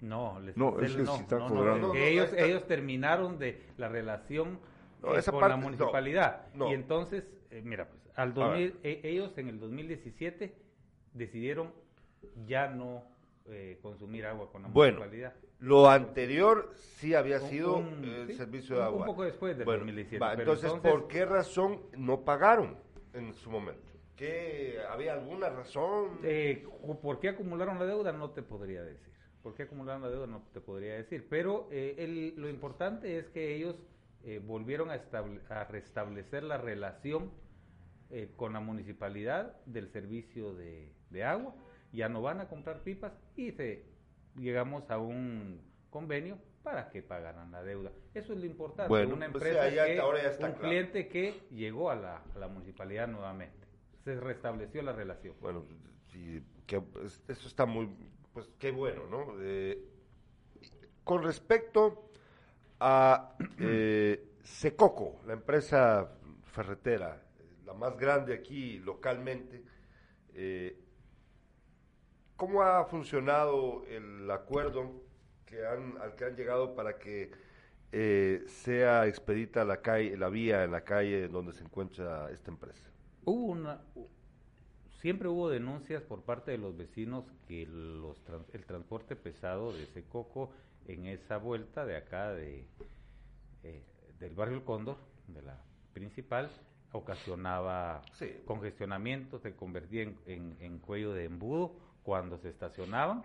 No, 0.00 0.38
les- 0.40 0.56
No, 0.56 0.80
es 0.80 0.92
que 0.94 1.04
se 1.04 1.14
está 1.14 1.38
no, 1.38 1.48
cobrando. 1.48 1.88
porque 1.88 1.98
No, 2.00 2.04
no, 2.04 2.10
ellos, 2.10 2.24
está- 2.30 2.40
ellos 2.44 2.66
terminaron 2.66 3.38
de 3.38 3.62
la 3.76 3.88
relación 3.90 4.58
No, 5.02 5.14
eh, 5.14 5.18
esa 5.18 5.30
con 5.30 5.40
parte, 5.40 5.50
la 5.52 5.56
no, 5.58 5.62
municipalidad. 5.64 6.46
no. 6.54 6.70
Y 6.70 6.74
entonces, 6.74 7.24
eh, 7.50 7.60
mira, 7.64 7.86
pues, 7.86 8.00
al 8.14 8.34
2000, 8.34 8.78
e- 8.82 9.00
ellos 9.04 9.36
en 9.38 9.48
el 9.48 9.58
2017 9.60 10.54
decidieron 11.12 11.72
ya 12.46 12.68
no 12.68 13.04
eh, 13.46 13.78
consumir 13.82 14.24
agua 14.24 14.50
con 14.50 14.62
la 14.62 14.68
Bueno, 14.68 14.98
municipalidad. 15.00 15.34
Lo 15.60 15.88
anterior 15.90 16.70
sí 16.76 17.14
había 17.14 17.40
Un- 17.42 17.48
sido 17.50 17.76
un- 17.76 18.04
el 18.04 18.26
sí, 18.28 18.34
servicio 18.34 18.76
de 18.76 18.80
un- 18.80 18.86
agua. 18.86 19.00
un 19.00 19.06
poco 19.06 19.24
después 19.24 19.56
del 19.56 19.66
Bueno, 19.66 19.80
2017, 19.80 20.18
va, 20.18 20.30
pero 20.30 20.42
entonces, 20.42 20.72
entonces- 20.72 20.90
¿por 20.92 21.08
qué 21.08 21.24
razón 21.26 21.80
no 21.98 22.24
pagaron 22.24 22.76
en 23.12 23.34
su 23.34 23.50
momento? 23.50 23.92
¿Qué, 24.16 24.78
¿Había 24.90 25.12
alguna 25.14 25.50
razón? 25.50 26.20
Eh, 26.22 26.66
¿Por 27.02 27.18
qué 27.20 27.28
acumularon 27.30 27.78
la 27.78 27.84
deuda? 27.84 28.12
No 28.12 28.30
te 28.30 28.42
podría 28.42 28.82
decir. 28.82 29.12
¿Por 29.42 29.54
qué 29.54 29.64
acumularon 29.64 30.00
la 30.02 30.08
deuda? 30.08 30.26
No 30.26 30.42
te 30.52 30.60
podría 30.62 30.94
decir. 30.94 31.26
Pero 31.28 31.68
eh, 31.70 31.96
el- 31.98 32.34
lo 32.40 32.48
importante 32.48 33.18
es 33.18 33.28
que 33.28 33.54
ellos 33.56 33.76
eh, 34.26 34.38
volvieron 34.42 34.90
a, 34.90 34.94
estable- 34.96 35.42
a 35.50 35.64
restablecer 35.64 36.44
la 36.44 36.56
relación 36.56 37.30
eh, 38.14 38.30
con 38.36 38.52
la 38.52 38.60
municipalidad 38.60 39.56
del 39.66 39.88
servicio 39.88 40.54
de, 40.54 40.92
de 41.10 41.24
agua. 41.24 41.54
Ya 41.92 42.08
no 42.08 42.22
van 42.22 42.40
a 42.40 42.48
comprar 42.48 42.82
pipas 42.82 43.12
y 43.36 43.50
se, 43.52 43.84
llegamos 44.36 44.88
a 44.90 44.98
un 44.98 45.60
convenio 45.90 46.38
para 46.62 46.90
que 46.90 47.02
pagaran 47.02 47.50
la 47.52 47.62
deuda. 47.62 47.90
Eso 48.14 48.32
es 48.32 48.38
lo 48.38 48.46
importante. 48.46 48.88
Bueno, 48.88 49.14
una 49.14 49.30
pues 49.30 49.44
empresa 49.44 49.68
ya- 49.68 49.74
ya- 49.74 49.86
que, 49.86 49.98
ahora 49.98 50.22
ya 50.22 50.30
está 50.30 50.46
un 50.46 50.52
claro. 50.52 50.68
cliente 50.68 51.08
que 51.08 51.34
llegó 51.50 51.90
a 51.90 51.96
la, 51.96 52.22
a 52.34 52.38
la 52.38 52.48
municipalidad 52.48 53.08
nuevamente. 53.08 53.66
Se 54.04 54.14
restableció 54.18 54.80
la 54.82 54.92
relación. 54.92 55.34
Bueno, 55.40 55.64
que, 56.66 56.80
pues, 56.80 57.22
eso 57.28 57.48
está 57.48 57.66
muy, 57.66 57.88
pues 58.32 58.48
qué 58.58 58.70
bueno, 58.70 59.06
¿no? 59.10 59.34
Eh, 59.40 59.78
con 61.02 61.22
respecto 61.22 62.10
a 62.80 63.36
eh, 63.58 64.30
Secoco, 64.42 65.20
la 65.26 65.32
empresa 65.34 66.10
ferretera, 66.44 67.20
más 67.74 67.96
grande 67.96 68.34
aquí 68.34 68.78
localmente, 68.78 69.62
eh, 70.34 70.78
¿cómo 72.36 72.62
ha 72.62 72.84
funcionado 72.86 73.84
el 73.86 74.30
acuerdo 74.30 75.02
que 75.46 75.66
han, 75.66 75.98
al 76.00 76.14
que 76.14 76.24
han 76.24 76.36
llegado 76.36 76.74
para 76.74 76.98
que 76.98 77.30
eh, 77.92 78.44
sea 78.48 79.06
expedita 79.06 79.64
la 79.64 79.80
calle, 79.80 80.16
la 80.16 80.28
vía 80.28 80.64
en 80.64 80.72
la 80.72 80.82
calle 80.82 81.28
donde 81.28 81.52
se 81.52 81.64
encuentra 81.64 82.30
esta 82.30 82.50
empresa? 82.50 82.88
Hubo 83.24 83.46
una, 83.46 83.80
siempre 85.00 85.28
hubo 85.28 85.48
denuncias 85.48 86.02
por 86.02 86.22
parte 86.22 86.50
de 86.50 86.58
los 86.58 86.76
vecinos 86.76 87.24
que 87.46 87.66
los 87.66 88.20
el 88.52 88.64
transporte 88.64 89.16
pesado 89.16 89.72
de 89.72 89.84
ese 89.84 90.02
coco 90.04 90.50
en 90.86 91.06
esa 91.06 91.36
vuelta 91.38 91.86
de 91.86 91.96
acá 91.96 92.32
de 92.32 92.66
eh, 93.62 93.82
del 94.18 94.34
barrio 94.34 94.56
El 94.56 94.64
Cóndor, 94.64 94.96
de 95.28 95.42
la 95.42 95.58
principal, 95.92 96.50
ocasionaba 96.94 98.02
Sí. 98.12 98.30
congestionamiento, 98.46 99.38
se 99.38 99.54
convertía 99.54 100.02
en, 100.02 100.16
en- 100.26 100.56
en 100.60 100.78
cuello 100.78 101.12
de 101.12 101.24
embudo 101.24 101.74
cuando 102.02 102.38
se 102.38 102.48
estacionaban 102.48 103.24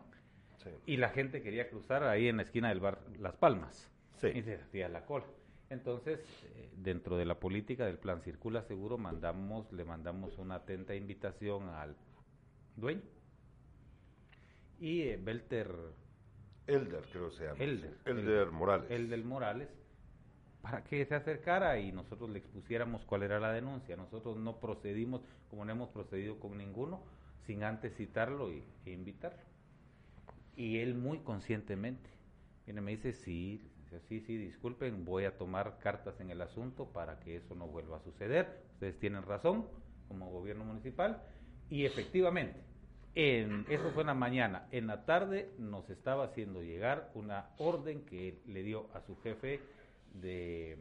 Sí. 0.64 0.70
y 0.86 0.98
la 0.98 1.10
gente 1.10 1.42
quería 1.42 1.70
cruzar 1.70 2.04
ahí 2.04 2.28
en 2.28 2.38
la 2.38 2.44
esquina 2.44 2.70
del 2.70 2.80
bar 2.82 3.00
Las 3.20 3.36
Palmas. 3.36 3.90
Sí. 4.18 4.28
Y 4.28 4.42
se 4.42 4.56
hacía 4.56 4.90
la 4.90 5.06
cola. 5.06 5.26
Entonces, 5.70 6.20
eh, 6.56 6.70
dentro 6.76 7.16
de 7.16 7.26
la 7.26 7.40
política 7.40 7.86
del 7.86 7.98
plan 8.00 8.22
Circula 8.22 8.64
Seguro, 8.64 8.98
mandamos, 8.98 9.72
le 9.72 9.86
mandamos 9.86 10.38
una 10.40 10.56
atenta 10.56 10.96
invitación 10.96 11.70
al 11.70 11.96
dueño. 12.76 13.04
Y 14.80 15.02
eh, 15.04 15.18
Belter, 15.22 15.70
Elder, 16.68 17.02
creo 17.12 17.30
que 17.30 17.36
se 17.36 17.44
llama. 17.46 17.58
Elder, 17.64 17.98
Elder 18.06 18.20
Elder. 18.26 18.52
Morales. 18.52 18.92
el 18.92 19.10
del 19.10 19.24
Morales, 19.26 19.70
para 20.62 20.84
que 20.84 21.06
se 21.06 21.16
acercara 21.16 21.80
y 21.80 21.92
nosotros 21.92 22.30
le 22.30 22.40
expusiéramos 22.40 23.06
cuál 23.06 23.24
era 23.24 23.40
la 23.40 23.52
denuncia. 23.52 23.96
Nosotros 23.96 24.38
no 24.38 24.60
procedimos, 24.60 25.22
como 25.50 25.66
no 25.66 25.72
hemos 25.72 25.90
procedido 25.90 26.40
con 26.40 26.58
ninguno, 26.58 27.02
sin 27.46 27.64
antes 27.64 27.96
citarlo 27.96 28.52
y, 28.52 28.64
e 28.86 28.92
invitarlo. 28.92 29.40
Y 30.56 30.80
él 30.80 30.96
muy 30.96 31.20
conscientemente 31.20 32.10
viene 32.66 32.82
me 32.82 32.92
dice, 32.92 33.14
sí, 33.14 33.62
sí, 34.08 34.20
sí, 34.20 34.38
disculpen, 34.38 35.06
voy 35.06 35.26
a 35.26 35.38
tomar 35.38 35.80
cartas 35.80 36.20
en 36.20 36.30
el 36.30 36.42
asunto 36.42 36.90
para 36.90 37.20
que 37.20 37.38
eso 37.38 37.56
no 37.56 37.68
vuelva 37.68 37.98
a 37.98 38.02
suceder. 38.02 38.64
Ustedes 38.74 39.00
tienen 39.00 39.24
razón 39.24 39.66
como 40.08 40.30
gobierno 40.30 40.66
municipal. 40.66 41.24
Y 41.70 41.86
efectivamente, 41.86 42.60
en, 43.16 43.66
eso 43.70 43.90
fue 43.92 44.04
en 44.04 44.08
la 44.08 44.14
mañana. 44.14 44.68
En 44.72 44.88
la 44.88 45.06
tarde 45.06 45.52
nos 45.58 45.90
estaba 45.90 46.26
haciendo 46.26 46.62
llegar 46.62 47.10
una 47.16 47.50
orden 47.58 48.06
que 48.06 48.42
le 48.46 48.62
dio 48.64 48.88
a 48.94 49.02
su 49.02 49.16
jefe 49.22 49.60
de... 50.14 50.74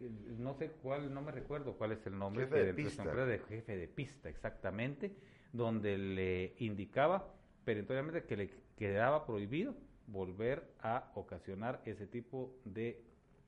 eh, 0.00 0.10
No 0.38 0.54
sé 0.54 0.70
cuál, 0.82 1.12
no 1.12 1.22
me 1.22 1.32
recuerdo 1.32 1.74
cuál 1.74 1.92
es 1.92 2.06
el 2.06 2.18
nombre. 2.18 2.44
Jefe 2.44 2.56
de 2.64 2.74
pista. 2.74 3.02
de 3.26 3.38
jefe 3.40 3.76
de 3.76 3.88
pista, 3.88 4.28
exactamente, 4.28 5.12
donde 5.52 5.98
le 5.98 6.54
indicaba 6.58 7.34
perentoriamente 7.64 8.24
que 8.24 8.36
le 8.36 8.50
quedaba 8.76 9.26
prohibido 9.26 9.74
volver 10.06 10.64
a 10.80 11.12
ocasionar 11.14 11.82
ese 11.84 12.06
tipo 12.06 12.52
de 12.64 13.00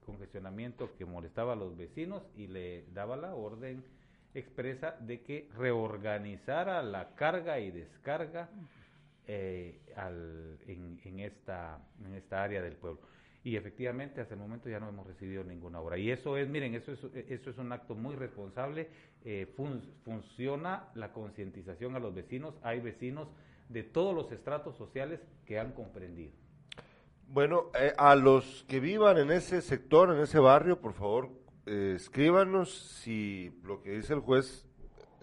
congestionamiento 0.05 0.95
que 0.97 1.05
molestaba 1.05 1.53
a 1.55 1.57
los 1.57 1.77
vecinos 1.77 2.23
y 2.37 2.47
le 2.49 2.85
daba 2.93 3.17
la 3.17 3.35
orden 3.35 3.83
expresa 4.35 4.93
de 5.01 5.23
que 5.23 5.49
reorganizara 5.57 6.83
la 6.83 7.15
carga 7.15 7.59
y 7.61 7.71
descarga 7.71 8.49
eh, 9.27 9.81
al- 9.97 10.59
en, 10.67 11.01
en 11.05 11.21
esta, 11.21 11.79
en 12.05 12.15
esta 12.15 12.43
área 12.43 12.61
del 12.63 12.75
pueblo. 12.77 13.01
Y 13.45 13.57
efectivamente, 13.57 14.21
hasta 14.21 14.35
el 14.35 14.41
momento 14.41 14.69
ya 14.69 14.79
no 14.79 14.89
hemos 14.89 15.07
recibido 15.07 15.43
ninguna 15.43 15.81
obra. 15.81 15.99
Y 15.99 16.11
eso 16.11 16.37
es, 16.37 16.49
miren, 16.49 16.75
eso 16.75 16.93
es, 16.93 17.05
eso 17.29 17.51
es 17.51 17.59
un 17.59 17.73
acto 17.73 17.95
muy 17.95 18.15
responsable. 18.15 18.89
Eh, 19.25 19.53
funciona 20.05 20.91
la 20.95 21.13
concientización 21.13 21.97
a 21.97 21.99
los 21.99 22.15
vecinos. 22.15 22.55
Hay 22.63 22.81
vecinos 22.81 23.29
de 23.69 23.83
todos 23.83 24.15
los 24.15 24.31
estratos 24.31 24.77
sociales 24.77 25.21
que 25.45 25.59
han 25.59 25.73
comprendido. 25.73 26.33
Bueno, 27.27 27.71
eh, 27.79 27.93
a 27.97 28.15
los 28.15 28.65
que 28.69 28.79
vivan 28.79 29.19
en 29.19 29.33
ese 29.33 29.63
sector, 29.63 30.15
en 30.15 30.21
ese 30.21 30.39
barrio, 30.39 30.81
por 30.81 30.93
favor, 30.93 31.31
eh, 31.67 31.95
escríbanos 31.97 32.71
si 32.71 33.59
lo 33.65 33.83
que 33.83 33.93
dice 33.93 34.13
el 34.13 34.21
juez 34.21 34.69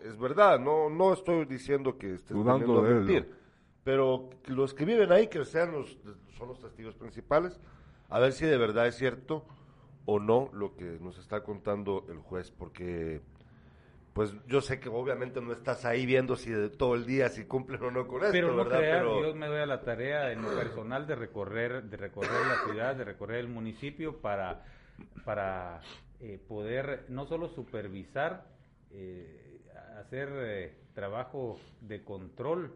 es 0.04 0.18
verdad. 0.18 0.60
No, 0.60 0.90
no 0.90 1.14
estoy 1.14 1.46
diciendo 1.46 1.98
que 1.98 2.16
esté 2.16 2.34
dudando 2.34 2.82
de 2.82 2.94
mentir, 2.96 3.32
pero 3.84 4.30
los 4.48 4.74
que 4.74 4.86
viven 4.86 5.12
ahí, 5.12 5.28
que 5.28 5.46
sean 5.46 5.72
los, 5.72 5.98
son 6.38 6.48
los 6.48 6.60
testigos 6.60 6.96
principales, 6.96 7.60
a 8.10 8.20
ver 8.20 8.34
si 8.34 8.46
de 8.46 8.58
verdad 8.58 8.88
es 8.88 8.96
cierto 8.96 9.46
o 10.06 10.20
no 10.20 10.50
lo 10.54 10.76
que 10.76 10.98
nos 11.00 11.18
está 11.18 11.44
contando 11.44 12.06
el 12.10 12.18
juez, 12.18 12.52
porque 12.52 13.22
pues 14.14 14.34
yo 14.48 14.60
sé 14.60 14.80
que 14.80 14.90
obviamente 14.90 15.40
no 15.40 15.54
estás 15.54 15.86
ahí 15.86 16.06
viendo 16.06 16.36
si 16.36 16.50
de 16.50 16.70
todo 16.70 16.96
el 16.96 17.06
día 17.06 17.30
si 17.30 17.46
cumplen 17.46 17.82
o 17.84 17.92
no 17.92 18.08
con 18.08 18.22
esto, 18.22 18.32
pero 18.32 18.52
no 18.52 18.66
¿verdad? 18.66 18.80
Pero 18.80 19.22
yo 19.22 19.36
me 19.36 19.48
doy 19.48 19.60
a 19.60 19.66
la 19.66 19.82
tarea 19.82 20.32
en 20.32 20.42
lo 20.42 20.50
personal 20.50 21.06
de 21.06 21.16
recorrer, 21.16 21.84
de 21.84 21.98
recorrer 21.98 22.46
la 22.48 22.64
ciudad, 22.66 22.96
de 22.96 23.04
recorrer 23.04 23.40
el 23.40 23.50
municipio 23.50 24.18
para, 24.18 24.66
para 25.26 25.82
eh, 26.20 26.40
poder 26.48 27.06
no 27.10 27.28
solo 27.28 27.48
supervisar, 27.48 28.48
eh, 28.92 29.62
hacer 30.00 30.30
eh, 30.34 30.78
trabajo 30.94 31.60
de 31.82 32.04
control 32.04 32.74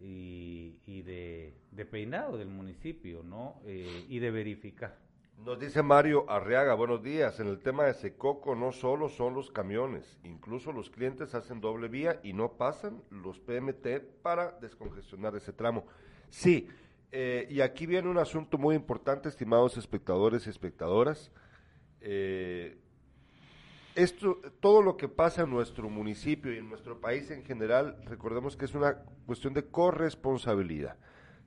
y, 0.00 0.78
y 0.86 1.02
de, 1.02 1.54
peinado 1.90 2.36
del 2.36 2.48
municipio, 2.48 3.22
¿no? 3.22 3.60
y 3.64 4.18
de 4.18 4.30
verificar. 4.30 5.06
Nos 5.44 5.60
dice 5.60 5.82
Mario 5.82 6.28
Arriaga, 6.30 6.74
buenos 6.74 7.02
días. 7.02 7.38
En 7.40 7.46
el 7.46 7.60
tema 7.60 7.84
de 7.84 7.94
Secoco 7.94 8.54
no 8.56 8.72
solo 8.72 9.08
son 9.08 9.34
los 9.34 9.50
camiones, 9.50 10.18
incluso 10.24 10.72
los 10.72 10.90
clientes 10.90 11.34
hacen 11.34 11.60
doble 11.60 11.88
vía 11.88 12.20
y 12.24 12.32
no 12.32 12.52
pasan 12.52 13.02
los 13.10 13.38
PMT 13.38 14.22
para 14.22 14.52
descongestionar 14.52 15.36
ese 15.36 15.52
tramo. 15.52 15.86
Sí, 16.30 16.68
eh, 17.12 17.46
y 17.50 17.60
aquí 17.60 17.86
viene 17.86 18.08
un 18.08 18.18
asunto 18.18 18.58
muy 18.58 18.74
importante, 18.74 19.28
estimados 19.28 19.76
espectadores 19.76 20.46
y 20.46 20.50
espectadoras. 20.50 21.30
Eh, 22.00 22.78
esto, 23.96 24.40
todo 24.60 24.82
lo 24.82 24.96
que 24.96 25.08
pasa 25.08 25.42
en 25.42 25.50
nuestro 25.50 25.88
municipio 25.88 26.52
y 26.52 26.58
en 26.58 26.68
nuestro 26.68 27.00
país 27.00 27.30
en 27.30 27.44
general, 27.44 27.96
recordemos 28.04 28.56
que 28.56 28.66
es 28.66 28.74
una 28.74 28.98
cuestión 29.24 29.54
de 29.54 29.64
corresponsabilidad. 29.64 30.96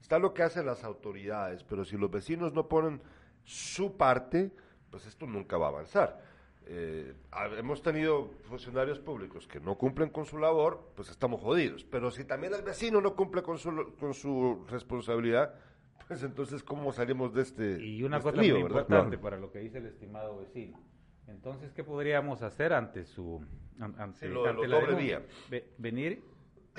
Está 0.02 0.18
lo 0.18 0.34
que 0.34 0.44
hacen 0.44 0.66
las 0.66 0.84
autoridades, 0.84 1.64
pero 1.64 1.86
si 1.86 1.96
los 1.96 2.10
vecinos 2.10 2.54
no 2.54 2.68
ponen 2.68 3.02
su 3.44 3.98
parte, 3.98 4.52
pues 4.90 5.06
esto 5.06 5.28
nunca 5.28 5.58
va 5.58 5.68
a 5.68 5.70
avanzar. 5.70 6.22
Eh, 6.66 7.14
hemos 7.58 7.82
tenido 7.84 8.32
funcionarios 8.48 9.00
públicos 9.00 9.48
que 9.48 9.60
no 9.60 9.78
cumplen 9.78 10.10
con 10.10 10.26
su 10.26 10.40
labor, 10.40 10.92
pues 10.96 11.10
estamos 11.10 11.42
jodidos. 11.42 11.84
Pero 11.84 12.10
si 12.10 12.26
también 12.26 12.54
el 12.56 12.64
vecino 12.64 13.00
no 13.00 13.16
cumple 13.16 13.44
con 13.44 13.60
su, 13.60 13.96
con 14.00 14.16
su 14.16 14.66
responsabilidad, 14.70 15.54
pues 16.08 16.24
entonces, 16.24 16.64
¿cómo 16.64 16.92
salimos 16.92 17.32
de 17.36 17.44
este 17.44 17.86
Y 17.86 18.02
una 18.02 18.18
este 18.18 18.32
cosa 18.32 18.42
muy 18.42 18.60
importante 18.60 19.20
para 19.20 19.38
lo 19.38 19.52
que 19.52 19.60
dice 19.60 19.78
el 19.78 19.86
estimado 19.86 20.38
vecino. 20.38 20.89
Entonces, 21.30 21.72
¿qué 21.74 21.84
podríamos 21.84 22.42
hacer 22.42 22.74
ante 22.74 23.06
su 23.06 23.46
ante, 23.80 24.28
la 24.28 25.22
venir 25.78 26.24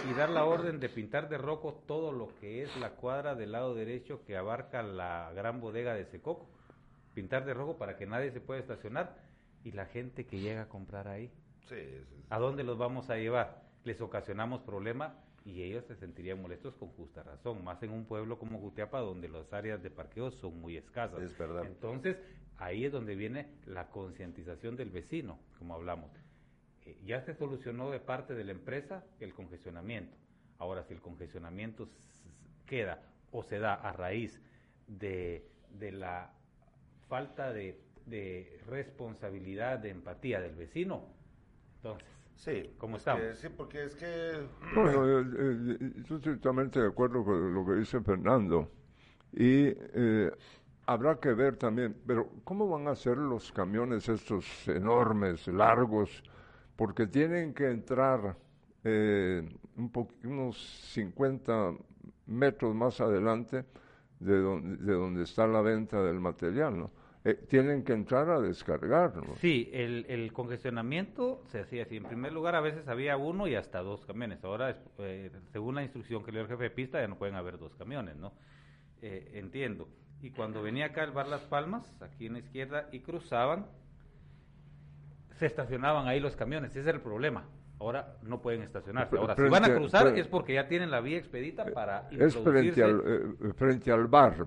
y 0.08 0.14
dar 0.14 0.30
la 0.30 0.44
orden 0.44 0.80
de 0.80 0.88
pintar 0.88 1.28
de 1.28 1.38
rojo 1.38 1.82
todo 1.86 2.12
lo 2.12 2.34
que 2.40 2.62
es 2.62 2.76
la 2.76 2.90
cuadra 2.90 3.34
del 3.34 3.52
lado 3.52 3.74
derecho 3.74 4.24
que 4.24 4.36
abarca 4.36 4.82
la 4.82 5.32
gran 5.34 5.60
bodega 5.60 5.94
de 5.94 6.04
Secoco. 6.06 6.48
Pintar 7.14 7.44
de 7.44 7.54
rojo 7.54 7.76
para 7.76 7.96
que 7.96 8.06
nadie 8.06 8.30
se 8.30 8.40
pueda 8.40 8.60
estacionar 8.60 9.16
y 9.64 9.72
la 9.72 9.86
gente 9.86 10.26
que 10.26 10.40
llega 10.40 10.62
a 10.62 10.68
comprar 10.68 11.08
ahí. 11.08 11.30
¿A 12.28 12.38
dónde 12.38 12.64
los 12.64 12.78
vamos 12.78 13.10
a 13.10 13.16
llevar? 13.16 13.62
Les 13.84 14.00
ocasionamos 14.00 14.62
problema 14.62 15.14
y 15.44 15.62
ellos 15.62 15.84
se 15.86 15.96
sentirían 15.96 16.40
molestos 16.40 16.74
con 16.74 16.88
justa 16.90 17.22
razón, 17.22 17.64
más 17.64 17.82
en 17.82 17.90
un 17.90 18.04
pueblo 18.04 18.38
como 18.38 18.58
Jutiapa 18.58 19.00
donde 19.00 19.28
las 19.28 19.52
áreas 19.52 19.82
de 19.82 19.90
parqueo 19.90 20.30
son 20.30 20.60
muy 20.60 20.76
escasas. 20.76 21.20
Es 21.20 21.36
verdad. 21.38 21.64
Entonces, 21.64 22.16
ahí 22.60 22.84
es 22.84 22.92
donde 22.92 23.16
viene 23.16 23.48
la 23.66 23.88
concientización 23.88 24.76
del 24.76 24.90
vecino, 24.90 25.38
como 25.58 25.74
hablamos 25.74 26.10
eh, 26.86 26.96
ya 27.04 27.20
se 27.20 27.34
solucionó 27.34 27.90
de 27.90 28.00
parte 28.00 28.34
de 28.34 28.44
la 28.44 28.52
empresa 28.52 29.04
el 29.20 29.34
congestionamiento. 29.34 30.16
Ahora, 30.58 30.84
si 30.84 30.94
el 30.94 31.00
congestionamiento 31.00 31.88
queda 32.66 33.02
o 33.32 33.42
se 33.42 33.58
da 33.58 33.74
a 33.74 33.92
raíz 33.92 34.40
de, 34.86 35.46
de 35.78 35.92
la 35.92 36.32
falta 37.08 37.52
de, 37.52 37.80
de, 38.06 38.60
responsabilidad, 38.66 39.78
de 39.78 39.90
empatía 39.90 40.40
del 40.40 40.54
vecino, 40.54 41.06
entonces, 41.76 42.06
sí, 42.34 42.74
¿cómo 42.78 42.96
estamos? 42.96 43.36
sí, 43.38 43.48
porque 43.48 43.84
es 43.84 43.94
que... 43.94 44.46
Bueno, 44.74 45.20
eh, 45.20 45.78
eh, 45.80 45.92
estoy 46.00 46.20
totalmente 46.20 46.80
de 46.80 46.88
acuerdo 46.88 47.24
con 47.24 47.54
lo 47.54 47.64
que 47.66 47.74
dice 47.74 48.00
Fernando. 48.00 48.70
Y 49.32 49.72
habrá 50.92 51.20
que 51.20 51.32
ver 51.32 51.56
también, 51.56 51.96
pero 52.04 52.28
¿cómo 52.42 52.68
van 52.68 52.88
a 52.88 52.96
ser 52.96 53.16
los 53.16 53.52
camiones 53.52 54.08
estos 54.08 54.66
enormes, 54.68 55.46
largos? 55.46 56.22
porque 56.80 57.06
tienen 57.06 57.52
que 57.52 57.68
entrar 57.68 58.38
eh, 58.84 59.46
un 59.76 60.08
unos 60.24 60.56
50 60.94 61.74
metros 62.24 62.74
más 62.74 63.02
adelante 63.02 63.66
de 64.18 64.38
donde, 64.38 64.76
de 64.78 64.92
donde 64.94 65.24
está 65.24 65.46
la 65.46 65.60
venta 65.60 66.02
del 66.02 66.20
material, 66.20 66.78
¿no? 66.78 66.90
Eh, 67.22 67.34
tienen 67.34 67.84
que 67.84 67.92
entrar 67.92 68.30
a 68.30 68.40
descargar. 68.40 69.14
¿no? 69.14 69.36
Sí, 69.36 69.68
el, 69.74 70.06
el, 70.08 70.32
congestionamiento 70.32 71.42
se 71.48 71.60
hacía 71.60 71.82
así. 71.82 71.98
En 71.98 72.04
primer 72.04 72.32
lugar, 72.32 72.54
a 72.54 72.62
veces 72.62 72.88
había 72.88 73.18
uno 73.18 73.46
y 73.46 73.56
hasta 73.56 73.80
dos 73.82 74.06
camiones. 74.06 74.42
Ahora, 74.42 74.82
eh, 75.00 75.30
según 75.52 75.74
la 75.74 75.82
instrucción 75.82 76.24
que 76.24 76.32
le 76.32 76.38
dio 76.38 76.44
el 76.44 76.48
jefe 76.48 76.62
de 76.62 76.70
pista, 76.70 76.98
ya 76.98 77.08
no 77.08 77.18
pueden 77.18 77.34
haber 77.34 77.58
dos 77.58 77.74
camiones, 77.74 78.16
¿no? 78.16 78.32
entiendo. 79.02 79.88
Y 80.22 80.30
cuando 80.30 80.62
venía 80.62 80.86
acá 80.86 81.02
el 81.04 81.12
bar 81.12 81.28
Las 81.28 81.42
Palmas, 81.42 81.82
aquí 82.00 82.26
en 82.26 82.34
la 82.34 82.38
izquierda, 82.40 82.88
y 82.92 83.00
cruzaban, 83.00 83.66
se 85.36 85.46
estacionaban 85.46 86.06
ahí 86.06 86.20
los 86.20 86.36
camiones, 86.36 86.72
ese 86.72 86.80
es 86.80 86.86
el 86.86 87.00
problema. 87.00 87.44
Ahora 87.78 88.16
no 88.22 88.42
pueden 88.42 88.60
estacionarse. 88.60 89.16
Ahora, 89.16 89.34
si 89.34 89.48
van 89.48 89.64
a 89.64 89.74
cruzar 89.74 90.08
es 90.18 90.26
porque 90.26 90.52
ya 90.52 90.68
tienen 90.68 90.90
la 90.90 91.00
vía 91.00 91.16
expedita 91.16 91.64
para 91.72 92.10
Es 92.10 92.36
frente 92.36 92.82
al, 92.82 93.02
eh, 93.06 93.52
frente 93.54 93.90
al 93.90 94.06
bar. 94.06 94.46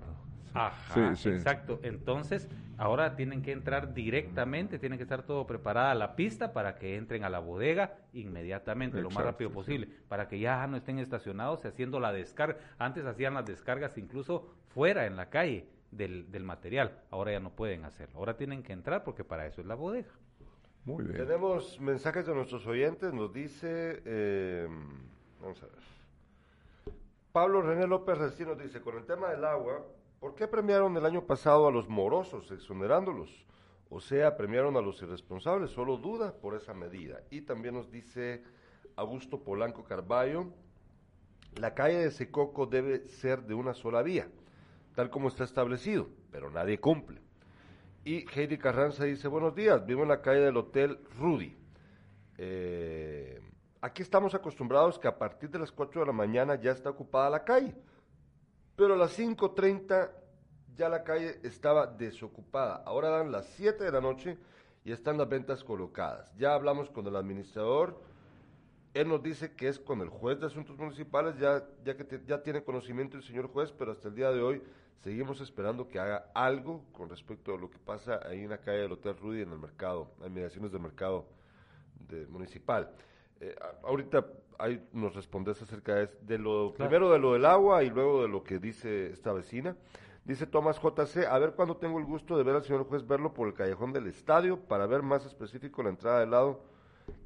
Ajá, 0.53 1.11
exacto. 1.11 1.79
Entonces, 1.83 2.47
ahora 2.77 3.15
tienen 3.15 3.41
que 3.41 3.51
entrar 3.51 3.93
directamente, 3.93 4.79
tienen 4.79 4.97
que 4.97 5.03
estar 5.03 5.23
todo 5.23 5.47
preparada 5.47 5.95
la 5.95 6.15
pista 6.15 6.53
para 6.53 6.75
que 6.75 6.95
entren 6.95 7.23
a 7.23 7.29
la 7.29 7.39
bodega 7.39 7.97
inmediatamente, 8.13 9.01
lo 9.01 9.09
más 9.09 9.23
rápido 9.23 9.51
posible, 9.51 9.87
para 10.07 10.27
que 10.27 10.39
ya 10.39 10.65
no 10.67 10.77
estén 10.77 10.99
estacionados 10.99 11.65
haciendo 11.65 11.99
la 11.99 12.13
descarga. 12.13 12.57
Antes 12.77 13.05
hacían 13.05 13.33
las 13.33 13.45
descargas 13.45 13.97
incluso 13.97 14.53
fuera, 14.73 15.05
en 15.05 15.15
la 15.15 15.29
calle, 15.29 15.67
del, 15.91 16.31
del 16.31 16.43
material. 16.43 16.99
Ahora 17.11 17.31
ya 17.31 17.39
no 17.39 17.51
pueden 17.51 17.85
hacerlo. 17.85 18.19
Ahora 18.19 18.35
tienen 18.37 18.63
que 18.63 18.73
entrar 18.73 19.03
porque 19.03 19.23
para 19.23 19.45
eso 19.45 19.61
es 19.61 19.67
la 19.67 19.75
bodega. 19.75 20.11
Muy 20.85 21.05
bien. 21.05 21.17
Tenemos 21.17 21.79
mensajes 21.79 22.25
de 22.25 22.35
nuestros 22.35 22.67
oyentes, 22.67 23.13
nos 23.13 23.31
dice, 23.31 24.01
eh, 24.05 24.67
vamos 25.39 25.63
a 25.63 25.65
ver. 25.67 26.95
Pablo 27.31 27.61
René 27.61 27.87
López 27.87 28.17
Restín 28.17 28.47
nos 28.47 28.59
dice, 28.59 28.81
con 28.81 28.97
el 28.97 29.05
tema 29.05 29.29
del 29.29 29.45
agua, 29.45 29.85
¿por 30.23 30.35
qué 30.35 30.47
premiaron 30.47 30.95
el 30.95 31.05
año 31.05 31.25
pasado 31.25 31.67
a 31.67 31.71
los 31.71 31.89
morosos, 31.89 32.49
exonerándolos? 32.49 33.45
O 33.89 33.99
sea, 33.99 34.37
premiaron 34.37 34.77
a 34.77 34.81
los 34.81 35.01
irresponsables, 35.01 35.71
solo 35.71 35.97
duda 35.97 36.31
por 36.31 36.55
esa 36.55 36.73
medida. 36.73 37.19
Y 37.29 37.41
también 37.41 37.73
nos 37.73 37.91
dice 37.91 38.41
Augusto 38.95 39.43
Polanco 39.43 39.83
Carballo, 39.83 40.45
la 41.59 41.73
calle 41.73 41.97
de 41.97 42.09
Secoco 42.09 42.67
debe 42.67 43.05
ser 43.09 43.43
de 43.43 43.53
una 43.53 43.73
sola 43.73 44.01
vía, 44.01 44.29
tal 44.95 45.09
como 45.09 45.27
está 45.27 45.43
establecido, 45.43 46.07
pero 46.31 46.49
nadie 46.49 46.79
cumple. 46.79 47.19
Y 48.05 48.25
Heidi 48.33 48.57
Carranza 48.57 49.03
dice, 49.03 49.27
buenos 49.27 49.53
días, 49.53 49.85
vivo 49.85 50.03
en 50.03 50.07
la 50.07 50.21
calle 50.21 50.39
del 50.39 50.55
Hotel 50.55 50.99
Rudy. 51.19 51.53
Eh, 52.37 53.41
aquí 53.81 54.01
estamos 54.01 54.33
acostumbrados 54.33 54.97
que 54.97 55.09
a 55.09 55.17
partir 55.17 55.49
de 55.49 55.59
las 55.59 55.73
4 55.73 55.99
de 55.99 56.07
la 56.07 56.13
mañana 56.13 56.55
ya 56.55 56.71
está 56.71 56.91
ocupada 56.91 57.29
la 57.29 57.43
calle, 57.43 57.75
pero 58.75 58.93
a 58.93 58.97
las 58.97 59.17
5.30 59.17 60.11
ya 60.75 60.89
la 60.89 61.03
calle 61.03 61.39
estaba 61.43 61.87
desocupada. 61.87 62.83
Ahora 62.85 63.09
dan 63.09 63.31
las 63.31 63.45
7 63.55 63.83
de 63.83 63.91
la 63.91 64.01
noche 64.01 64.37
y 64.83 64.91
están 64.91 65.17
las 65.17 65.29
ventas 65.29 65.63
colocadas. 65.63 66.33
Ya 66.37 66.53
hablamos 66.53 66.89
con 66.89 67.07
el 67.07 67.15
administrador, 67.15 68.01
él 68.93 69.07
nos 69.07 69.23
dice 69.23 69.55
que 69.55 69.67
es 69.67 69.79
con 69.79 70.01
el 70.01 70.09
juez 70.09 70.39
de 70.39 70.47
asuntos 70.47 70.77
municipales, 70.77 71.37
ya, 71.39 71.63
ya 71.83 71.97
que 71.97 72.21
ya 72.27 72.43
tiene 72.43 72.63
conocimiento 72.63 73.17
el 73.17 73.23
señor 73.23 73.47
juez, 73.47 73.71
pero 73.71 73.91
hasta 73.91 74.07
el 74.07 74.15
día 74.15 74.31
de 74.31 74.41
hoy 74.41 74.61
Seguimos 75.03 75.41
esperando 75.41 75.89
que 75.89 75.99
haga 75.99 76.31
algo 76.33 76.85
con 76.93 77.09
respecto 77.09 77.53
a 77.53 77.57
lo 77.57 77.69
que 77.69 77.77
pasa 77.77 78.21
ahí 78.25 78.39
en 78.39 78.49
la 78.49 78.59
calle 78.59 78.79
del 78.79 78.93
Hotel 78.93 79.17
Rudy, 79.17 79.41
en 79.41 79.51
el 79.51 79.59
mercado, 79.59 80.09
en 80.23 80.33
mediaciones 80.33 80.71
del 80.71 80.79
mercado 80.79 81.25
municipal. 82.29 82.89
Eh, 83.43 83.55
ahorita 83.83 84.25
hay, 84.57 84.87
nos 84.93 85.13
respondes 85.15 85.61
acerca 85.61 85.95
de, 85.95 86.37
lo 86.37 86.73
primero 86.73 87.11
de 87.11 87.19
lo 87.19 87.33
del 87.33 87.45
agua 87.45 87.83
y 87.83 87.89
luego 87.89 88.21
de 88.21 88.29
lo 88.29 88.41
que 88.43 88.57
dice 88.57 89.11
esta 89.11 89.33
vecina. 89.33 89.75
Dice 90.23 90.47
Tomás 90.47 90.79
JC, 90.81 91.25
a 91.29 91.37
ver 91.39 91.51
cuándo 91.53 91.75
tengo 91.75 91.99
el 91.99 92.05
gusto 92.05 92.37
de 92.37 92.43
ver 92.43 92.55
al 92.55 92.63
señor 92.63 92.85
juez 92.87 93.05
verlo 93.05 93.33
por 93.33 93.49
el 93.49 93.53
callejón 93.53 93.91
del 93.91 94.07
estadio 94.07 94.57
para 94.61 94.87
ver 94.87 95.01
más 95.01 95.25
específico 95.25 95.83
la 95.83 95.89
entrada 95.89 96.21
del 96.21 96.31
lado 96.31 96.63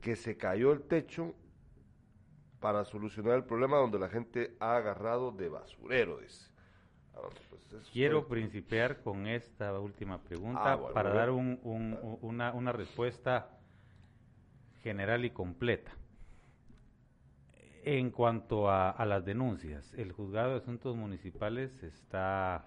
que 0.01 0.15
se 0.15 0.36
cayó 0.38 0.72
el 0.72 0.82
techo 0.82 1.36
para 2.59 2.84
solucionar 2.86 3.36
el 3.36 3.43
problema 3.43 3.78
donde 3.78 3.99
la 3.99 4.09
gente 4.09 4.57
ha 4.59 4.76
agarrado 4.78 5.32
de 5.32 5.49
basurero, 5.49 6.18
dice. 6.18 6.49
Ah, 7.13 7.20
pues 7.51 7.61
Quiero 7.93 8.22
fue- 8.24 8.30
principiar 8.38 9.01
con 9.01 9.28
esta 9.28 9.80
última 9.80 10.20
pregunta 10.24 10.74
Ah, 10.74 10.76
bueno, 10.76 10.93
para 10.95 11.11
dar 11.13 11.30
un- 11.30 11.59
un- 11.61 12.18
una, 12.24 12.51
una 12.53 12.72
respuesta 12.72 13.51
general 14.82 15.24
y 15.26 15.30
completa. 15.30 15.91
En 17.89 18.11
cuanto 18.11 18.69
a, 18.69 18.89
a 18.89 19.05
las 19.05 19.23
denuncias, 19.23 19.93
el 19.93 20.11
juzgado 20.11 20.51
de 20.51 20.57
asuntos 20.57 20.97
municipales 20.97 21.71
está 21.83 22.65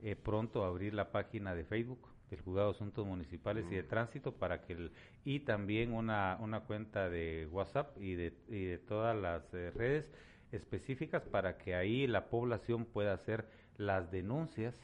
eh, 0.00 0.14
pronto 0.14 0.62
a 0.62 0.68
abrir 0.68 0.94
la 0.94 1.10
página 1.10 1.56
de 1.56 1.64
Facebook 1.64 2.06
del 2.30 2.40
juzgado 2.40 2.68
de 2.68 2.76
asuntos 2.76 3.04
municipales 3.04 3.66
y 3.68 3.74
de 3.74 3.82
tránsito 3.82 4.30
para 4.30 4.62
que 4.62 4.74
el, 4.74 4.92
y 5.24 5.40
también 5.40 5.92
una, 5.92 6.38
una 6.38 6.60
cuenta 6.60 7.10
de 7.10 7.48
WhatsApp 7.50 8.00
y 8.00 8.14
de, 8.14 8.32
y 8.46 8.66
de 8.66 8.78
todas 8.78 9.16
las 9.16 9.42
eh, 9.54 9.72
redes 9.72 10.08
específicas 10.52 11.24
para 11.24 11.58
que 11.58 11.74
ahí 11.74 12.06
la 12.06 12.26
población 12.26 12.84
pueda 12.84 13.14
hacer 13.14 13.48
las 13.76 14.12
denuncias 14.12 14.76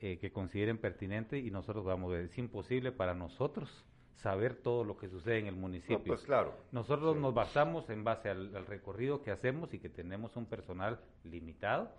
eh, 0.00 0.18
que 0.18 0.32
consideren 0.32 0.78
pertinente 0.78 1.38
y 1.38 1.52
nosotros 1.52 1.84
vamos 1.84 2.16
es 2.16 2.36
imposible 2.36 2.90
para 2.90 3.14
nosotros 3.14 3.84
saber 4.16 4.54
todo 4.56 4.84
lo 4.84 4.96
que 4.96 5.08
sucede 5.08 5.38
en 5.38 5.46
el 5.46 5.56
municipio. 5.56 5.98
No, 5.98 6.04
pues 6.04 6.22
claro. 6.22 6.54
Nosotros 6.70 7.14
Sí. 7.14 7.20
nos 7.20 7.34
basamos 7.34 7.88
en 7.90 8.04
base 8.04 8.28
al, 8.28 8.54
al 8.54 8.66
recorrido 8.66 9.22
que 9.22 9.30
hacemos 9.30 9.72
y 9.74 9.78
que 9.78 9.88
tenemos 9.88 10.36
un 10.36 10.46
personal 10.46 11.00
limitado 11.24 11.90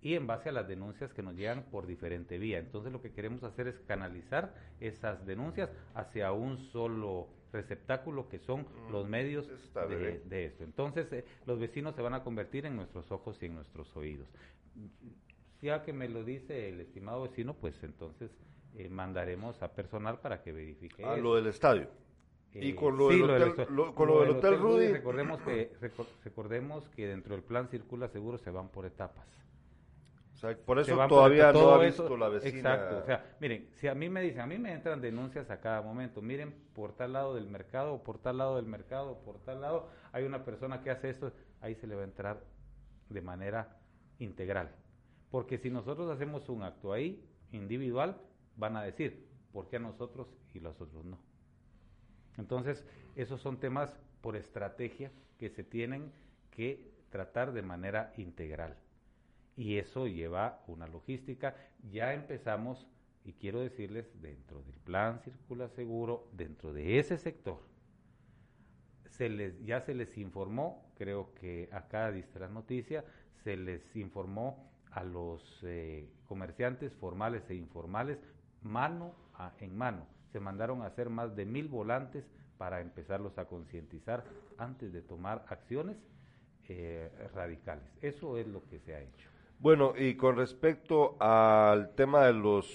y 0.00 0.14
en 0.14 0.26
base 0.26 0.50
a 0.50 0.52
las 0.52 0.68
denuncias 0.68 1.12
que 1.14 1.22
nos 1.22 1.34
llegan 1.34 1.64
por 1.70 1.86
diferente 1.86 2.38
vía. 2.38 2.58
Entonces 2.58 2.92
lo 2.92 3.00
que 3.00 3.12
queremos 3.12 3.42
hacer 3.42 3.68
es 3.68 3.78
canalizar 3.80 4.54
esas 4.78 5.24
denuncias 5.26 5.70
hacia 5.94 6.30
un 6.32 6.58
solo 6.70 7.28
receptáculo 7.52 8.28
que 8.28 8.38
son 8.40 8.66
los 8.90 9.08
medios 9.08 9.48
de, 9.88 10.20
de 10.26 10.44
esto. 10.46 10.64
Entonces 10.64 11.10
eh, 11.12 11.24
los 11.46 11.58
vecinos 11.58 11.94
se 11.94 12.02
van 12.02 12.12
a 12.14 12.22
convertir 12.22 12.66
en 12.66 12.76
nuestros 12.76 13.10
ojos 13.12 13.40
y 13.42 13.46
en 13.46 13.54
nuestros 13.54 13.96
oídos. 13.96 14.28
Ya 15.62 15.82
que 15.82 15.92
me 15.94 16.08
lo 16.08 16.24
dice 16.24 16.68
el 16.68 16.80
estimado 16.80 17.22
vecino, 17.22 17.54
pues 17.54 17.82
entonces 17.82 18.30
eh, 18.76 18.88
mandaremos 18.88 19.62
a 19.62 19.72
personal 19.72 20.20
para 20.20 20.42
que 20.42 20.52
verifique. 20.52 21.04
A 21.04 21.14
eso. 21.14 21.22
lo 21.22 21.34
del 21.36 21.46
estadio. 21.46 21.88
Y 22.52 22.70
Eh, 22.70 22.74
con 22.76 22.96
lo 22.96 23.10
sí, 23.10 23.20
del 23.20 23.30
hotel- 23.30 23.66
lo- 23.70 23.94
con 23.94 24.08
lo 24.08 24.20
del 24.20 24.30
Hotel 24.30 24.58
Rudy. 24.58 24.88
Recordemos 24.92 25.40
que, 25.42 25.72
recor- 25.80 26.06
recordemos 26.24 26.88
que 26.90 27.06
dentro 27.06 27.34
del 27.34 27.42
plan 27.44 27.68
Circula 27.68 28.08
Seguro 28.08 28.38
se 28.38 28.50
van 28.50 28.68
por 28.68 28.86
etapas. 28.86 29.26
O 30.34 30.36
sea, 30.36 30.56
por 30.56 30.78
eso 30.78 30.96
todavía 31.08 31.52
no 31.52 31.74
ha 31.76 31.86
eso- 31.86 32.02
visto 32.04 32.16
la 32.16 32.28
vecina. 32.28 32.58
Exacto. 32.74 32.98
O 32.98 33.04
sea, 33.06 33.36
miren, 33.40 33.68
si 33.74 33.86
a 33.88 33.94
mí 33.94 34.08
me 34.08 34.20
dicen, 34.20 34.40
a 34.40 34.46
mí 34.46 34.58
me 34.58 34.72
entran 34.72 35.00
denuncias 35.00 35.48
a 35.50 35.60
cada 35.60 35.80
momento. 35.82 36.20
Miren, 36.22 36.52
por 36.74 36.92
tal 36.92 37.12
lado 37.12 37.34
del 37.34 37.46
mercado, 37.48 37.94
o 37.94 38.02
por 38.04 38.18
tal 38.18 38.38
lado 38.38 38.56
del 38.56 38.66
mercado, 38.66 39.12
o 39.12 39.18
por 39.22 39.38
tal 39.38 39.60
lado, 39.60 39.88
hay 40.12 40.24
una 40.24 40.44
persona 40.44 40.80
que 40.82 40.90
hace 40.90 41.10
esto, 41.10 41.32
ahí 41.60 41.74
se 41.76 41.86
le 41.86 41.94
va 41.94 42.02
a 42.02 42.04
entrar 42.04 42.42
de 43.08 43.20
manera 43.22 43.78
integral. 44.18 44.70
Porque 45.30 45.58
si 45.58 45.70
nosotros 45.70 46.10
hacemos 46.10 46.48
un 46.48 46.62
acto 46.62 46.92
ahí, 46.92 47.24
individual, 47.52 48.16
van 48.56 48.76
a 48.76 48.82
decir, 48.82 49.26
¿por 49.52 49.68
qué 49.68 49.76
a 49.76 49.80
nosotros 49.80 50.28
y 50.52 50.60
los 50.60 50.80
otros 50.80 51.04
no? 51.04 51.18
Entonces, 52.36 52.84
esos 53.16 53.40
son 53.40 53.58
temas 53.58 53.98
por 54.20 54.36
estrategia 54.36 55.12
que 55.38 55.50
se 55.50 55.64
tienen 55.64 56.12
que 56.50 56.92
tratar 57.10 57.52
de 57.52 57.62
manera 57.62 58.12
integral. 58.16 58.76
Y 59.56 59.78
eso 59.78 60.06
lleva 60.06 60.64
una 60.66 60.86
logística. 60.86 61.54
Ya 61.90 62.12
empezamos, 62.12 62.86
y 63.24 63.34
quiero 63.34 63.60
decirles, 63.60 64.10
dentro 64.20 64.62
del 64.62 64.74
plan 64.80 65.20
Circula 65.20 65.68
Seguro, 65.68 66.28
dentro 66.32 66.72
de 66.72 66.98
ese 66.98 67.18
sector, 67.18 67.60
se 69.10 69.28
les, 69.28 69.64
ya 69.64 69.80
se 69.80 69.94
les 69.94 70.18
informó, 70.18 70.90
creo 70.96 71.32
que 71.34 71.68
acá 71.70 72.10
diste 72.10 72.40
la 72.40 72.48
noticia, 72.48 73.04
se 73.44 73.56
les 73.56 73.94
informó 73.94 74.72
a 74.90 75.04
los 75.04 75.60
eh, 75.62 76.08
comerciantes 76.26 76.92
formales 76.94 77.48
e 77.48 77.54
informales 77.54 78.18
mano 78.64 79.12
a- 79.34 79.52
en 79.60 79.76
mano. 79.76 80.06
Se 80.32 80.40
mandaron 80.40 80.82
a 80.82 80.86
hacer 80.86 81.10
más 81.10 81.36
de 81.36 81.44
mil 81.46 81.68
volantes 81.68 82.24
para 82.58 82.80
empezarlos 82.80 83.36
a 83.38 83.44
concientizar 83.46 84.24
antes 84.58 84.92
de 84.92 85.02
tomar 85.02 85.44
acciones 85.48 85.96
eh, 86.68 87.10
radicales. 87.34 87.84
Eso 88.00 88.38
es 88.38 88.46
lo 88.46 88.64
que 88.66 88.78
se 88.80 88.94
ha 88.94 89.00
hecho. 89.00 89.28
Bueno, 89.58 89.92
y 89.96 90.14
con 90.16 90.36
respecto 90.36 91.16
al 91.20 91.94
tema 91.94 92.26
de 92.26 92.32
los 92.32 92.66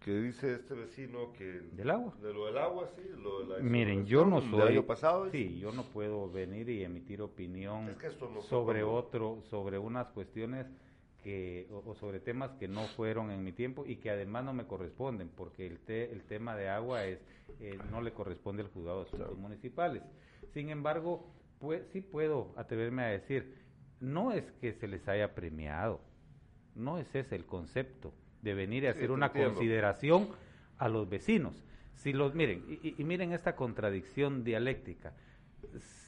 que 0.00 0.10
dice 0.20 0.54
este 0.54 0.74
vecino 0.74 1.32
que 1.32 1.44
¿Del 1.72 1.90
agua? 1.90 2.12
de 2.20 2.32
lo 2.34 2.46
del 2.46 2.58
agua, 2.58 2.88
sí, 2.94 3.02
lo 3.22 3.40
de 3.40 3.46
la 3.46 3.58
Miren, 3.62 4.04
yo 4.06 4.24
no 4.26 4.40
soy. 4.42 4.72
año 4.72 4.82
pasado. 4.84 5.30
Sí, 5.30 5.58
yo 5.58 5.72
no 5.72 5.82
puedo 5.84 6.30
venir 6.30 6.68
y 6.68 6.84
emitir 6.84 7.22
opinión 7.22 7.88
Es 7.88 7.96
que 7.96 8.08
esto 8.08 8.26
no 8.26 8.40
fue 8.40 8.48
sobre 8.48 8.82
otro, 8.82 9.42
sobre 9.48 9.78
unas 9.78 10.08
cuestiones 10.08 10.66
que 11.24 11.66
o, 11.72 11.82
o 11.90 11.94
sobre 11.96 12.20
temas 12.20 12.52
que 12.52 12.68
no 12.68 12.86
fueron 12.96 13.30
en 13.30 13.42
mi 13.42 13.50
tiempo 13.52 13.84
y 13.86 13.96
que 13.96 14.10
además 14.10 14.44
no 14.44 14.52
me 14.52 14.66
corresponden, 14.66 15.28
porque 15.30 15.66
el 15.66 15.78
te- 15.80 16.12
el 16.12 16.22
tema 16.22 16.54
de 16.54 16.68
agua 16.68 17.04
es 17.06 17.18
eh, 17.60 17.78
no 17.90 18.00
le 18.02 18.12
corresponde 18.12 18.62
al 18.62 18.68
juzgado 18.68 19.00
de 19.02 19.06
asuntos 19.08 19.38
municipales. 19.38 20.02
Sin 20.52 20.68
embargo, 20.68 21.26
pues 21.58 21.82
sí 21.92 22.00
puedo 22.02 22.52
atreverme 22.56 23.02
a 23.02 23.06
decir, 23.06 23.56
no 24.00 24.32
es 24.32 24.44
que 24.60 24.74
se 24.74 24.86
les 24.86 25.08
haya 25.08 25.34
premiado, 25.34 26.00
no 26.74 26.98
es 26.98 27.12
ese 27.14 27.34
el 27.36 27.46
concepto 27.46 28.12
de 28.42 28.52
venir 28.54 28.86
a 28.86 28.92
Sí, 28.92 28.98
hacer 28.98 29.10
una 29.10 29.26
entiendo. 29.26 29.54
consideración 29.54 30.28
a 30.76 30.88
los 30.90 31.08
vecinos. 31.08 31.64
Si 31.94 32.12
los 32.12 32.34
miren, 32.34 32.64
y, 32.68 32.88
y- 32.88 32.94
y 32.98 33.04
miren 33.04 33.32
esta 33.32 33.56
contradicción 33.56 34.44
dialéctica. 34.44 35.14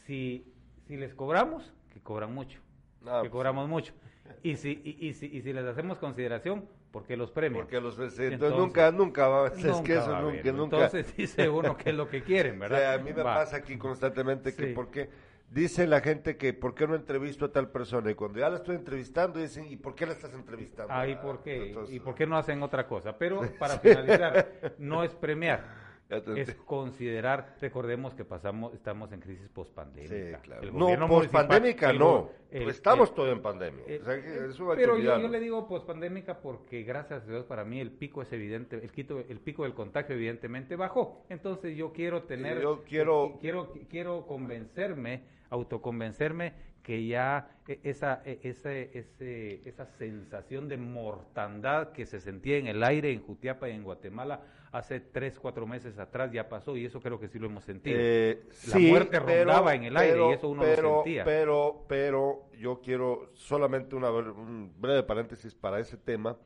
Si, 0.04 0.52
si 0.86 0.96
les 0.96 1.14
cobramos, 1.14 1.72
que 1.92 2.00
cobran 2.00 2.34
mucho, 2.34 2.60
Ah, 3.06 3.20
que 3.22 3.28
pues, 3.28 3.32
cobramos 3.32 3.68
mucho. 3.68 3.94
Y 4.42 4.56
si, 4.56 4.80
y, 4.84 5.08
y 5.08 5.12
si, 5.14 5.26
y 5.26 5.42
si 5.42 5.52
les 5.52 5.64
hacemos 5.64 5.98
consideración, 5.98 6.66
¿por 6.92 7.04
qué 7.04 7.16
los 7.16 7.30
premian? 7.30 7.62
Porque 7.64 7.80
los 7.80 7.98
Entonces, 7.98 8.58
nunca, 8.58 8.90
nunca 8.92 9.28
va, 9.28 9.48
es 9.48 9.64
Nunca 9.64 9.82
que 9.82 9.92
eso 9.96 10.10
va 10.10 10.18
a 10.18 10.22
nunca. 10.22 10.48
Entonces 10.48 11.16
dice 11.16 11.48
uno 11.48 11.76
qué 11.76 11.90
es 11.90 11.96
lo 11.96 12.08
que 12.08 12.22
quieren, 12.22 12.56
O 12.56 12.60
¿verdad? 12.60 12.78
sea, 12.80 12.92
a 12.94 12.98
mí 12.98 13.12
me 13.12 13.22
Va. 13.22 13.34
pasa 13.34 13.56
aquí 13.56 13.76
constantemente 13.76 14.54
que 14.54 14.68
Sí. 14.68 14.72
porque 14.74 15.08
dice 15.50 15.86
la 15.86 16.00
gente 16.00 16.36
que 16.36 16.52
por 16.52 16.74
qué 16.74 16.86
no 16.88 16.94
entrevisto 16.94 17.44
a 17.46 17.52
tal 17.52 17.70
persona 17.70 18.10
y 18.10 18.14
cuando 18.14 18.38
ya 18.40 18.48
la 18.50 18.56
estoy 18.56 18.76
entrevistando 18.76 19.38
dicen, 19.40 19.66
¿y 19.70 19.76
por 19.76 19.94
qué 19.94 20.06
la 20.06 20.12
estás 20.12 20.34
entrevistando? 20.34 20.92
Ah, 20.92 21.06
¿y 21.06 21.16
por 21.16 21.42
qué? 21.42 21.68
entonces- 21.68 21.94
¿Y 21.94 22.00
por 22.00 22.14
qué 22.14 22.26
no 22.26 22.36
hacen 22.36 22.62
otra 22.62 22.86
cosa? 22.86 23.16
Pero 23.16 23.40
para 23.58 23.78
finalizar, 23.78 24.74
no 24.78 25.04
es 25.04 25.14
premiar, 25.14 25.85
es 26.08 26.54
considerar, 26.66 27.56
recordemos 27.60 28.14
que 28.14 28.24
pasamos, 28.24 28.72
estamos 28.74 29.10
en 29.12 29.20
crisis 29.20 29.48
pospandémica. 29.48 30.38
Sí, 30.38 30.44
claro. 30.44 30.72
No, 30.72 31.08
pospandémica 31.08 31.92
no. 31.92 32.30
el- 32.50 32.68
estamos 32.70 33.14
todos 33.14 33.32
en 33.32 33.42
pandemia. 33.42 33.82
o 33.84 34.04
sea, 34.04 34.14
eso 34.14 34.72
pero 34.76 34.98
yo, 34.98 35.16
le 35.28 35.40
digo 35.40 35.66
pospandémica 35.66 36.40
porque 36.40 36.82
gracias 36.84 37.24
a 37.24 37.26
Dios 37.26 37.44
para 37.44 37.64
mí 37.64 37.80
el 37.80 37.90
pico 37.90 38.22
es 38.22 38.32
evidente, 38.32 38.76
el, 38.76 38.90
quito, 38.92 39.18
el 39.28 39.40
pico 39.40 39.64
del 39.64 39.74
contagio 39.74 40.14
evidentemente 40.14 40.76
bajó. 40.76 41.24
Entonces 41.28 41.76
yo 41.76 41.92
quiero 41.92 42.22
tener, 42.22 42.60
yo 42.62 42.84
quiero- 42.84 43.38
quiero, 43.40 43.72
quiero 43.88 44.26
convencerme, 44.26 45.24
autoconvencerme 45.50 46.54
que 46.86 47.04
ya 47.04 47.48
eh, 47.66 47.80
esa, 47.82 48.22
eh, 48.24 48.38
ese, 48.44 48.96
ese, 48.96 49.68
esa 49.68 49.86
sensación 49.86 50.68
de 50.68 50.76
mortandad 50.76 51.90
que 51.90 52.06
se 52.06 52.20
sentía 52.20 52.58
en 52.58 52.68
el 52.68 52.84
aire 52.84 53.10
en 53.10 53.20
Jutiapa 53.26 53.68
y 53.68 53.72
en 53.72 53.82
Guatemala 53.82 54.42
hace 54.70 55.00
tres, 55.00 55.36
cuatro 55.40 55.66
meses 55.66 55.98
atrás 55.98 56.30
ya 56.30 56.48
pasó 56.48 56.76
y 56.76 56.84
eso 56.84 57.00
creo 57.00 57.18
que 57.18 57.26
sí 57.26 57.40
lo 57.40 57.46
hemos 57.48 57.64
sentido. 57.64 57.96
Eh, 58.00 58.40
La 58.68 58.76
sí, 58.76 58.86
muerte 58.88 59.20
pero- 59.20 59.46
rondaba 59.50 59.74
en 59.74 59.82
el 59.82 59.96
aire 59.96 60.28
y 60.28 60.32
eso 60.34 60.48
uno 60.48 60.62
pero, 60.62 60.82
lo 60.82 60.94
sentía. 61.02 61.24
Pero, 61.24 61.84
pero 61.88 62.48
yo 62.56 62.80
quiero 62.80 63.32
solamente 63.34 63.96
una, 63.96 64.12
un 64.12 64.72
breve 64.78 65.02
paréntesis 65.02 65.56
para 65.56 65.80
ese 65.80 65.96
tema. 65.96 66.36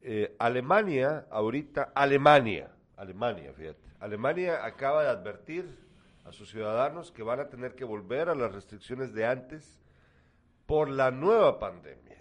Eh, 0.00 0.34
Alemania, 0.40 1.28
ahorita, 1.30 1.92
Alemania, 1.94 2.68
Alemania, 2.96 3.52
fíjate, 3.52 3.78
Alemania 4.00 4.64
acaba 4.64 5.04
de 5.04 5.10
advertir 5.10 5.66
a 6.24 6.32
sus 6.32 6.50
ciudadanos 6.50 7.10
que 7.10 7.22
van 7.22 7.40
a 7.40 7.48
tener 7.48 7.74
que 7.74 7.84
volver 7.84 8.28
a 8.28 8.34
las 8.34 8.52
restricciones 8.52 9.12
de 9.12 9.26
antes 9.26 9.80
por 10.66 10.88
la 10.88 11.10
nueva 11.10 11.58
pandemia, 11.58 12.16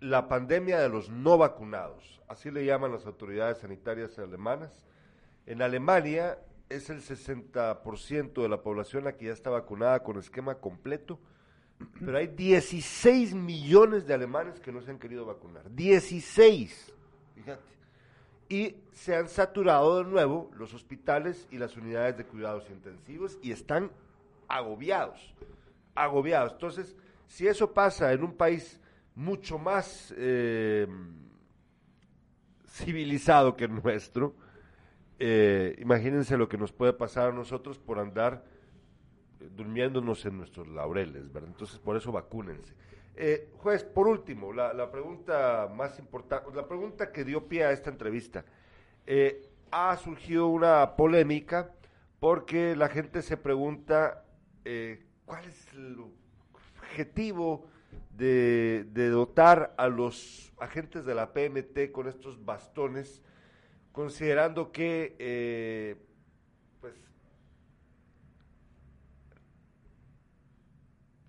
la 0.00 0.28
pandemia 0.28 0.78
de 0.78 0.88
los 0.88 1.08
no 1.08 1.38
vacunados, 1.38 2.20
así 2.28 2.50
le 2.50 2.64
llaman 2.64 2.92
las 2.92 3.06
autoridades 3.06 3.58
sanitarias 3.58 4.18
alemanas. 4.18 4.84
En 5.46 5.62
Alemania 5.62 6.38
es 6.68 6.90
el 6.90 7.00
60% 7.00 8.42
de 8.42 8.48
la 8.48 8.62
población 8.62 9.04
la 9.04 9.16
que 9.16 9.26
ya 9.26 9.32
está 9.32 9.50
vacunada 9.50 10.02
con 10.02 10.18
esquema 10.18 10.56
completo, 10.56 11.18
pero 12.04 12.18
hay 12.18 12.26
16 12.26 13.34
millones 13.34 14.06
de 14.06 14.14
alemanes 14.14 14.60
que 14.60 14.72
no 14.72 14.80
se 14.80 14.90
han 14.90 14.98
querido 14.98 15.24
vacunar. 15.24 15.70
16, 15.70 16.92
fíjate. 17.34 17.75
Y 18.48 18.76
se 18.92 19.16
han 19.16 19.28
saturado 19.28 19.98
de 19.98 20.10
nuevo 20.10 20.50
los 20.56 20.72
hospitales 20.72 21.48
y 21.50 21.58
las 21.58 21.76
unidades 21.76 22.16
de 22.16 22.24
cuidados 22.24 22.68
intensivos 22.70 23.38
y 23.42 23.52
están 23.52 23.90
agobiados, 24.48 25.34
agobiados. 25.94 26.52
Entonces, 26.52 26.96
si 27.26 27.46
eso 27.48 27.72
pasa 27.72 28.12
en 28.12 28.22
un 28.22 28.34
país 28.34 28.80
mucho 29.14 29.58
más 29.58 30.14
eh, 30.16 30.86
civilizado 32.68 33.56
que 33.56 33.64
el 33.64 33.74
nuestro, 33.82 34.34
eh, 35.18 35.74
imagínense 35.78 36.36
lo 36.36 36.48
que 36.48 36.58
nos 36.58 36.72
puede 36.72 36.92
pasar 36.92 37.30
a 37.30 37.32
nosotros 37.32 37.78
por 37.78 37.98
andar 37.98 38.44
durmiéndonos 39.56 40.24
en 40.26 40.38
nuestros 40.38 40.68
laureles, 40.68 41.32
¿verdad? 41.32 41.50
Entonces, 41.50 41.78
por 41.78 41.96
eso 41.96 42.12
vacúnense. 42.12 42.74
Eh, 43.18 43.48
juez, 43.62 43.82
por 43.82 44.08
último, 44.08 44.52
la, 44.52 44.90
pregunta 44.90 45.72
más 45.74 45.98
importante, 45.98 46.50
la 46.54 46.68
pregunta 46.68 47.12
que 47.12 47.24
dio 47.24 47.48
pie 47.48 47.64
a 47.64 47.72
esta 47.72 47.88
entrevista. 47.88 48.44
Eh, 49.06 49.48
ha 49.70 49.96
surgido 49.96 50.48
una 50.48 50.96
polémica 50.96 51.72
porque 52.20 52.76
la 52.76 52.88
gente 52.90 53.22
se 53.22 53.38
pregunta 53.38 54.24
eh, 54.66 55.06
cuál 55.24 55.46
es 55.46 55.72
el 55.72 55.96
objetivo 56.82 57.66
de, 58.10 58.84
dotar 59.10 59.74
a 59.78 59.88
los 59.88 60.52
agentes 60.58 61.06
de 61.06 61.14
la 61.14 61.32
PMT 61.32 61.92
con 61.92 62.08
estos 62.08 62.44
bastones, 62.44 63.22
considerando 63.92 64.72
que 64.72 65.96
pues 66.82 66.94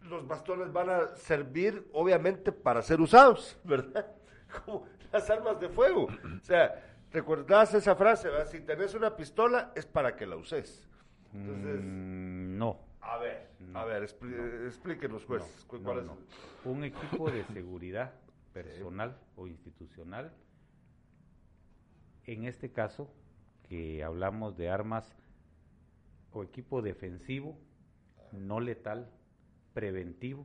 los 0.10 0.28
bastones 0.28 0.72
van 0.72 0.90
a 0.90 1.08
servir 1.16 1.88
obviamente 1.94 2.52
para 2.52 2.82
ser 2.82 3.00
usados, 3.02 3.58
¿verdad? 3.64 4.06
Como 4.66 4.86
las 5.12 5.30
armas 5.30 5.60
de 5.60 5.70
fuego. 5.70 6.06
O 6.06 6.44
sea, 6.44 6.84
¿recordás 7.12 7.74
esa 7.74 7.96
frase? 7.96 8.30
¿verdad? 8.30 8.48
Si 8.48 8.62
tenés 8.62 8.94
una 8.94 9.16
pistola 9.16 9.72
es 9.76 9.86
para 9.86 10.16
que 10.16 10.26
la 10.26 10.36
uses. 10.38 10.88
Entonces, 11.34 11.82
Mm, 11.84 12.58
no. 12.58 12.80
a 13.02 13.18
ver, 13.18 13.50
a 13.74 13.84
ver, 13.86 14.04
expli- 14.04 14.66
explíquenos, 14.66 15.26
juez, 15.26 15.44
no, 15.72 15.80
cuál 15.84 16.00
es. 16.00 16.06
no. 16.06 16.18
Un 16.66 16.84
equipo 16.84 17.30
de 17.30 17.44
seguridad 17.46 18.14
personal 18.54 19.18
o 19.36 19.46
institucional, 19.48 20.34
en 22.26 22.46
este 22.46 22.72
caso, 22.72 23.10
que 23.70 24.04
hablamos 24.04 24.58
de 24.58 24.70
armas 24.70 25.16
o 26.32 26.44
equipo 26.44 26.82
defensivo, 26.82 27.58
no 28.32 28.60
letal, 28.60 29.10
preventivo, 29.78 30.44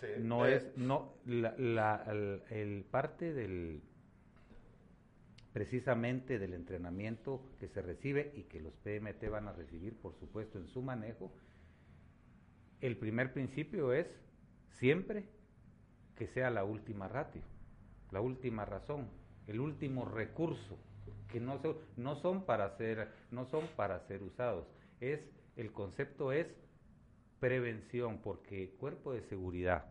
Sí, 0.00 0.06
no 0.18 0.44
eh, 0.46 0.56
es, 0.56 0.76
no, 0.76 1.14
la, 1.24 1.54
la- 1.56 2.04
el, 2.08 2.42
el 2.50 2.84
parte 2.84 3.32
del, 3.32 3.80
precisamente 5.54 6.38
del 6.38 6.52
entrenamiento 6.52 7.40
que 7.58 7.68
se 7.68 7.80
recibe 7.80 8.32
y 8.36 8.42
que 8.42 8.60
los 8.60 8.74
PMT 8.74 9.30
van 9.30 9.48
a 9.48 9.54
recibir, 9.54 9.96
por 9.96 10.14
supuesto, 10.20 10.58
en 10.58 10.68
su 10.68 10.82
manejo, 10.82 11.32
el 12.82 12.98
primer 12.98 13.32
principio 13.32 13.94
es 13.94 14.06
siempre 14.78 15.24
que 16.16 16.26
sea 16.26 16.50
la 16.50 16.64
última 16.64 17.08
ratio, 17.08 17.40
la 18.10 18.20
última 18.20 18.66
razón, 18.66 19.08
el 19.46 19.60
último 19.60 20.04
recurso, 20.04 20.78
que 21.32 21.40
no, 21.40 21.62
no 21.96 22.16
son 22.16 22.44
para 22.44 22.76
ser, 22.76 23.10
no 23.30 23.46
son 23.46 23.66
para 23.76 24.00
ser 24.06 24.22
usados. 24.22 24.66
Es, 25.00 25.20
el 25.56 25.72
concepto 25.72 26.32
es 26.32 26.46
prevención, 27.40 28.18
porque 28.18 28.70
cuerpo 28.78 29.12
de 29.12 29.22
seguridad, 29.22 29.86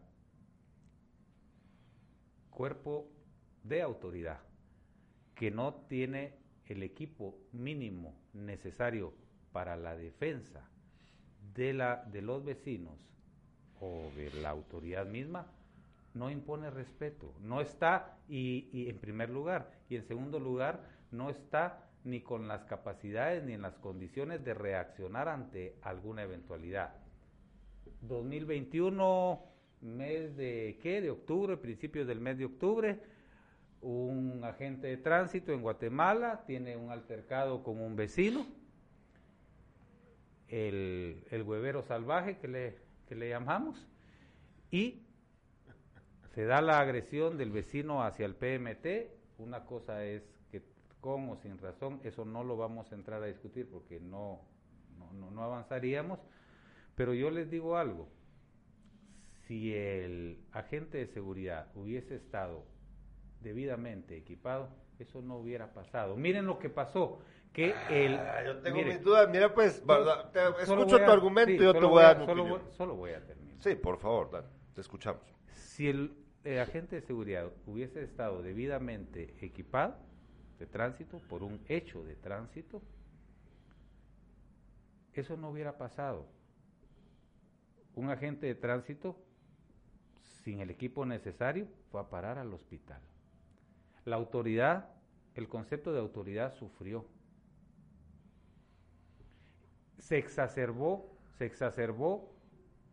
cuerpo 2.49 3.09
de 3.63 3.81
autoridad, 3.81 4.39
que 5.33 5.51
no 5.51 5.73
tiene 5.89 6.35
el 6.65 6.83
equipo 6.83 7.37
mínimo 7.51 8.15
necesario 8.33 9.13
para 9.51 9.75
la 9.75 9.95
defensa 9.95 10.69
de, 11.53 11.73
la, 11.73 12.03
de 12.11 12.21
los 12.21 12.43
vecinos 12.43 12.97
o 13.79 14.09
de 14.15 14.31
la 14.41 14.49
autoridad 14.49 15.05
misma, 15.05 15.51
no 16.13 16.29
impone 16.29 16.69
respeto, 16.69 17.33
no 17.41 17.59
está, 17.59 18.17
y, 18.29 18.69
y 18.71 18.89
en 18.89 18.97
primer 18.99 19.29
lugar, 19.29 19.71
y 19.89 19.97
en 19.97 20.07
segundo 20.07 20.39
lugar, 20.39 20.81
no 21.11 21.29
está 21.29 21.84
ni 22.05 22.21
con 22.21 22.47
las 22.47 22.63
capacidades 22.65 23.43
ni 23.43 23.53
en 23.53 23.63
las 23.63 23.75
condiciones 23.77 24.43
de 24.45 24.53
reaccionar 24.53 25.27
ante 25.27 25.75
alguna 25.81 26.23
eventualidad. 26.23 26.93
2021, 28.01 29.43
mes 29.81 30.37
de 30.37 30.79
qué, 30.81 31.01
de 31.01 31.09
octubre, 31.09 31.57
principios 31.57 32.07
del 32.07 32.21
mes 32.21 32.37
de 32.37 32.45
octubre, 32.45 32.99
un 33.81 34.43
agente 34.43 34.87
de 34.87 34.97
tránsito 34.97 35.51
en 35.51 35.61
Guatemala 35.61 36.43
tiene 36.45 36.77
un 36.77 36.91
altercado 36.91 37.63
con 37.63 37.81
un 37.81 37.95
vecino, 37.95 38.45
el, 40.47 41.23
el 41.31 41.41
huevero 41.41 41.81
salvaje 41.81 42.37
que 42.37 42.47
le, 42.47 42.77
que 43.07 43.15
le 43.15 43.29
llamamos, 43.29 43.87
y 44.69 45.01
se 46.35 46.45
da 46.45 46.61
la 46.61 46.79
agresión 46.79 47.37
del 47.37 47.51
vecino 47.51 48.03
hacia 48.03 48.27
el 48.27 48.35
PMT, 48.35 49.39
una 49.39 49.65
cosa 49.65 50.03
es 50.05 50.34
con 51.05 51.29
o 51.29 51.35
sin 51.37 51.59
razón, 51.59 51.99
eso 52.03 52.25
no 52.25 52.43
lo 52.43 52.57
vamos 52.57 52.91
a 52.91 52.95
entrar 52.95 53.21
a 53.21 53.27
discutir 53.27 53.69
porque 53.69 53.99
no, 53.99 54.41
no, 54.97 55.13
no, 55.13 55.29
no 55.29 55.43
avanzaríamos, 55.43 56.19
pero 56.95 57.13
yo 57.13 57.29
les 57.29 57.51
digo 57.51 57.77
algo, 57.77 58.09
si 59.47 59.71
el 59.75 60.39
agente 60.51 60.97
de 60.97 61.05
seguridad 61.05 61.67
hubiese 61.75 62.15
estado 62.15 62.65
debidamente 63.41 64.17
equipado, 64.17 64.69
eso 64.97 65.21
no 65.21 65.37
hubiera 65.37 65.73
pasado. 65.73 66.15
Miren 66.15 66.47
lo 66.47 66.57
que 66.57 66.69
pasó, 66.69 67.19
que 67.53 67.75
el... 67.91 68.15
Ah, 68.15 68.41
yo 68.43 68.57
tengo 68.61 68.77
mire, 68.77 68.93
mis 68.95 69.03
dudas, 69.03 69.29
mira 69.29 69.53
pues, 69.53 69.83
solo- 69.85 70.05
verdad, 70.05 70.31
te- 70.31 70.65
solo 70.65 70.81
escucho 70.81 70.95
voy 70.95 71.03
a- 71.03 71.05
tu 71.05 71.11
argumento 71.11 71.51
sí, 71.51 71.57
y 71.57 71.63
yo 71.63 71.73
te 71.73 71.85
voy 71.85 72.01
a 72.01 72.05
dar 72.07 72.25
solo 72.25 72.41
opinión. 72.41 72.61
voy- 72.63 72.71
solo 72.73 72.95
voy 72.95 73.11
a 73.11 73.23
terminar. 73.23 73.55
Sí, 73.59 73.75
por 73.75 73.99
favor, 73.99 74.31
dale, 74.31 74.47
te 74.73 74.81
escuchamos. 74.81 75.21
Si 75.53 75.87
el 75.87 76.15
agente 76.59 76.95
de 76.95 77.01
seguridad 77.03 77.51
hubiese 77.67 78.01
estado 78.03 78.41
debidamente 78.41 79.35
equipado 79.45 79.97
tránsito 80.65 81.19
por 81.29 81.43
un 81.43 81.59
hecho 81.67 82.03
de 82.03 82.15
tránsito, 82.15 82.81
eso 85.13 85.37
no 85.37 85.49
hubiera 85.49 85.77
pasado. 85.77 86.25
Un 87.95 88.09
agente 88.09 88.47
de 88.47 88.55
tránsito 88.55 89.17
sin 90.43 90.59
el 90.59 90.69
equipo 90.69 91.05
necesario 91.05 91.67
fue 91.89 92.01
a 92.01 92.09
parar 92.09 92.37
al 92.37 92.53
hospital. 92.53 93.01
La 94.03 94.17
autoridad, 94.17 94.89
el 95.33 95.47
concepto 95.47 95.93
de 95.93 95.99
autoridad 95.99 96.53
sufrió. 96.53 97.05
Se 99.97 100.17
exacerbó, 100.17 101.17
se 101.37 101.45
exacerbó 101.45 102.31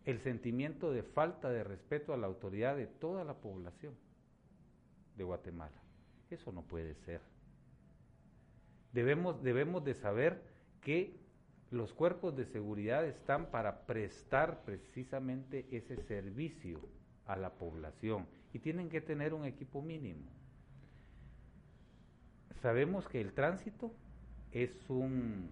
el 0.05 0.21
sentimiento 0.21 0.93
de 0.93 1.03
falta 1.03 1.51
de 1.51 1.65
respeto 1.65 2.15
a 2.15 2.17
la 2.17 2.27
autoridad 2.27 2.77
de 2.77 2.87
toda 2.87 3.25
la 3.25 3.35
población 3.35 3.95
de 5.17 5.25
Guatemala. 5.25 5.83
Eso 6.31 6.53
no 6.53 6.63
puede 6.63 6.95
ser. 6.95 7.21
Debemos, 8.93 9.43
debemos 9.43 9.85
de 9.85 9.95
saber 9.95 10.43
que 10.81 11.17
los 11.71 11.93
cuerpos 11.95 12.37
de 12.37 12.45
seguridad 12.45 13.07
están 13.07 13.47
para 13.51 13.87
prestar 13.87 14.63
precisamente 14.65 15.67
ese 15.71 15.97
servicio 16.05 16.81
a 17.27 17.37
la 17.37 17.51
población 17.55 18.27
y 18.53 18.59
tienen 18.59 18.91
que 18.91 19.01
tener 19.01 19.33
un 19.33 19.45
equipo 19.47 19.81
mínimo. 19.81 20.27
Sabemos 22.61 23.09
que 23.09 23.21
el 23.21 23.33
tránsito 23.33 23.93
es 24.53 24.71
un 24.89 25.51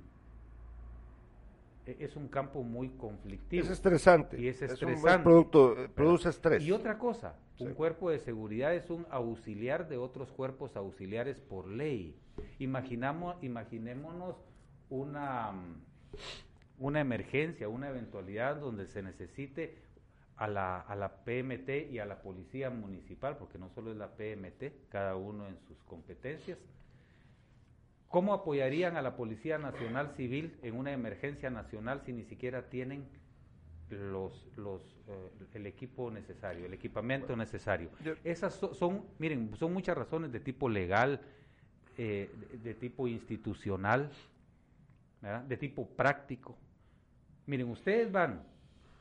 e- 1.86 1.96
es 1.98 2.14
un 2.14 2.28
campo 2.28 2.62
muy 2.62 2.90
conflictivo. 2.90 3.64
Es 3.64 3.70
estresante. 3.70 4.38
Y 4.38 4.48
es 4.48 4.60
un- 4.60 4.68
estresante. 4.70 5.24
producto, 5.24 5.76
eh, 5.84 5.88
produce 5.88 6.28
estrés. 6.28 6.62
Y 6.62 6.70
otra 6.72 6.98
cosa, 6.98 7.34
un 7.60 7.74
cuerpo 7.74 8.10
de 8.10 8.18
seguridad 8.18 8.74
es 8.74 8.90
un 8.90 9.06
auxiliar 9.10 9.88
de 9.88 9.96
otros 9.96 10.30
cuerpos 10.32 10.76
auxiliares 10.76 11.38
por 11.38 11.68
ley. 11.68 12.18
Imaginamos, 12.58 13.42
imaginémonos 13.42 14.36
una, 14.88 15.52
mm, 15.52 15.82
una 16.78 17.00
emergencia, 17.00 17.68
una 17.68 17.90
eventualidad 17.90 18.56
donde 18.56 18.86
se 18.86 19.02
necesite 19.02 19.78
a 20.36 20.48
la, 20.48 20.80
a 20.80 20.96
la 20.96 21.24
PMT 21.24 21.90
y 21.90 21.98
a 21.98 22.06
la 22.06 22.22
policía 22.22 22.70
municipal, 22.70 23.36
porque 23.36 23.58
no 23.58 23.68
solo 23.70 23.90
es 23.90 23.98
la 23.98 24.16
PMT, 24.16 24.88
cada 24.88 25.16
uno 25.16 25.46
en 25.46 25.58
sus 25.68 25.76
competencias. 25.84 26.58
¿Cómo 28.08 28.32
apoyarían 28.32 28.96
a 28.96 29.02
la 29.02 29.16
Policía 29.16 29.58
Nacional 29.58 30.14
Civil 30.16 30.58
en 30.62 30.76
una 30.76 30.92
emergencia 30.92 31.48
nacional 31.48 32.02
si 32.04 32.12
ni 32.12 32.24
siquiera 32.24 32.68
tienen 32.68 33.06
los, 33.90 34.46
los, 34.56 34.82
eh, 35.08 35.30
el 35.54 35.66
equipo 35.66 36.10
necesario, 36.10 36.66
el 36.66 36.74
equipamiento 36.74 37.36
necesario? 37.36 37.90
yo- 38.04 38.14
Esas 38.24 38.54
so- 38.54 38.74
son, 38.74 39.04
miren, 39.18 39.54
son 39.56 39.72
muchas 39.72 39.96
razones 39.96 40.32
de 40.32 40.40
tipo 40.40 40.68
legal, 40.68 41.20
eh, 41.98 42.30
de, 42.52 42.58
de 42.58 42.74
tipo 42.74 43.06
institucional, 43.08 44.10
¿verdad? 45.20 45.42
de 45.42 45.56
tipo 45.56 45.86
práctico. 45.88 46.56
Miren, 47.46 47.68
ustedes 47.68 48.10
van, 48.10 48.42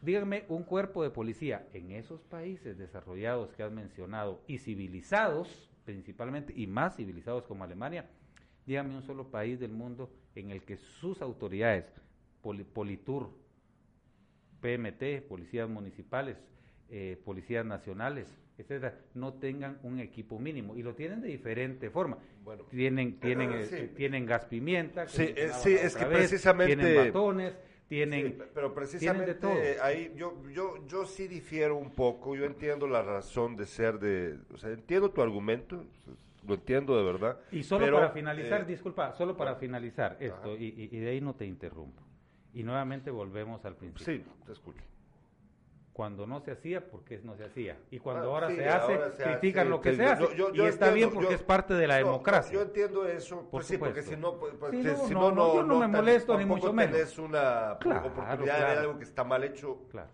díganme 0.01 0.45
un 0.49 0.63
cuerpo 0.63 1.03
de 1.03 1.09
policía 1.11 1.67
en 1.73 1.91
esos 1.91 2.21
países 2.21 2.77
desarrollados 2.77 3.53
que 3.53 3.63
has 3.63 3.71
mencionado 3.71 4.41
y 4.47 4.57
civilizados 4.57 5.69
principalmente, 5.85 6.53
y 6.55 6.67
más 6.67 6.95
civilizados 6.97 7.45
como 7.45 7.63
Alemania, 7.63 8.05
díganme 8.67 8.95
un 8.95 9.01
solo 9.01 9.31
país 9.31 9.59
del 9.59 9.71
mundo 9.71 10.11
en 10.35 10.51
el 10.51 10.61
que 10.63 10.77
sus 10.77 11.21
autoridades, 11.21 11.85
Poli- 12.43 12.63
Politur, 12.63 13.31
PMT, 14.61 15.21
policías 15.27 15.69
municipales, 15.69 16.37
eh, 16.89 17.19
policías 17.23 17.65
nacionales, 17.65 18.27
etcétera, 18.57 18.97
no 19.13 19.33
tengan 19.35 19.79
un 19.83 19.99
equipo 19.99 20.39
mínimo 20.39 20.75
y 20.75 20.83
lo 20.83 20.95
tienen 20.95 21.21
de 21.21 21.29
diferente 21.29 21.89
forma. 21.89 22.17
Bueno. 22.43 22.63
tienen 22.63 23.19
tienen 23.19 23.53
eh, 23.53 23.65
sí. 23.65 23.91
tienen 23.95 24.25
gas 24.25 24.45
pimienta, 24.45 25.05
que 25.05 25.11
Sí, 25.11 25.33
eh, 25.35 25.49
sí, 25.53 25.73
es 25.73 25.95
que 25.95 26.05
vez, 26.05 26.17
precisamente- 26.17 26.75
tienen 26.75 27.05
batones, 27.05 27.55
tienen 27.87 28.27
Sí, 28.31 28.37
pero 28.53 28.73
precisamente 28.73 29.35
tienen 29.35 29.57
de 29.65 29.71
todo. 29.73 29.83
ahí 29.83 30.11
yo, 30.15 30.43
yo, 30.51 30.85
yo 30.87 31.05
sí 31.05 31.27
difiero 31.27 31.77
un 31.77 31.91
poco, 31.91 32.35
yo 32.35 32.45
entiendo 32.45 32.87
la 32.87 33.01
razón 33.03 33.55
de 33.55 33.65
ser 33.65 33.99
de, 33.99 34.37
o 34.53 34.57
sea, 34.57 34.71
entiendo 34.71 35.11
tu 35.11 35.21
argumento, 35.21 35.85
lo 36.47 36.55
entiendo 36.55 36.97
de 36.97 37.03
verdad. 37.03 37.39
Y 37.51 37.63
solo 37.63 37.85
pero, 37.85 37.97
para 37.97 38.09
finalizar, 38.09 38.65
disculpa, 38.65 39.13
solo 39.13 39.37
para 39.37 39.55
finalizar 39.55 40.17
esto, 40.19 40.57
y 40.57 40.87
de 40.87 41.09
ahí 41.09 41.21
no 41.21 41.35
te 41.35 41.45
interrumpo. 41.45 42.08
Y 42.53 42.63
nuevamente 42.63 43.11
volvemos 43.11 43.63
al 43.65 43.75
principio. 43.75 44.05
Sí, 44.05 44.25
te 44.45 44.51
escucho. 44.51 44.83
Cuando 45.93 46.25
no 46.25 46.39
se 46.39 46.51
hacía, 46.51 46.89
porque 46.89 47.19
no 47.19 47.35
se 47.35 47.43
hacía. 47.43 47.77
Y 47.91 47.99
cuando 47.99 48.23
Ah, 48.23 48.33
ahora 48.35 48.47
sí, 48.49 48.55
se 48.55 48.69
hace, 48.69 48.93
ahora 48.93 49.11
se 49.11 49.23
critican 49.23 49.69
lo 49.69 49.81
que 49.81 49.91
sí, 49.91 49.97
se 49.97 50.05
hace. 50.05 50.35
yo- 50.37 50.53
yo 50.53 50.63
y 50.63 50.67
está 50.67 50.91
bien 50.91 51.11
porque 51.13 51.33
es 51.33 51.43
parte 51.43 51.73
de 51.73 51.87
la 51.87 51.97
democracia. 51.97 52.53
Yo 52.53 52.61
entiendo 52.61 53.05
eso, 53.05 53.41
Por 53.41 53.49
pues 53.49 53.65
sí, 53.67 53.77
porque 53.77 54.01
si 54.01 54.15
no, 54.15 54.39
pues, 54.39 54.53
pues, 54.57 54.71
si- 54.71 54.83
no, 54.83 54.95
si 55.07 55.13
no, 55.13 55.19
no, 55.19 55.31
no, 55.31 55.35
no, 55.47 55.55
yo 55.55 55.63
no 55.63 55.79
me 55.79 55.87
molesto, 55.87 56.37
ni 56.37 56.45
mucho 56.45 56.71
menos. 56.71 57.17
una 57.19 57.77
Claro, 57.81 58.07
oportunidad 58.07 58.37
de 58.37 58.43
claro. 58.45 58.67
ver 58.69 58.77
algo 58.77 58.97
que 58.97 59.03
está 59.03 59.23
mal 59.25 59.43
hecho. 59.43 59.85
Claro. 59.91 60.09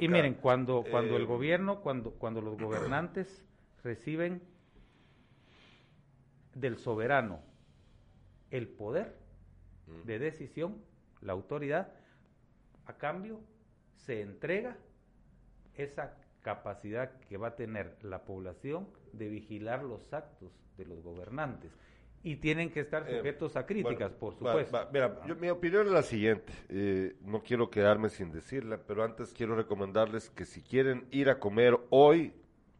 y 0.00 0.08
miren, 0.08 0.34
cuando, 0.34 0.84
cuando 0.90 1.14
eh, 1.14 1.16
el 1.16 1.26
gobierno, 1.26 1.80
cuando, 1.80 2.10
cuando 2.12 2.40
los 2.42 2.58
gobernantes 2.58 3.42
reciben 3.84 4.42
del 6.54 6.78
soberano 6.78 7.40
el 8.50 8.68
poder 8.68 9.16
de 10.04 10.18
decisión, 10.18 10.76
la 11.20 11.32
autoridad, 11.32 11.92
a 12.86 12.92
cambio 12.94 13.40
se 13.96 14.20
entrega 14.20 14.76
esa 15.74 16.16
capacidad 16.42 17.18
que 17.28 17.36
va 17.36 17.48
a 17.48 17.56
tener 17.56 17.96
la 18.02 18.24
población 18.24 18.88
de 19.12 19.28
vigilar 19.28 19.82
los 19.82 20.12
actos 20.12 20.52
de 20.76 20.84
los 20.86 21.02
gobernantes. 21.02 21.72
Y 22.22 22.36
tienen 22.36 22.70
que 22.70 22.80
estar 22.80 23.08
Eh, 23.08 23.18
sujetos 23.18 23.56
a 23.56 23.66
críticas, 23.66 23.98
Bueno, 23.98 24.18
por 24.18 24.32
va- 24.34 24.38
supuesto. 24.52 24.76
va, 24.76 24.88
mira, 24.92 25.24
yo- 25.26 25.36
mi 25.36 25.48
opinión 25.48 25.86
es 25.86 25.92
la 25.92 26.02
siguiente. 26.02 26.52
eh, 26.68 27.16
no 27.22 27.42
quiero 27.42 27.70
quedarme 27.70 28.08
sin 28.08 28.32
decirla, 28.32 28.78
pero 28.86 29.04
antes 29.04 29.32
quiero 29.32 29.54
recomendarles 29.54 30.30
que 30.30 30.44
si 30.44 30.62
quieren 30.62 31.06
ir 31.10 31.28
a 31.30 31.38
comer 31.38 31.78
hoy 31.90 32.32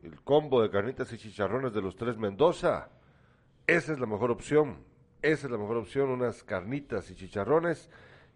el 0.02 0.20
combo 0.22 0.62
de 0.62 0.70
carnitas 0.70 1.12
y 1.12 1.18
chicharrones 1.18 1.72
de 1.74 1.80
los 1.82 1.96
tres 1.96 2.16
Mendoza, 2.16 2.90
esa 3.66 3.92
es 3.92 3.98
la 4.00 4.06
mejor 4.06 4.30
opción. 4.30 4.78
Esa 5.22 5.46
es 5.46 5.50
la 5.50 5.58
mejor 5.58 5.78
opción, 5.78 6.10
unas 6.10 6.42
carnitas 6.44 7.10
y 7.10 7.14
chicharrones. 7.14 7.88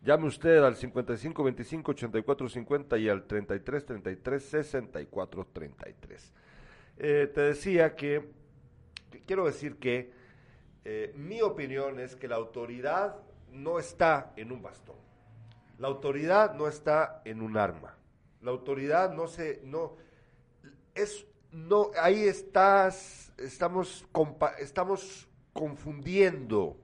Llame 0.02 0.26
usted 0.26 0.58
al 0.62 0.76
55 0.76 1.42
25 1.44 1.90
84 1.92 2.48
50 2.48 2.98
y 2.98 3.08
al 3.08 3.24
33 3.26 3.84
33 3.84 4.42
64 4.42 5.46
33. 5.52 6.32
Eh, 6.96 7.30
te 7.34 7.40
decía 7.42 7.94
que, 7.96 8.30
que 9.10 9.20
quiero 9.20 9.44
decir 9.44 9.76
que 9.76 10.10
eh, 10.84 11.12
mi 11.16 11.42
opinión 11.42 12.00
es 12.00 12.16
que 12.16 12.28
la 12.28 12.36
autoridad 12.36 13.16
no 13.52 13.78
está 13.78 14.32
en 14.36 14.52
un 14.52 14.62
bastón. 14.62 14.96
La 15.78 15.88
autoridad 15.88 16.54
no 16.54 16.66
está 16.66 17.20
en 17.24 17.42
un 17.42 17.56
arma. 17.58 17.96
La 18.40 18.50
autoridad 18.52 19.12
no 19.12 19.26
se, 19.26 19.60
no, 19.64 19.96
es, 20.94 21.26
no, 21.52 21.90
ahí 22.00 22.22
estás, 22.24 23.32
estamos, 23.36 24.06
compa- 24.12 24.54
estamos 24.58 25.28
confundiendo 25.52 26.78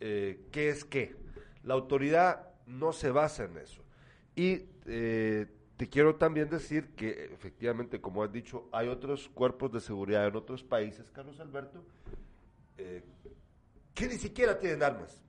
eh, 0.00 0.40
qué 0.52 0.68
es 0.68 0.84
qué. 0.84 1.16
La 1.64 1.74
autoridad 1.74 2.48
no 2.66 2.92
se 2.92 3.10
basa 3.10 3.44
en 3.44 3.58
eso. 3.58 3.82
Y 4.36 4.66
eh, 4.86 5.46
te 5.76 5.88
quiero 5.88 6.16
también 6.16 6.48
decir 6.48 6.94
que 6.94 7.24
efectivamente, 7.32 8.00
como 8.00 8.22
has 8.22 8.32
dicho, 8.32 8.68
hay 8.72 8.88
otros 8.88 9.28
cuerpos 9.28 9.72
de 9.72 9.80
seguridad 9.80 10.26
en 10.26 10.36
otros 10.36 10.62
países, 10.62 11.10
Carlos 11.10 11.40
Alberto, 11.40 11.84
eh, 12.78 13.02
que 13.92 14.06
ni 14.06 14.14
siquiera 14.14 14.58
tienen 14.58 14.82
armas. 14.82 15.22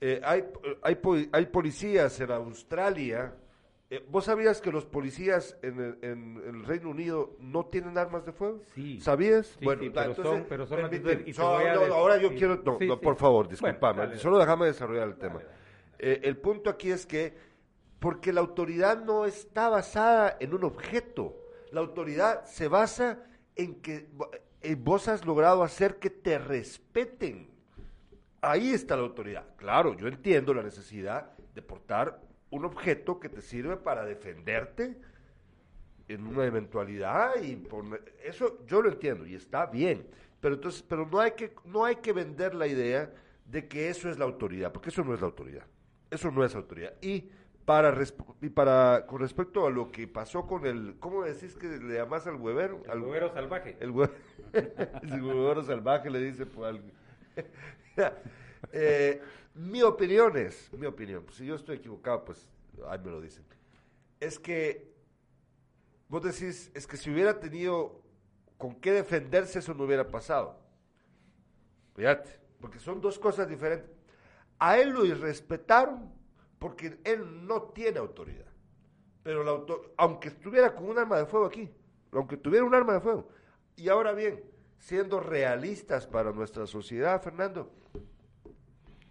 Eh, 0.00 0.20
hay, 0.24 0.44
hay, 0.82 0.98
hay 1.32 1.46
policías 1.46 2.18
en 2.20 2.30
Australia. 2.30 3.34
Eh, 3.90 4.04
¿Vos 4.08 4.24
sabías 4.24 4.60
que 4.60 4.72
los 4.72 4.86
policías 4.86 5.56
en 5.62 5.78
el, 5.80 5.98
en 6.02 6.42
el 6.46 6.64
Reino 6.64 6.90
Unido 6.90 7.36
no 7.38 7.66
tienen 7.66 7.98
armas 7.98 8.24
de 8.24 8.32
fuego? 8.32 8.62
Sí. 8.74 9.00
¿Sabías? 9.00 9.46
Sí, 9.58 9.66
sí, 9.80 9.90
pero 9.94 10.14
son- 10.14 10.46
pero 10.48 10.66
son 10.66 10.80
actitudes- 10.84 11.22
y 11.26 11.32
no, 11.38 11.44
ahora 11.94 12.16
yo 12.16 12.30
sí, 12.30 12.36
quiero, 12.36 12.56
no, 12.64 12.78
no, 12.80 13.00
por 13.00 13.16
favor, 13.16 13.48
Bueno, 13.60 13.78
dale. 13.80 14.18
solo 14.18 14.38
déjame 14.38 14.66
desarrollar 14.66 15.08
el 15.08 15.16
tema. 15.16 15.34
Dale, 15.34 15.44
dale. 15.46 15.58
Eh, 15.98 16.20
el 16.24 16.36
punto 16.38 16.70
aquí 16.70 16.90
es 16.90 17.06
que, 17.06 17.36
porque 18.00 18.32
la 18.32 18.40
autoridad 18.40 19.02
no 19.04 19.26
está 19.26 19.68
basada 19.68 20.36
en 20.40 20.54
un 20.54 20.64
objeto, 20.64 21.36
la 21.70 21.80
autoridad 21.80 22.44
se 22.46 22.68
basa 22.68 23.24
en 23.56 23.80
que 23.80 24.08
eh, 24.62 24.76
vos 24.78 25.08
has 25.08 25.24
logrado 25.24 25.62
hacer 25.62 25.96
que 25.98 26.10
te 26.10 26.38
respeten. 26.38 27.50
Ahí 28.40 28.72
está 28.72 28.96
la 28.96 29.02
autoridad. 29.02 29.44
Claro, 29.56 29.94
yo 29.94 30.06
entiendo 30.08 30.52
la 30.52 30.62
necesidad 30.62 31.30
de 31.54 31.62
portar 31.62 32.20
un 32.54 32.64
objeto 32.64 33.18
que 33.20 33.28
te 33.28 33.42
sirve 33.42 33.76
para 33.76 34.04
defenderte 34.04 34.96
en 36.08 36.26
una 36.26 36.44
eventualidad 36.44 37.36
y 37.42 37.56
poner- 37.56 38.04
eso 38.24 38.64
yo 38.66 38.82
lo 38.82 38.90
entiendo 38.90 39.26
y 39.26 39.34
está 39.34 39.66
bien. 39.66 40.06
Pero 40.40 40.54
entonces, 40.56 40.82
pero 40.82 41.06
no 41.06 41.18
hay 41.20 41.32
que 41.32 41.54
no 41.64 41.84
hay 41.84 41.96
que 41.96 42.12
vender 42.12 42.54
la 42.54 42.66
idea 42.66 43.10
de 43.46 43.66
que 43.66 43.88
eso 43.88 44.08
es 44.10 44.18
la 44.18 44.24
autoridad, 44.24 44.72
porque 44.72 44.90
eso 44.90 45.02
no 45.02 45.14
es 45.14 45.20
la 45.20 45.26
autoridad. 45.26 45.64
Eso 46.10 46.30
no 46.30 46.44
es 46.44 46.54
autoridad. 46.54 46.92
Y 47.00 47.30
para 47.64 47.96
y 48.42 48.48
para 48.50 49.06
con 49.06 49.20
respecto 49.20 49.66
a 49.66 49.70
lo 49.70 49.90
que 49.90 50.06
pasó 50.06 50.46
con 50.46 50.66
el 50.66 50.96
¿cómo 51.00 51.24
decís 51.24 51.56
que 51.56 51.66
le 51.78 51.94
llamás 51.94 52.26
al 52.26 52.36
huevero? 52.36 52.82
El 52.84 52.90
Al- 52.90 53.00
huevero 53.02 53.32
salvaje. 53.32 53.76
el 53.80 53.90
hue- 53.92 54.10
el 55.02 55.22
huevero 55.22 55.62
salvaje 55.62 56.10
le 56.10 56.20
dice 56.20 56.44
pues, 56.46 56.68
al- 56.74 56.92
Eh, 58.72 59.20
mi 59.54 59.82
opinión 59.82 60.36
es, 60.36 60.72
mi 60.72 60.86
opinión, 60.86 61.24
si 61.32 61.46
yo 61.46 61.54
estoy 61.54 61.76
equivocado, 61.76 62.24
pues 62.24 62.48
ahí 62.88 62.98
me 62.98 63.10
lo 63.10 63.20
dicen. 63.20 63.44
Es 64.20 64.38
que 64.38 64.92
vos 66.08 66.22
decís, 66.22 66.70
es 66.74 66.86
que 66.86 66.96
si 66.96 67.10
hubiera 67.10 67.38
tenido 67.38 68.00
con 68.58 68.74
qué 68.76 68.92
defenderse, 68.92 69.58
eso 69.58 69.74
no 69.74 69.84
hubiera 69.84 70.10
pasado. 70.10 70.58
Fíjate, 71.94 72.40
porque 72.60 72.78
son 72.78 73.00
dos 73.00 73.18
cosas 73.18 73.48
diferentes. 73.48 73.90
A 74.58 74.78
él 74.78 74.90
lo 74.90 75.04
irrespetaron 75.04 76.12
porque 76.58 76.98
él 77.04 77.46
no 77.46 77.64
tiene 77.64 77.98
autoridad. 77.98 78.46
Pero 79.22 79.66
aunque 79.96 80.28
estuviera 80.28 80.74
con 80.74 80.88
un 80.88 80.98
arma 80.98 81.18
de 81.18 81.26
fuego 81.26 81.46
aquí, 81.46 81.70
aunque 82.12 82.36
tuviera 82.36 82.64
un 82.64 82.74
arma 82.74 82.94
de 82.94 83.00
fuego. 83.00 83.28
Y 83.76 83.88
ahora 83.88 84.12
bien, 84.12 84.42
siendo 84.78 85.20
realistas 85.20 86.06
para 86.06 86.32
nuestra 86.32 86.66
sociedad, 86.66 87.22
Fernando, 87.22 87.70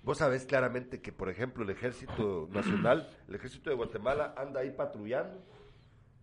vos 0.04 0.18
sabés 0.20 0.46
claramente 0.46 1.02
que, 1.02 1.12
por 1.12 1.30
ejemplo, 1.30 1.64
el 1.64 1.70
ejército 1.72 2.48
nacional, 2.52 3.10
el 3.28 3.36
ejército 3.36 3.70
de 3.70 3.76
Guatemala 3.76 4.34
anda 4.38 4.60
ahí 4.60 4.72
patrullando, 4.72 5.42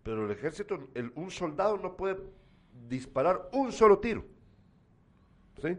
pero 0.03 0.25
el 0.25 0.31
ejército, 0.31 0.87
el- 0.95 1.11
un 1.15 1.29
soldado 1.31 1.77
no 1.77 1.97
puede 1.97 2.17
disparar 2.87 3.49
un 3.51 3.71
solo 3.71 3.99
tiro. 3.99 4.23
¿Sí? 5.61 5.77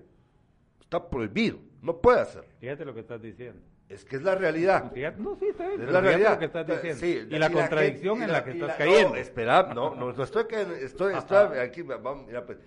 Está 0.81 1.09
prohibido, 1.09 1.59
no 1.81 1.97
puede 1.99 2.21
hacerlo. 2.21 2.49
Fíjate 2.61 2.85
lo 2.85 2.95
que 2.95 3.01
estás 3.01 3.21
diciendo. 3.21 3.61
Es 3.89 4.05
que 4.05 4.17
es 4.17 4.23
la 4.23 4.35
realidad. 4.35 4.91
Fíjate- 4.93 5.21
no, 5.21 5.37
sí, 5.37 5.47
está 5.51 5.67
bien. 5.69 5.83
Es 5.83 5.91
la 5.91 6.01
realidad. 6.01 6.33
lo 6.35 6.39
que 6.39 6.45
estás 6.47 6.67
diciendo. 6.67 7.01
Sí, 7.01 7.27
y 7.31 7.39
la 7.39 7.51
contradicción 7.51 8.23
en 8.23 8.33
la 8.33 8.45
que 8.45 8.51
estás 8.53 8.69
la- 8.69 8.77
cayendo. 8.79 9.09
No, 9.11 9.17
espera, 9.17 9.63
no, 9.75 9.95
no, 9.95 10.13
no 10.13 10.23
estoy 10.23 10.45
cayendo, 10.47 10.75
estoy, 10.75 11.15
estoy 11.15 11.59
aquí, 11.59 11.83
va- 11.83 11.97
vamos, 11.99 12.27
mira, 12.27 12.45
pues, 12.47 12.59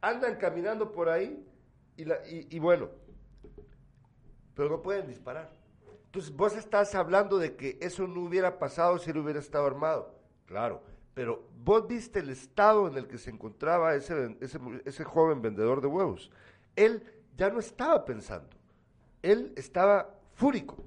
andan 0.00 0.36
caminando 0.36 0.92
por 0.92 1.08
ahí 1.08 1.44
y, 1.96 2.04
la, 2.04 2.16
y, 2.28 2.46
y 2.50 2.58
bueno, 2.58 2.88
pero 4.56 4.68
no 4.70 4.82
pueden 4.82 5.06
disparar. 5.06 5.48
Entonces 6.06 6.34
vos 6.34 6.56
estás 6.56 6.94
hablando 6.96 7.38
de 7.38 7.54
que 7.56 7.78
eso 7.80 8.08
no 8.08 8.22
hubiera 8.22 8.58
pasado 8.58 8.98
si 8.98 9.10
él 9.10 9.18
hubiera 9.18 9.38
estado 9.38 9.66
armado. 9.66 10.14
Claro, 10.46 10.82
pero 11.14 11.46
vos 11.62 11.86
viste 11.86 12.20
el 12.20 12.30
estado 12.30 12.88
en 12.88 12.96
el 12.96 13.06
que 13.06 13.18
se 13.18 13.30
encontraba 13.30 13.94
ese, 13.94 14.36
ese, 14.40 14.58
ese 14.84 15.04
joven 15.04 15.42
vendedor 15.42 15.80
de 15.80 15.86
huevos. 15.88 16.30
Él 16.74 17.02
ya 17.36 17.50
no 17.50 17.58
estaba 17.60 18.04
pensando, 18.04 18.48
él 19.22 19.52
estaba 19.56 20.14
fúrico. 20.34 20.82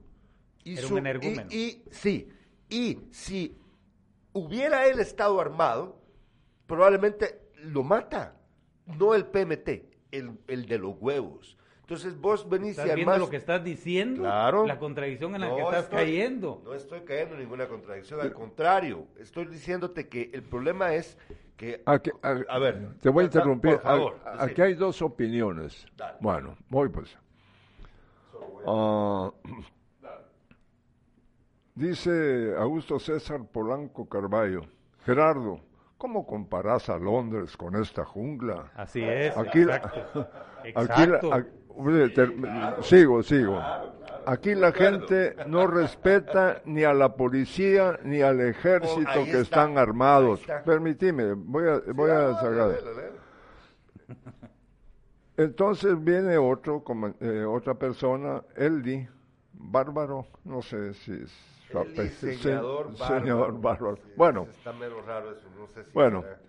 Y 0.63 0.77
Era 0.77 0.87
un 0.87 0.97
energúmeno. 0.97 1.47
y- 1.51 1.55
y 1.55 1.83
sí, 1.91 2.29
y 2.69 2.99
si 3.11 3.57
hubiera 4.33 4.87
él 4.87 4.99
estado 4.99 5.39
armado, 5.39 5.99
probablemente 6.65 7.39
lo 7.63 7.83
mata, 7.83 8.35
no 8.85 9.13
el 9.13 9.25
PMT, 9.27 9.85
el, 10.11 10.39
el 10.47 10.65
de 10.65 10.77
los 10.79 10.95
huevos. 10.99 11.57
Entonces 11.89 12.21
vos 12.21 12.47
venís 12.47 12.77
¿Estás 12.77 12.91
y 12.91 12.95
viendo 12.97 13.17
lo 13.17 13.31
que 13.31 13.37
estás 13.37 13.63
diciendo? 13.63 14.21
Claro. 14.21 14.67
La 14.67 14.77
contradicción 14.77 15.33
en 15.33 15.41
la 15.41 15.47
No 15.49 15.55
que 15.55 15.61
estás 15.63 15.83
estoy- 15.85 15.97
cayendo. 15.97 16.61
No 16.63 16.75
estoy 16.75 17.01
cayendo 17.01 17.33
en 17.33 17.39
ninguna 17.41 17.67
contradicción, 17.67 18.21
al 18.21 18.31
contrario, 18.31 19.07
estoy 19.17 19.45
diciéndote 19.47 20.07
que 20.07 20.29
el 20.31 20.43
problema 20.43 20.93
es 20.93 21.17
que... 21.57 21.81
Aquí- 21.87 22.11
a, 22.21 22.41
A 22.47 22.59
ver, 22.59 22.89
te 23.01 23.09
voy 23.09 23.23
a 23.23 23.25
interrumpir. 23.25 23.71
por 23.77 23.81
favor, 23.81 24.19
A- 24.23 24.45
sí. 24.45 24.51
aquí 24.51 24.61
hay 24.61 24.73
dos 24.75 25.01
opiniones. 25.01 25.87
Dale. 25.97 26.19
Bueno, 26.21 26.55
voy 26.69 26.89
pues. 26.89 27.17
Ah, 28.67 29.31
dice 31.73 32.53
Augusto 32.55 32.99
César 32.99 33.41
Polanco 33.51 34.07
Carballo, 34.07 34.61
Gerardo, 35.05 35.59
¿cómo 35.97 36.27
comparas 36.27 36.87
a 36.89 36.99
Londres 36.99 37.57
con 37.57 37.75
esta 37.81 38.05
jungla? 38.05 38.71
Así 38.75 39.01
es. 39.01 39.35
Aquí, 39.35 39.61
exacto. 39.63 40.29
aquí 40.59 40.69
Exacto. 40.69 41.33
Sigo, 42.81 43.23
sigo. 43.23 43.59
Aquí 44.25 44.53
la 44.53 44.71
gente 44.71 45.35
no 45.47 45.65
respeta 45.65 46.61
ni 46.65 46.83
a 46.83 46.93
la 46.93 47.15
policía 47.15 47.99
ni 48.03 48.21
al 48.21 48.41
ejército 48.41 49.09
Oh, 49.11 49.23
que 49.23 49.29
está, 49.31 49.41
están 49.41 49.77
armados. 49.77 50.41
está. 50.41 50.61
Permitime, 50.63 51.33
voy 51.33 51.67
a, 51.67 51.81
voy 51.93 52.11
a 52.11 52.35
sacar. 52.35 52.71
Entonces 55.37 56.03
viene 56.03 56.37
otro, 56.37 56.83
como- 56.83 57.13
eh, 57.21 57.45
otra 57.45 57.73
persona, 57.75 58.43
Eldi, 58.55 59.07
bárbaro, 59.53 60.27
no 60.43 60.61
sé 60.61 60.93
si 60.93 61.13
es 61.13 61.31
se- 62.41 62.55
bárbaro. 62.55 62.95
señor 63.19 63.61
bárbaro. 63.61 63.95
Sí, 63.97 64.11
Bueno, 64.17 64.47
Está 64.49 64.71
raro 65.07 65.31
eso, 65.31 65.47
no 65.57 65.67
sé 65.67 65.83
si 65.85 65.91
Bueno. 65.93 66.21
será. 66.23 66.39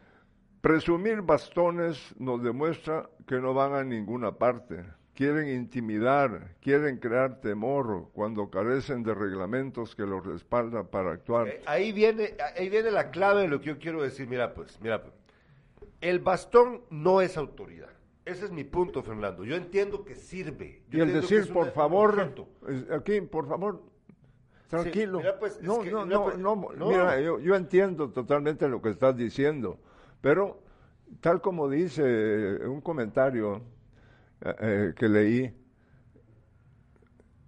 presumir 0.61 1.23
bastones 1.23 2.15
nos 2.19 2.43
demuestra 2.43 3.09
que 3.27 3.37
no 3.37 3.55
van 3.55 3.75
a 3.75 3.85
ninguna 3.85 4.33
parte. 4.33 4.85
Quieren 5.21 5.49
intimidar, 5.51 6.55
quieren 6.63 6.97
crear 6.97 7.43
temor 7.43 8.09
cuando 8.15 8.49
carecen 8.49 9.03
de 9.03 9.13
reglamentos 9.13 9.95
que 9.95 10.05
los 10.07 10.25
respaldan 10.25 10.87
para 10.87 11.13
actuar. 11.13 11.47
Eh, 11.47 11.63
Ahí 11.67 11.93
viene, 11.93 12.35
ahí 12.57 12.71
viene 12.71 12.91
la 12.91 13.11
clave 13.11 13.43
de 13.43 13.49
lo 13.49 13.61
que 13.61 13.67
yo 13.67 13.79
quiero 13.79 14.03
decir. 14.03 14.27
Mira, 14.27 14.55
pues, 14.55 14.81
mira, 14.81 15.03
pues. 15.03 15.13
El 16.01 16.21
bastón 16.21 16.81
no 16.89 17.21
es 17.21 17.37
autoridad. 17.37 17.91
Ese 18.25 18.47
es 18.47 18.51
mi 18.51 18.65
punto, 18.65 19.03
Fernando. 19.03 19.45
Yo 19.45 19.57
entiendo 19.57 20.07
que 20.07 20.15
sirve. 20.15 20.81
Yo 20.89 21.01
Y 21.01 21.03
el 21.03 21.13
decir, 21.13 21.53
por 21.53 21.71
favor, 21.73 22.19
aquí, 22.91 23.21
por 23.21 23.47
favor, 23.47 23.83
tranquilo. 24.69 25.19
mira, 25.19 25.39
pues, 25.39 25.57
es 25.57 25.63
no, 25.63 25.81
que- 25.83 25.91
no, 25.91 26.07
mira, 26.07 26.23
pues, 26.25 26.39
no, 26.39 26.57
no. 26.79 26.89
mira, 26.89 27.21
yo, 27.21 27.39
yo 27.41 27.57
entiendo 27.57 28.09
totalmente 28.09 28.67
lo 28.71 28.81
que 28.81 28.89
estás 28.89 29.15
diciendo, 29.19 29.79
pero 30.23 30.63
tal 31.21 31.43
como 31.43 31.69
dice 31.69 32.57
un 32.67 32.81
comentario 32.81 33.61
eh, 34.43 34.55
eh, 34.61 34.93
que 34.97 35.09
leí, 35.09 35.55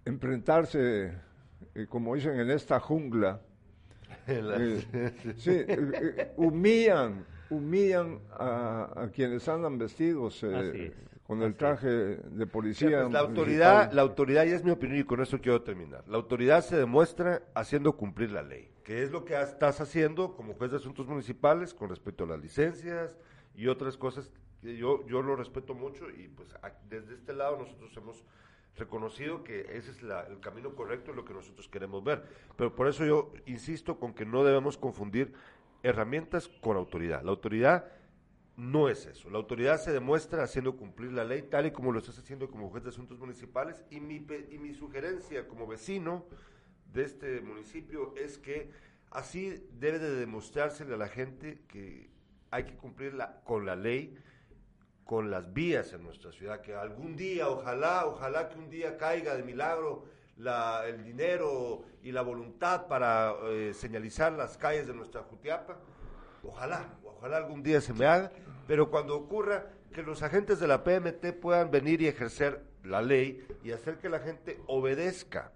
enfrentarse, 0.04 1.12
eh, 1.74 1.86
como 1.88 2.14
dicen, 2.14 2.38
en 2.40 2.50
esta 2.50 2.80
jungla, 2.80 3.40
eh, 4.26 4.82
sí, 5.36 5.50
eh, 5.50 5.66
eh, 5.68 6.32
humillan, 6.36 7.24
humillan 7.48 8.20
a, 8.32 8.90
a 9.04 9.10
quienes 9.10 9.48
andan 9.48 9.78
vestidos 9.78 10.42
eh, 10.42 10.54
Así 10.54 10.80
es, 10.82 10.92
con 11.22 11.42
el 11.42 11.54
traje 11.56 11.88
de 11.88 12.46
policía. 12.46 12.88
pues, 13.02 13.12
la 13.12 13.22
municipal. 13.22 13.26
autoridad, 13.26 13.92
la 13.92 14.02
autoridad, 14.02 14.44
y 14.44 14.50
es 14.50 14.64
mi 14.64 14.70
opinión 14.70 15.00
y 15.00 15.04
con 15.04 15.20
eso 15.22 15.40
quiero 15.40 15.62
terminar, 15.62 16.04
la 16.08 16.16
autoridad 16.16 16.62
se 16.62 16.76
demuestra 16.76 17.42
haciendo 17.54 17.96
cumplir 17.96 18.32
la 18.32 18.42
ley, 18.42 18.70
que 18.82 19.02
es 19.02 19.10
lo 19.10 19.24
que 19.24 19.40
estás 19.40 19.80
haciendo 19.80 20.34
como 20.34 20.54
juez 20.54 20.70
de 20.72 20.76
asuntos 20.78 21.06
municipales 21.06 21.72
con 21.74 21.88
respecto 21.88 22.24
a 22.24 22.26
las 22.26 22.40
licencias 22.40 23.16
y 23.54 23.68
otras 23.68 23.96
cosas 23.96 24.30
yo, 24.62 25.04
yo 25.06 25.22
lo 25.22 25.36
respeto 25.36 25.74
mucho 25.74 26.08
y 26.10 26.28
pues 26.28 26.54
desde 26.88 27.14
este 27.14 27.32
lado 27.32 27.58
nosotros 27.58 27.96
hemos 27.96 28.24
reconocido 28.76 29.44
que 29.44 29.60
ese 29.76 29.90
es 29.90 30.02
la- 30.02 30.22
el 30.26 30.40
camino 30.40 30.74
correcto 30.74 31.12
lo 31.12 31.24
que 31.24 31.34
nosotros 31.34 31.68
queremos 31.68 32.02
ver. 32.02 32.24
Pero 32.56 32.74
por 32.74 32.88
eso 32.88 33.04
yo 33.04 33.32
insisto 33.46 33.98
con 33.98 34.14
que 34.14 34.24
no 34.24 34.44
debemos 34.44 34.78
confundir 34.78 35.34
herramientas 35.82 36.48
con 36.48 36.76
autoridad. 36.76 37.22
La 37.22 37.30
autoridad 37.32 37.86
no 38.56 38.88
es 38.88 39.06
eso. 39.06 39.30
La 39.30 39.38
autoridad 39.38 39.78
se 39.80 39.92
demuestra 39.92 40.42
haciendo 40.42 40.76
cumplir 40.76 41.12
la 41.12 41.24
ley 41.24 41.42
tal 41.42 41.66
y 41.66 41.72
como 41.72 41.90
lo 41.92 41.98
estás 41.98 42.18
haciendo 42.18 42.50
como 42.50 42.70
juez 42.70 42.84
de 42.84 42.90
asuntos 42.90 43.18
municipales 43.18 43.82
y 43.90 44.00
mi, 44.00 44.24
y 44.50 44.58
mi 44.58 44.74
sugerencia 44.74 45.48
como 45.48 45.66
vecino 45.66 46.26
de 46.92 47.04
este 47.04 47.40
municipio 47.40 48.14
es 48.16 48.38
que 48.38 48.70
así 49.10 49.66
debe 49.72 49.98
de 49.98 50.14
demostrársele 50.16 50.94
a 50.94 50.98
la 50.98 51.08
gente 51.08 51.62
que 51.68 52.10
hay 52.50 52.64
que 52.64 52.76
cumplirla 52.76 53.40
con 53.44 53.64
la 53.64 53.76
ley, 53.76 54.14
con 55.04 55.30
las 55.30 55.52
vías 55.52 55.92
en 55.92 56.02
nuestra 56.02 56.32
ciudad, 56.32 56.60
que 56.60 56.74
algún 56.74 57.16
día, 57.16 57.48
ojalá, 57.48 58.06
ojalá 58.06 58.48
que 58.48 58.58
un 58.58 58.70
día 58.70 58.96
caiga 58.96 59.34
de 59.34 59.42
milagro 59.42 60.04
la, 60.36 60.86
el 60.86 61.04
dinero 61.04 61.82
y 62.02 62.12
la 62.12 62.22
voluntad 62.22 62.86
para 62.86 63.34
eh, 63.44 63.72
señalizar 63.74 64.32
las 64.32 64.56
calles 64.56 64.86
de 64.86 64.94
nuestra 64.94 65.22
Jutiapa. 65.22 65.76
Ojalá, 66.42 66.86
ojalá 67.04 67.36
algún 67.36 67.62
día 67.62 67.80
se 67.80 67.92
me 67.92 68.06
haga, 68.06 68.32
pero 68.66 68.90
cuando 68.90 69.16
ocurra 69.16 69.66
que 69.92 70.02
los 70.02 70.22
agentes 70.22 70.58
de 70.58 70.66
la 70.66 70.82
PMT 70.82 71.32
puedan 71.40 71.70
venir 71.70 72.02
y 72.02 72.08
ejercer 72.08 72.64
la 72.82 73.02
ley 73.02 73.46
y 73.62 73.70
hacer 73.72 73.98
que 73.98 74.08
la 74.08 74.18
gente 74.18 74.60
obedezca. 74.66 75.52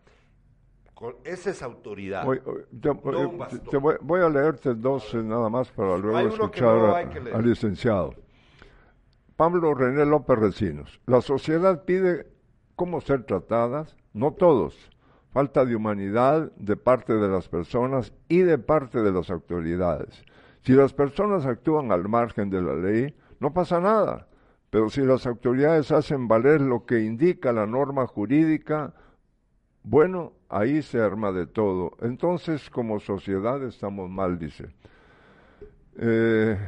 Con, 0.94 1.16
esa 1.24 1.50
es 1.50 1.62
autoridad. 1.62 2.24
Bastón. 2.24 3.60
te 3.70 3.76
voy, 3.76 3.96
voy 4.00 4.20
a 4.22 4.28
leerte 4.30 4.74
dos 4.74 5.12
eh, 5.12 5.18
nada 5.18 5.50
más 5.50 5.68
para 5.70 5.98
luego 5.98 6.18
escuchar 6.20 6.76
no 6.76 6.94
al 6.94 7.44
licenciado. 7.44 8.14
Pablo 9.36 9.74
René 9.74 10.06
López 10.06 10.38
Recinos. 10.38 11.00
La 11.06 11.20
sociedad 11.20 11.84
pide 11.84 12.26
cómo 12.74 13.00
ser 13.00 13.24
tratadas, 13.24 13.96
no 14.14 14.32
todos. 14.32 14.90
Falta 15.30 15.66
de 15.66 15.76
humanidad 15.76 16.50
de 16.56 16.76
parte 16.76 17.12
de 17.12 17.28
las 17.28 17.48
personas 17.48 18.14
y 18.28 18.38
de 18.38 18.56
parte 18.56 19.02
de 19.02 19.12
las 19.12 19.30
autoridades. 19.30 20.24
Si 20.62 20.72
las 20.72 20.94
personas 20.94 21.44
actúan 21.44 21.92
al 21.92 22.08
margen 22.08 22.48
de 22.48 22.62
la 22.62 22.74
ley, 22.74 23.14
no 23.38 23.52
pasa 23.52 23.80
nada. 23.80 24.26
Pero 24.70 24.88
si 24.88 25.02
las 25.02 25.26
autoridades 25.26 25.92
hacen 25.92 26.26
valer 26.26 26.60
lo 26.60 26.86
que 26.86 27.00
indica 27.00 27.52
la 27.52 27.66
norma 27.66 28.06
jurídica, 28.06 28.94
bueno, 29.82 30.32
ahí 30.48 30.82
se 30.82 31.00
arma 31.00 31.30
de 31.30 31.46
todo. 31.46 31.96
Entonces, 32.00 32.70
como 32.70 32.98
sociedad 33.00 33.62
estamos 33.62 34.10
mal, 34.10 34.38
dice. 34.38 34.74
Eh, 35.98 36.58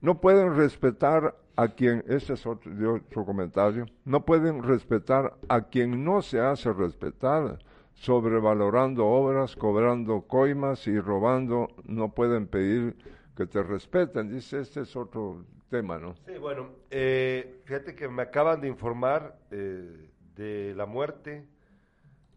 no 0.00 0.20
pueden 0.20 0.56
respetar 0.56 1.36
a 1.56 1.68
quien, 1.68 2.04
ese 2.08 2.34
es 2.34 2.46
otro, 2.46 2.74
de 2.74 2.86
otro 2.86 3.24
comentario, 3.24 3.86
no 4.04 4.24
pueden 4.24 4.62
respetar 4.62 5.34
a 5.48 5.62
quien 5.62 6.04
no 6.04 6.22
se 6.22 6.40
hace 6.40 6.72
respetar, 6.72 7.58
sobrevalorando 7.92 9.06
obras, 9.06 9.56
cobrando 9.56 10.22
coimas 10.22 10.86
y 10.86 10.98
robando, 10.98 11.68
no 11.84 12.14
pueden 12.14 12.46
pedir 12.46 12.96
que 13.36 13.46
te 13.46 13.62
respeten. 13.62 14.30
Dice, 14.30 14.60
este 14.60 14.80
es 14.82 14.96
otro 14.96 15.44
tema, 15.68 15.98
¿no? 15.98 16.14
Sí, 16.26 16.38
bueno, 16.38 16.70
eh, 16.90 17.60
fíjate 17.64 17.94
que 17.94 18.08
me 18.08 18.22
acaban 18.22 18.60
de 18.60 18.68
informar 18.68 19.38
eh, 19.50 20.08
de 20.34 20.74
la 20.74 20.86
muerte, 20.86 21.46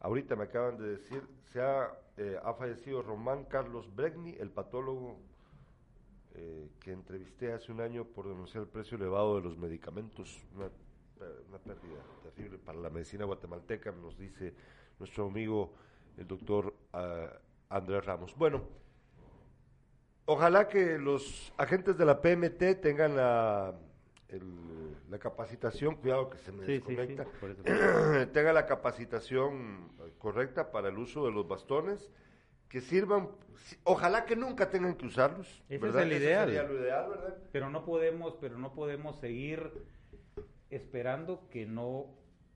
ahorita 0.01 0.36
me 0.36 0.43
acaban 0.43 0.78
de 0.78 0.97
decir, 0.97 1.24
se 1.53 1.61
ha, 1.61 1.93
eh, 2.18 2.38
ha 2.43 2.53
fallecido 2.55 3.01
Román 3.01 3.45
Carlos 3.45 3.93
Bregni, 3.95 4.36
el 4.39 4.49
patólogo 4.49 5.18
eh, 6.36 6.69
que 6.79 6.91
entrevisté 6.91 7.53
hace 7.53 7.71
un 7.71 7.81
año 7.81 8.05
por 8.05 8.27
denunciar 8.27 8.63
el 8.63 8.69
precio 8.69 8.97
elevado 8.97 9.36
de 9.36 9.41
los 9.41 9.57
medicamentos, 9.57 10.41
una, 10.55 10.69
una 11.49 11.57
pérdida 11.59 12.01
terrible 12.23 12.57
para 12.57 12.79
la 12.79 12.89
medicina 12.89 13.25
guatemalteca, 13.25 13.91
nos 13.91 14.17
dice 14.17 14.53
nuestro 14.99 15.27
amigo 15.27 15.73
el 16.17 16.27
doctor 16.27 16.73
ah, 16.93 17.29
Andrés 17.69 18.05
Ramos. 18.05 18.36
Bueno, 18.36 18.61
Ojalá 20.25 20.69
que 20.69 20.97
los 20.97 21.51
agentes 21.57 21.97
de 21.97 22.05
la 22.05 22.22
PMT 22.22 22.80
tengan 22.81 23.18
la, 23.18 23.73
el- 24.30 24.95
la 25.10 25.19
capacitación, 25.19 25.95
cuidado 25.95 26.30
que 26.30 26.38
se 26.38 26.51
me 26.53 26.65
Sí, 26.65 26.80
sí, 26.80 26.84
sí, 26.88 26.95
desconecta, 26.95 27.26
por 27.41 27.49
eso. 27.51 27.61
tenga 28.31 28.53
la 28.53 28.65
capacitación 28.65 29.89
eh, 29.99 30.14
correcta 30.18 30.72
para 30.72 30.88
el 30.88 30.97
uso 30.97 31.26
de 31.26 31.31
los 31.34 31.45
bastones, 31.45 32.10
que 32.73 32.81
sirvan, 32.81 33.29
si- 33.55 33.77
ojalá 33.83 34.25
que 34.25 34.35
nunca 34.35 34.67
tengan 34.67 34.95
que 34.95 35.05
usarlos. 35.05 35.47
Ese 35.69 35.87
es 35.89 35.95
el 35.95 36.11
Ese 36.11 36.23
ideal. 36.23 36.45
sería 36.47 36.63
lo 36.63 36.73
ideal, 36.73 37.07
¿verdad? 37.07 37.37
Pero 37.51 37.69
no 37.69 37.85
podemos, 37.85 38.35
pero 38.41 38.57
no 38.57 38.73
podemos 38.73 39.19
seguir 39.19 39.71
esperando 40.71 41.47
que 41.51 41.67
no, 41.67 42.07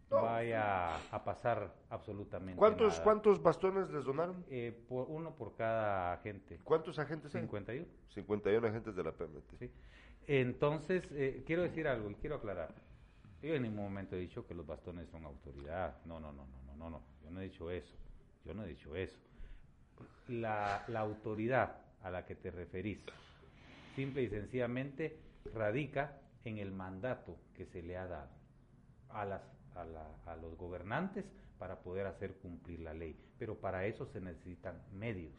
No. 0.09 0.21
vaya 0.23 0.95
a 1.11 1.23
pasar 1.23 1.71
absolutamente 1.91 2.57
¿Cuántos, 2.57 2.93
nada. 2.93 3.03
¿Cuántos 3.03 3.43
bastones 3.43 3.91
les 3.91 4.05
donaron? 4.05 4.43
Eh, 4.49 4.73
por 4.89 5.05
uno 5.07 5.35
por 5.35 5.53
cada 5.55 6.13
agente. 6.13 6.59
¿Cuántos 6.63 6.97
agentes 6.97 7.35
hay? 7.35 7.41
51. 7.41 7.85
51 8.09 8.67
agentes 8.67 8.95
de 8.95 9.03
la 9.03 9.11
PMT. 9.11 9.55
¿sí? 9.59 9.69
Entonces, 10.25 11.07
eh, 11.11 11.43
quiero 11.45 11.61
decir 11.61 11.87
algo 11.87 12.09
y 12.09 12.15
quiero 12.15 12.37
aclarar. 12.37 12.73
Yo 13.43 13.53
en 13.53 13.61
ningún 13.61 13.83
momento 13.83 14.15
he 14.15 14.19
dicho 14.19 14.47
que 14.47 14.55
los 14.55 14.65
bastones 14.65 15.07
son 15.09 15.25
autoridad. 15.25 15.97
No, 16.05 16.19
no, 16.19 16.31
no, 16.31 16.47
no, 16.47 16.63
no, 16.65 16.75
no, 16.75 16.89
no. 16.89 17.01
Yo 17.23 17.29
no 17.29 17.39
he 17.39 17.43
dicho 17.43 17.69
eso. 17.69 17.93
Yo 18.45 18.55
no 18.55 18.63
he 18.63 18.67
dicho 18.69 18.95
eso. 18.95 19.19
La, 20.27 20.83
autoridad 20.99 21.77
a 22.01 22.11
la 22.11 22.25
que 22.25 22.35
te 22.35 22.51
referís, 22.51 22.99
simple 23.95 24.23
y 24.23 24.29
sencillamente, 24.29 25.17
radica 25.53 26.19
en 26.43 26.57
el 26.57 26.71
mandato 26.71 27.37
que 27.55 27.65
se 27.65 27.81
le 27.81 27.97
ha 27.97 28.07
dado 28.07 28.29
a, 29.09 29.25
las, 29.25 29.41
a, 29.75 29.85
la- 29.85 30.15
a 30.25 30.35
los 30.35 30.57
gobernantes 30.57 31.25
para 31.57 31.79
poder 31.81 32.07
hacer 32.07 32.35
cumplir 32.35 32.81
la 32.81 32.93
ley. 32.93 33.15
Pero 33.39 33.55
para 33.59 33.85
eso 33.85 34.05
se 34.07 34.21
necesitan 34.21 34.81
medios 34.91 35.33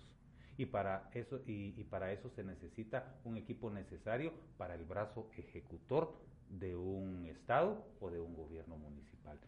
y 0.57 0.67
para 0.67 1.11
eso 1.15 1.41
y, 1.47 1.75
y 1.79 1.85
para 1.85 2.13
eso 2.13 2.31
se 2.31 2.43
necesita 2.43 3.21
un 3.25 3.37
equipo 3.37 3.71
necesario 3.71 4.33
para 4.57 4.75
el 4.75 4.85
brazo 4.85 5.31
ejecutor 5.37 6.15
de 6.49 6.75
un 6.77 7.27
estado 7.27 7.87
o 8.01 8.11
de 8.11 8.21
un 8.21 8.35
gobierno 8.35 8.77
municipal. 8.77 9.39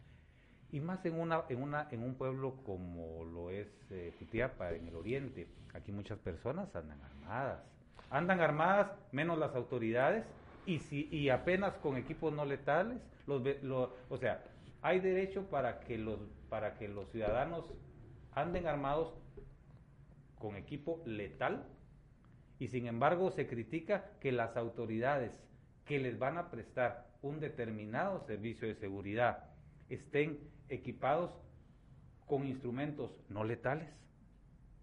Y 0.71 0.79
más 0.79 1.05
en, 1.05 1.19
una, 1.19 1.43
en, 1.49 1.61
una, 1.61 1.87
en 1.91 2.03
un 2.03 2.15
pueblo 2.15 2.55
como 2.65 3.25
lo 3.25 3.49
es 3.49 3.67
eh, 3.89 4.13
Jutiapa, 4.19 4.71
en 4.71 4.87
el 4.87 4.95
oriente. 4.95 5.47
Aquí 5.73 5.91
muchas 5.91 6.17
personas 6.19 6.73
andan 6.75 7.01
armadas. 7.01 7.61
Andan 8.09 8.39
armadas 8.39 8.91
menos 9.11 9.37
las 9.37 9.53
autoridades 9.55 10.25
y, 10.65 10.79
si, 10.79 11.07
y 11.11 11.29
apenas 11.29 11.75
con 11.77 11.97
equipos 11.97 12.33
no 12.33 12.45
letales. 12.45 12.99
Los, 13.27 13.89
o 14.09 14.17
sea, 14.17 14.43
hay 14.81 14.99
derecho 14.99 15.43
para 15.49 15.81
que, 15.81 15.97
los, 15.97 16.19
para 16.49 16.77
que 16.77 16.87
los 16.87 17.09
ciudadanos 17.11 17.65
anden 18.33 18.67
armados 18.67 19.13
con 20.39 20.55
equipo 20.55 21.01
letal 21.05 21.65
y 22.59 22.67
sin 22.67 22.87
embargo 22.87 23.31
se 23.31 23.47
critica 23.47 24.11
que 24.19 24.31
las 24.31 24.57
autoridades 24.57 25.31
que 25.85 25.99
les 25.99 26.17
van 26.17 26.37
a 26.37 26.49
prestar 26.49 27.07
un 27.21 27.39
determinado 27.39 28.19
servicio 28.21 28.67
de 28.67 28.75
seguridad 28.75 29.45
estén 29.89 30.39
equipados 30.71 31.31
con 32.25 32.47
instrumentos 32.47 33.11
no 33.29 33.43
letales. 33.43 33.89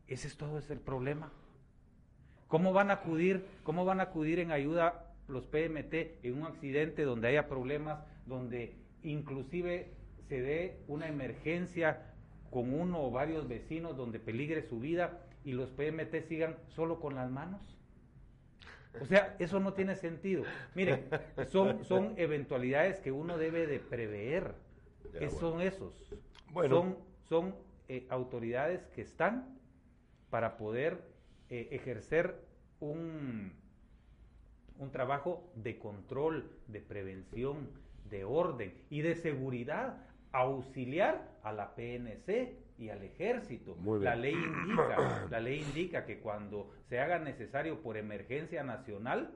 Ese 0.07 0.29
es 0.29 0.37
todo 0.37 0.59
el 0.59 0.81
problema. 0.81 1.33
¿Cómo 2.47 2.73
van 2.73 2.91
a 2.91 2.95
acudir, 2.95 3.45
cómo 3.63 3.85
van 3.85 4.01
a 4.01 4.05
acudir 4.05 4.39
en 4.39 4.53
ayuda 4.53 5.15
los 5.29 5.47
PMT 5.47 6.25
en 6.25 6.39
un 6.39 6.45
accidente 6.45 7.03
donde 7.03 7.29
haya 7.29 7.49
problemas, 7.49 8.01
donde 8.27 8.75
inclusive 9.03 9.93
se 10.29 10.41
dé 10.41 10.81
una 10.89 11.09
emergencia 11.09 12.15
con 12.51 12.73
uno 12.73 13.03
o 13.03 13.11
varios 13.11 13.49
vecinos 13.49 13.97
donde 13.97 14.19
peligre 14.19 14.63
su 14.63 14.81
vida 14.81 15.21
y 15.45 15.53
los 15.53 15.71
PMT 15.71 16.27
sigan 16.27 16.57
solo 16.69 17.01
con 17.01 17.15
las 17.15 17.31
manos? 17.31 17.61
O 19.01 19.05
sea, 19.05 19.37
eso 19.39 19.61
no 19.61 19.75
tiene 19.75 19.95
sentido. 19.95 20.45
Miren, 20.75 21.05
son, 21.49 21.85
son 21.85 22.15
eventualidades 22.17 22.99
que 23.01 23.13
uno 23.13 23.39
debe 23.39 23.67
de 23.67 23.79
prever. 23.79 24.55
¿Qué 25.13 25.31
son 25.31 25.61
esos? 25.61 25.95
Son, 26.69 26.97
son 27.29 27.55
eh, 27.89 28.07
autoridades 28.11 28.87
que 28.89 29.03
están 29.03 29.59
para 30.31 30.57
poder 30.57 31.03
eh, 31.49 31.69
ejercer 31.73 32.45
un, 32.81 33.53
un 34.79 34.91
trabajo 34.91 35.51
de 35.55 35.79
control, 35.79 36.51
de 36.69 36.81
prevención, 36.81 37.71
de 38.09 38.25
orden 38.25 38.75
y 38.91 39.03
de 39.03 39.15
seguridad, 39.15 40.07
auxiliar 40.33 41.39
a 41.43 41.53
la 41.53 41.75
PNC 41.75 42.59
y 42.79 42.91
al 42.91 43.03
ejército. 43.03 43.77
La 44.01 44.15
ley 44.15 44.35
indica, 44.35 45.27
la 45.31 45.41
ley 45.41 45.61
indica 45.61 46.05
que 46.05 46.21
cuando 46.21 46.71
se 46.89 47.01
haga 47.01 47.19
necesario 47.19 47.83
por 47.83 47.97
emergencia 47.97 48.63
nacional, 48.63 49.35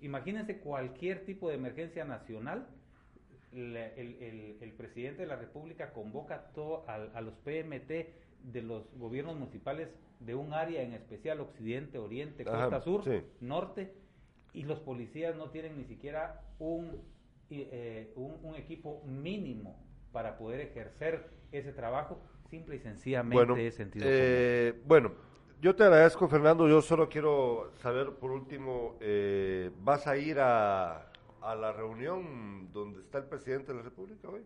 imagínense 0.00 0.58
cualquier 0.58 1.24
tipo 1.24 1.48
de 1.48 1.54
emergencia 1.54 2.04
nacional, 2.04 2.68
el, 3.52 4.74
presidente 4.76 5.22
de 5.22 5.28
la 5.28 5.36
República 5.36 5.92
convoca 5.92 6.50
todo 6.54 6.84
a, 6.88 7.20
los 7.20 7.34
PMT 7.34 7.90
de 8.52 8.62
los 8.62 8.84
gobiernos 8.96 9.36
municipales 9.36 9.88
de 10.20 10.34
un 10.34 10.52
área 10.52 10.82
en 10.82 10.92
especial, 10.92 11.40
occidente, 11.40 11.98
oriente, 11.98 12.44
costa 12.44 12.80
sur, 12.80 13.04
norte, 13.40 13.92
y 14.52 14.62
los 14.64 14.80
policías 14.80 15.36
no 15.36 15.50
tienen 15.50 15.76
ni 15.76 15.84
siquiera 15.84 16.42
un, 16.58 17.00
eh, 17.50 18.12
un, 18.16 18.54
equipo 18.56 19.02
mínimo 19.06 19.76
para 20.12 20.36
poder 20.36 20.60
ejercer 20.60 21.30
ese 21.52 21.72
trabajo, 21.72 22.20
simple 22.50 22.76
y 22.76 22.78
sencillamente 22.80 23.34
bueno, 23.34 23.56
es 23.56 23.74
sentido 23.74 24.06
eh, 24.08 24.74
Bueno, 24.84 25.12
yo 25.60 25.76
te 25.76 25.84
agradezco, 25.84 26.26
Fernando. 26.26 26.68
Yo 26.68 26.80
solo 26.80 27.08
quiero 27.08 27.72
saber, 27.76 28.12
por 28.14 28.30
último, 28.30 28.96
eh, 29.00 29.70
¿vas 29.80 30.06
a 30.06 30.16
ir 30.16 30.38
a, 30.40 31.09
a 31.42 31.54
la 31.54 31.72
reunión 31.72 32.72
donde 32.72 33.00
está 33.00 33.18
el 33.18 33.24
presidente 33.24 33.72
de 33.72 33.78
la 33.78 33.82
República 33.82 34.28
hoy? 34.28 34.42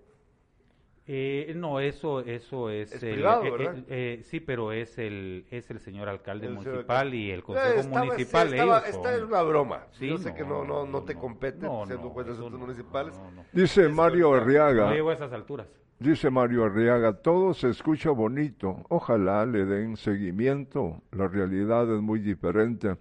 Eh, 1.07 1.53
no, 1.55 1.81
eso, 1.81 2.21
eso 2.21 2.71
es, 2.71 2.91
es 2.93 3.01
privado, 3.01 3.43
¿verdad? 3.43 3.77
Eh, 3.89 4.23
sí, 4.25 4.41
pero 4.41 4.73
es 4.73 4.97
el, 4.97 5.45
es 5.51 5.71
el 5.71 5.79
señor 5.79 6.09
alcalde 6.09 6.49
municipal 6.49 7.13
y 7.13 7.31
el 7.31 7.43
consejo 7.43 7.89
municipal. 7.91 8.49
Sí, 8.49 8.55
estaba, 8.55 8.79
esta 8.79 9.15
es 9.15 9.23
una 9.23 9.43
broma. 9.43 9.87
Sí, 9.93 10.09
Yo 10.09 10.17
sé 10.17 10.35
que 10.35 10.45
no, 10.45 10.65
no, 10.65 10.87
no, 10.87 11.03
te 11.03 11.15
compete 11.15 11.69
siendo 11.87 12.09
juez 12.09 12.27
de 12.27 12.33
asuntos 12.33 12.59
municipales. 12.59 13.15
Dice 13.53 13.89
Mario 13.91 14.33
Arriaga. 14.33 14.87
No 14.87 14.95
llego 14.95 15.11
a 15.11 15.15
esas 15.15 15.33
alturas. 15.35 15.67
Dice 15.99 16.31
Mario 16.31 16.65
Arriaga, 16.65 17.13
todo 17.13 17.53
se 17.53 17.69
escucha 17.69 18.11
bonito. 18.11 18.85
Ojalá 18.89 19.45
le 19.45 19.67
den 19.67 19.99
seguimiento. 19.99 21.03
La 21.13 21.29
realidad 21.29 21.83
es 21.95 22.01
muy 22.01 22.19
diferente. 22.19 22.97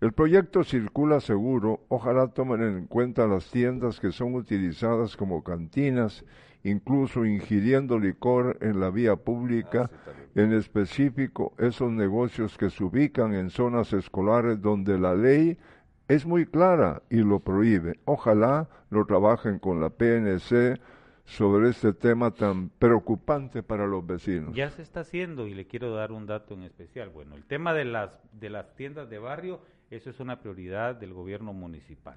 El 0.00 0.12
proyecto 0.12 0.64
circula 0.64 1.20
seguro, 1.20 1.84
ojalá 1.88 2.28
tomen 2.28 2.62
en 2.62 2.86
cuenta 2.86 3.26
las 3.26 3.50
tiendas 3.50 4.00
que 4.00 4.12
son 4.12 4.34
utilizadas 4.34 5.14
como 5.14 5.44
cantinas, 5.44 6.24
incluso 6.64 7.26
ingiriendo 7.26 7.98
licor 7.98 8.56
en 8.62 8.80
la 8.80 8.88
vía 8.88 9.16
pública, 9.16 9.90
ah, 9.92 10.10
en 10.36 10.54
específico 10.54 11.52
esos 11.58 11.92
negocios 11.92 12.56
que 12.56 12.70
se 12.70 12.82
ubican 12.82 13.34
en 13.34 13.50
zonas 13.50 13.92
escolares 13.92 14.62
donde 14.62 14.98
la 14.98 15.14
ley 15.14 15.58
es 16.08 16.24
muy 16.24 16.46
clara 16.46 17.02
y 17.10 17.16
lo 17.16 17.40
prohíbe. 17.40 18.00
Ojalá 18.06 18.70
lo 18.88 19.04
trabajen 19.04 19.58
con 19.58 19.82
la 19.82 19.90
PNC 19.90 20.80
sobre 21.26 21.68
este 21.68 21.92
tema 21.92 22.30
tan 22.30 22.70
preocupante 22.70 23.62
para 23.62 23.86
los 23.86 24.06
vecinos. 24.06 24.54
Ya 24.54 24.70
se 24.70 24.80
está 24.80 25.00
haciendo 25.00 25.46
y 25.46 25.52
le 25.52 25.66
quiero 25.66 25.94
dar 25.94 26.10
un 26.10 26.26
dato 26.26 26.54
en 26.54 26.62
especial. 26.62 27.10
Bueno, 27.10 27.36
el 27.36 27.44
tema 27.44 27.74
de 27.74 27.84
las 27.84 28.18
de 28.32 28.48
las 28.48 28.74
tiendas 28.74 29.10
de 29.10 29.18
barrio 29.18 29.60
eso 29.90 30.10
es 30.10 30.20
una 30.20 30.40
prioridad 30.40 30.94
del 30.94 31.12
gobierno 31.12 31.52
municipal. 31.52 32.16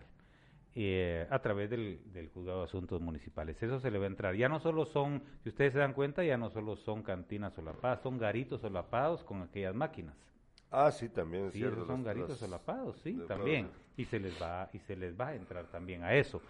Eh, 0.76 1.28
a 1.30 1.40
través 1.40 1.70
del, 1.70 2.00
juzgado 2.34 2.60
de 2.60 2.66
asuntos 2.66 3.00
municipales. 3.00 3.62
Eso 3.62 3.80
se 3.80 3.92
le 3.92 4.00
va 4.00 4.06
a 4.06 4.08
entrar. 4.08 4.36
Ya 4.36 4.50
no 4.50 4.60
solo 4.60 4.86
son, 4.86 5.22
si 5.44 5.50
ustedes 5.50 5.74
se 5.74 5.80
dan 5.80 5.94
cuenta, 5.94 6.24
ya 6.24 6.36
no 6.36 6.50
solo 6.50 6.76
son 6.76 7.04
cantinas 7.04 7.54
solapadas, 7.54 8.02
son 8.02 8.18
garitos 8.18 8.62
solapados 8.62 9.24
con 9.24 9.44
aquellas 9.44 9.76
máquinas. 9.76 10.16
Ah, 10.72 10.92
sí, 10.92 11.10
también 11.10 11.52
sí, 11.52 11.62
son 11.86 12.04
garitos 12.04 12.40
solapados, 12.40 13.00
sí, 13.04 13.22
también. 13.28 13.70
Y 13.96 14.06
se 14.06 14.20
les 14.20 14.42
va 14.42 14.68
y 14.74 14.80
se 14.80 14.96
les 14.96 15.20
va 15.20 15.28
a 15.28 15.36
entrar 15.36 15.68
también 15.68 16.04
a 16.04 16.16
eso. 16.16 16.42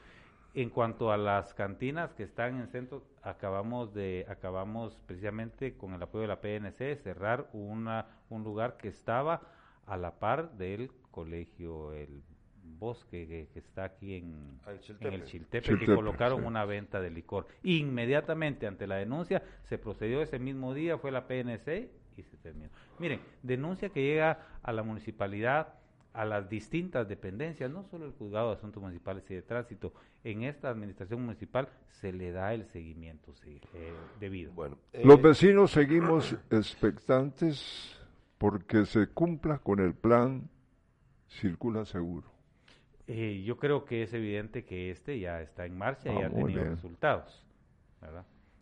En 0.53 0.69
cuanto 0.69 1.11
a 1.11 1.17
las 1.17 1.53
cantinas 1.53 2.13
que 2.13 2.23
están 2.23 2.61
en 2.61 2.67
centro, 2.69 3.03
acabamos 3.23 3.93
de 3.93 4.25
acabamos 4.29 4.97
precisamente 5.05 5.75
con 5.75 5.93
el 5.93 6.01
apoyo 6.01 6.21
de 6.21 6.27
la 6.27 6.39
PNC 6.39 6.95
cerrar 7.03 7.49
una 7.51 8.05
un 8.29 8.45
lugar 8.45 8.77
que 8.77 8.87
estaba 8.87 9.41
a 9.85 9.97
la 9.97 10.19
par 10.19 10.51
del 10.53 10.89
colegio 11.13 11.93
El 11.93 12.23
Bosque 12.79 13.47
que, 13.53 13.59
está 13.59 13.85
aquí 13.85 14.15
en, 14.15 14.59
el 14.99 15.23
Chiltepe, 15.23 15.77
que 15.77 15.85
colocaron 15.85 16.43
una 16.43 16.65
venta 16.65 16.99
de 16.99 17.11
licor. 17.11 17.47
Inmediatamente 17.63 18.67
ante 18.67 18.87
la 18.87 18.95
denuncia 18.95 19.41
se 19.69 19.77
procedió 19.77 20.21
ese 20.21 20.39
mismo 20.39 20.73
día, 20.73 20.97
fue 20.97 21.11
la 21.11 21.27
PNC 21.27 21.89
y 22.17 22.23
se 22.23 22.37
terminó. 22.37 22.69
Miren, 22.99 23.21
denuncia 23.41 23.89
que 23.89 24.01
llega 24.01 24.45
a 24.61 24.73
la 24.73 24.83
municipalidad, 24.83 25.75
a 26.13 26.25
las 26.25 26.49
distintas 26.49 27.07
dependencias, 27.07 27.71
no 27.71 27.83
solo 27.83 28.05
el 28.05 28.11
juzgado 28.13 28.49
de 28.49 28.55
asuntos 28.55 28.81
municipales 28.81 29.23
y 29.29 29.35
de 29.35 29.41
tránsito, 29.43 29.93
en 30.23 30.43
esta 30.43 30.69
administración 30.69 31.21
municipal 31.21 31.69
se 31.89 32.11
le 32.11 32.31
da 32.31 32.53
el 32.53 32.65
seguimiento 32.65 33.33
sí, 33.35 33.61
eh, 33.73 33.93
debido. 34.19 34.51
Bueno, 34.53 34.77
los 35.03 35.19
eh, 35.19 35.21
vecinos 35.21 35.71
seguimos 35.71 36.35
expectantes 36.49 37.97
porque 38.37 38.85
se 38.85 39.07
cumpla 39.07 39.59
con 39.59 39.79
el 39.79 39.93
plan 39.93 40.49
circula 41.33 41.85
seguro. 41.85 42.27
Eh, 43.07 43.43
yo 43.45 43.57
creo 43.57 43.85
que 43.85 44.03
es 44.03 44.13
evidente 44.13 44.63
que 44.63 44.89
este 44.89 45.19
ya 45.19 45.41
está 45.41 45.65
en 45.65 45.77
marcha 45.77 46.13
y 46.13 46.17
ah, 46.17 46.27
ha 46.27 46.29
tenido 46.29 46.63
resultados. 46.63 47.45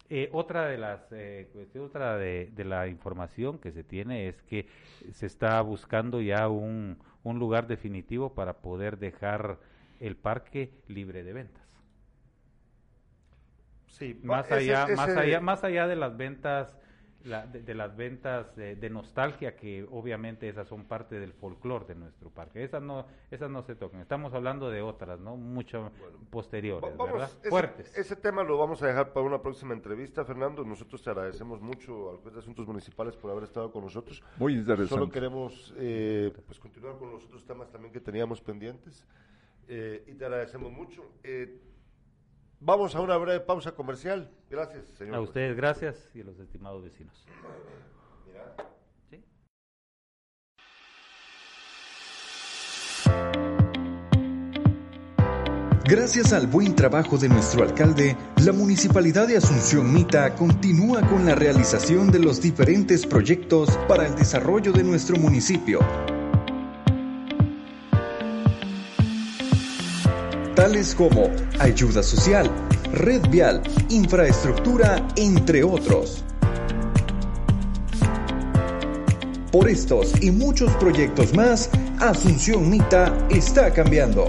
Eh, 0.10 0.30
otra 0.34 0.65
de 0.65 0.77
las 0.77 1.07
eh, 1.11 1.48
otra 1.80 2.18
de, 2.18 2.52
la 2.57 2.88
información 2.88 3.60
que 3.60 3.72
se 3.72 3.84
tiene 3.84 4.27
es 4.27 4.41
que 4.41 4.68
se 5.14 5.26
está 5.26 5.61
buscando 5.61 6.22
ya 6.22 6.48
un, 6.49 6.98
un 7.23 7.39
lugar 7.39 7.68
definitivo 7.68 8.34
para 8.34 8.57
poder 8.57 8.98
dejar 8.98 9.60
el 9.99 10.15
parque 10.15 10.73
libre 10.88 11.23
de 11.23 11.34
ventas. 11.34 11.61
Sí, 13.88 14.19
más 14.23 14.52
allá, 14.52 14.88
más 14.95 15.15
allá, 15.15 15.39
más 15.39 15.64
allá 15.64 15.88
de 15.88 15.95
las 15.95 16.18
ventas 16.18 16.76
de, 17.23 17.76
las 17.76 17.95
ventas 17.95 18.56
de, 18.56 18.89
nostalgia, 18.89 19.56
que 19.56 19.85
obviamente 19.91 20.48
esas 20.49 20.68
son 20.68 20.85
parte 20.85 21.19
del 21.19 21.34
folclore 21.34 21.85
de 21.85 21.95
nuestro 21.95 22.30
parque. 22.30 22.64
Esas 22.64 22.81
no, 22.81 23.06
esas 23.30 23.49
no 23.49 23.61
se 23.64 23.76
tocan. 23.76 24.02
Estamos 24.02 24.34
hablando 24.34 24.69
de 24.69 24.81
otras, 24.81 25.19
¿no? 25.19 25.38
Mucho 25.38 25.91
posteriores, 26.30 26.98
¿verdad? 26.98 27.30
Fuertes. 27.49 27.95
Ese 27.98 28.15
tema 28.15 28.43
lo 28.43 28.57
vamos 28.57 28.81
a 28.84 28.88
dejar 28.88 29.14
para 29.14 29.26
una 29.26 29.41
próxima 29.41 29.73
entrevista, 29.73 30.26
Fernando. 30.26 30.64
Nosotros 30.64 31.02
te 31.02 31.10
agradecemos 31.10 31.61
mucho 31.61 32.11
al 32.11 32.18
juez 32.18 32.34
de 32.34 32.39
asuntos 32.39 32.68
municipales 32.68 33.15
por 33.15 33.31
haber 33.31 33.43
estado 33.43 33.72
con 33.72 33.84
nosotros. 33.84 34.23
Muy 34.38 34.53
interesante. 34.53 34.89
Solo 34.89 35.10
queremos 35.10 35.73
eh, 35.77 36.31
pues 36.45 36.60
continuar 36.60 36.98
con 36.98 37.11
los 37.11 37.26
otros 37.26 37.45
temas 37.45 37.72
también 37.72 37.93
que 37.93 37.99
teníamos 37.99 38.41
pendientes. 38.41 39.06
Eh, 39.68 40.03
y 40.07 40.14
te 40.15 40.26
agradecemos 40.26 40.72
mucho. 40.72 41.03
Eh, 41.23 41.60
Vamos 42.63 42.93
a 42.93 43.01
una 43.01 43.17
breve 43.17 43.39
pausa 43.39 43.71
comercial. 43.71 44.29
Gracias, 44.47 44.85
señor. 44.95 45.15
A 45.15 45.21
ustedes, 45.21 45.57
gracias 45.57 46.09
y 46.13 46.21
a 46.21 46.25
los 46.25 46.39
estimados 46.39 46.83
vecinos. 46.83 47.25
Mira. 48.27 48.55
Gracias 55.85 56.31
al 56.33 56.45
buen 56.45 56.75
trabajo 56.75 57.17
de 57.17 57.29
nuestro 57.29 57.63
alcalde, 57.63 58.15
la 58.45 58.53
Municipalidad 58.53 59.27
de 59.27 59.38
Asunción 59.38 59.91
Mita 59.91 60.35
continúa 60.35 61.01
con 61.01 61.25
la 61.25 61.33
realización 61.33 62.11
de 62.11 62.19
los 62.19 62.41
diferentes 62.41 63.07
proyectos 63.07 63.75
para 63.88 64.05
el 64.05 64.15
desarrollo 64.15 64.71
de 64.71 64.83
nuestro 64.83 65.17
municipio. 65.17 65.79
Tales 70.56 70.94
como 70.94 71.32
ayuda 71.60 72.03
social, 72.03 72.49
red 72.94 73.22
vial, 73.30 73.61
infraestructura, 73.90 75.07
entre 75.15 75.64
otros. 75.64 76.23
Por 79.52 79.69
estos 79.69 80.14
y 80.22 80.32
muchos 80.32 80.72
proyectos 80.73 81.34
más, 81.34 81.69
Asunción 81.99 82.69
Mita 82.69 83.15
está 83.30 83.72
cambiando. 83.72 84.28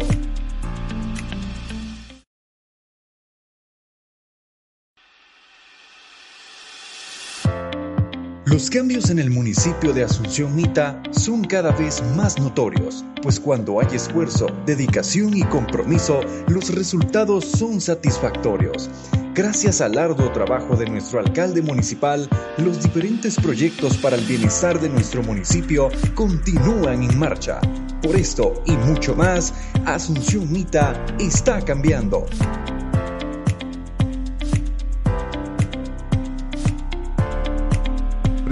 Los 8.62 8.70
cambios 8.70 9.10
en 9.10 9.18
el 9.18 9.28
municipio 9.28 9.92
de 9.92 10.04
Asunción 10.04 10.54
Mita 10.54 11.02
son 11.10 11.42
cada 11.42 11.72
vez 11.72 12.00
más 12.16 12.38
notorios, 12.38 13.04
pues 13.20 13.40
cuando 13.40 13.80
hay 13.80 13.88
esfuerzo, 13.96 14.46
dedicación 14.64 15.36
y 15.36 15.42
compromiso, 15.42 16.20
los 16.46 16.72
resultados 16.72 17.44
son 17.44 17.80
satisfactorios. 17.80 18.88
Gracias 19.34 19.80
al 19.80 19.98
arduo 19.98 20.30
trabajo 20.30 20.76
de 20.76 20.88
nuestro 20.88 21.18
alcalde 21.18 21.60
municipal, 21.60 22.28
los 22.58 22.80
diferentes 22.80 23.34
proyectos 23.34 23.96
para 23.96 24.14
el 24.14 24.24
bienestar 24.26 24.80
de 24.80 24.90
nuestro 24.90 25.24
municipio 25.24 25.88
continúan 26.14 27.02
en 27.02 27.18
marcha. 27.18 27.60
Por 28.00 28.14
esto 28.14 28.62
y 28.64 28.76
mucho 28.76 29.16
más, 29.16 29.52
Asunción 29.86 30.52
Mita 30.52 31.04
está 31.18 31.60
cambiando. 31.62 32.26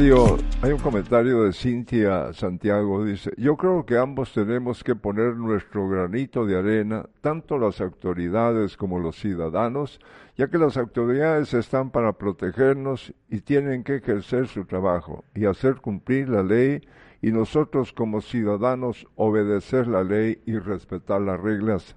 Hay 0.01 0.73
un 0.73 0.79
comentario 0.79 1.43
de 1.43 1.53
Cintia 1.53 2.33
Santiago, 2.33 3.05
dice, 3.05 3.33
yo 3.37 3.59
creo 3.59 3.85
que 3.85 3.99
ambos 3.99 4.33
tenemos 4.33 4.83
que 4.83 4.97
poner 4.97 5.37
nuestro 5.37 5.91
granito 5.91 6.47
de 6.47 6.57
arena, 6.57 7.05
tanto 7.21 7.59
las 7.59 7.83
autoridades 7.83 8.79
como 8.79 8.99
los 8.99 9.21
ciudadanos, 9.21 10.01
ya 10.39 10.49
que 10.49 10.57
las 10.57 10.79
autoridades 10.79 11.53
están 11.53 11.91
para 11.91 12.15
protegernos 12.15 13.13
y 13.29 13.43
tienen 13.43 13.85
que 13.85 13.97
ejercer 13.97 14.49
su 14.49 14.65
trabajo 14.65 15.23
y 15.35 15.45
hacer 15.45 15.83
cumplir 15.83 16.31
la 16.31 16.43
ley 16.43 16.81
y 17.21 17.31
nosotros 17.31 17.93
como 17.93 18.23
ciudadanos 18.23 19.07
obedecer 19.17 19.87
la 19.87 20.03
ley 20.03 20.41
y 20.47 20.57
respetar 20.57 21.21
las 21.21 21.39
reglas. 21.39 21.95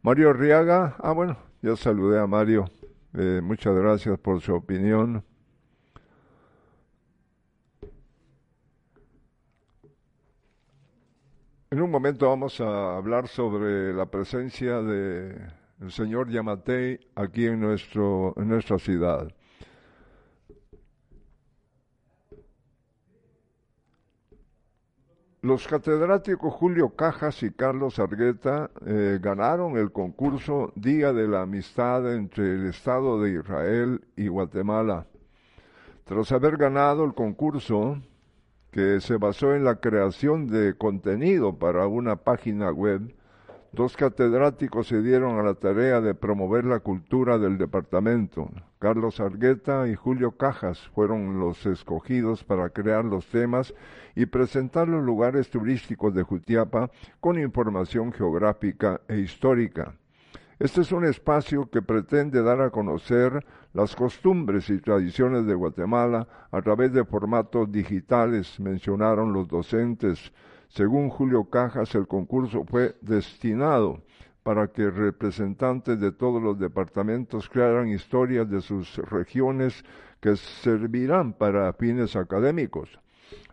Mario 0.00 0.30
Arriaga, 0.30 0.96
ah 1.00 1.12
bueno, 1.12 1.36
yo 1.60 1.76
saludé 1.76 2.18
a 2.18 2.26
Mario, 2.26 2.64
eh, 3.12 3.42
muchas 3.44 3.76
gracias 3.76 4.18
por 4.18 4.40
su 4.40 4.54
opinión. 4.54 5.22
En 11.72 11.80
un 11.80 11.90
momento 11.90 12.28
vamos 12.28 12.60
a 12.60 12.98
hablar 12.98 13.28
sobre 13.28 13.94
la 13.94 14.04
presencia 14.04 14.82
de 14.82 15.34
el 15.80 15.90
señor 15.90 16.28
Yamatei 16.28 17.00
aquí 17.14 17.46
en 17.46 17.62
nuestro 17.62 18.34
en 18.36 18.48
nuestra 18.48 18.78
ciudad. 18.78 19.32
Los 25.40 25.66
catedráticos 25.66 26.52
Julio 26.52 26.90
Cajas 26.90 27.42
y 27.42 27.50
Carlos 27.52 27.98
Argueta 27.98 28.70
eh, 28.84 29.18
ganaron 29.18 29.78
el 29.78 29.92
concurso 29.92 30.74
Día 30.76 31.14
de 31.14 31.26
la 31.26 31.40
Amistad 31.40 32.14
entre 32.14 32.52
el 32.54 32.66
Estado 32.66 33.18
de 33.18 33.32
Israel 33.32 34.04
y 34.14 34.28
Guatemala. 34.28 35.06
Tras 36.04 36.32
haber 36.32 36.58
ganado 36.58 37.02
el 37.06 37.14
concurso, 37.14 37.96
que 38.72 39.00
se 39.00 39.18
basó 39.18 39.54
en 39.54 39.64
la 39.64 39.76
creación 39.76 40.48
de 40.48 40.74
contenido 40.74 41.58
para 41.58 41.86
una 41.86 42.16
página 42.16 42.72
web, 42.72 43.14
dos 43.70 43.98
catedráticos 43.98 44.88
se 44.88 45.02
dieron 45.02 45.38
a 45.38 45.42
la 45.42 45.54
tarea 45.54 46.00
de 46.00 46.14
promover 46.14 46.64
la 46.64 46.80
cultura 46.80 47.38
del 47.38 47.58
departamento. 47.58 48.50
Carlos 48.78 49.20
Argueta 49.20 49.86
y 49.88 49.94
Julio 49.94 50.32
Cajas 50.32 50.80
fueron 50.94 51.38
los 51.38 51.66
escogidos 51.66 52.44
para 52.44 52.70
crear 52.70 53.04
los 53.04 53.26
temas 53.26 53.74
y 54.16 54.24
presentar 54.26 54.88
los 54.88 55.04
lugares 55.04 55.50
turísticos 55.50 56.14
de 56.14 56.22
Jutiapa 56.22 56.90
con 57.20 57.38
información 57.38 58.10
geográfica 58.10 59.02
e 59.06 59.18
histórica. 59.18 59.94
Este 60.62 60.82
es 60.82 60.92
un 60.92 61.04
espacio 61.04 61.68
que 61.68 61.82
pretende 61.82 62.40
dar 62.40 62.60
a 62.60 62.70
conocer 62.70 63.44
las 63.72 63.96
costumbres 63.96 64.70
y 64.70 64.78
tradiciones 64.78 65.44
de 65.44 65.56
Guatemala 65.56 66.28
a 66.52 66.62
través 66.62 66.92
de 66.92 67.04
formatos 67.04 67.72
digitales, 67.72 68.60
mencionaron 68.60 69.32
los 69.32 69.48
docentes. 69.48 70.32
Según 70.68 71.08
Julio 71.08 71.50
Cajas, 71.50 71.96
el 71.96 72.06
concurso 72.06 72.64
fue 72.64 72.94
destinado 73.00 74.04
para 74.44 74.68
que 74.68 74.88
representantes 74.88 75.98
de 75.98 76.12
todos 76.12 76.40
los 76.40 76.60
departamentos 76.60 77.48
crearan 77.48 77.88
historias 77.88 78.48
de 78.48 78.60
sus 78.60 78.98
regiones 78.98 79.84
que 80.20 80.36
servirán 80.36 81.32
para 81.32 81.72
fines 81.72 82.14
académicos. 82.14 83.00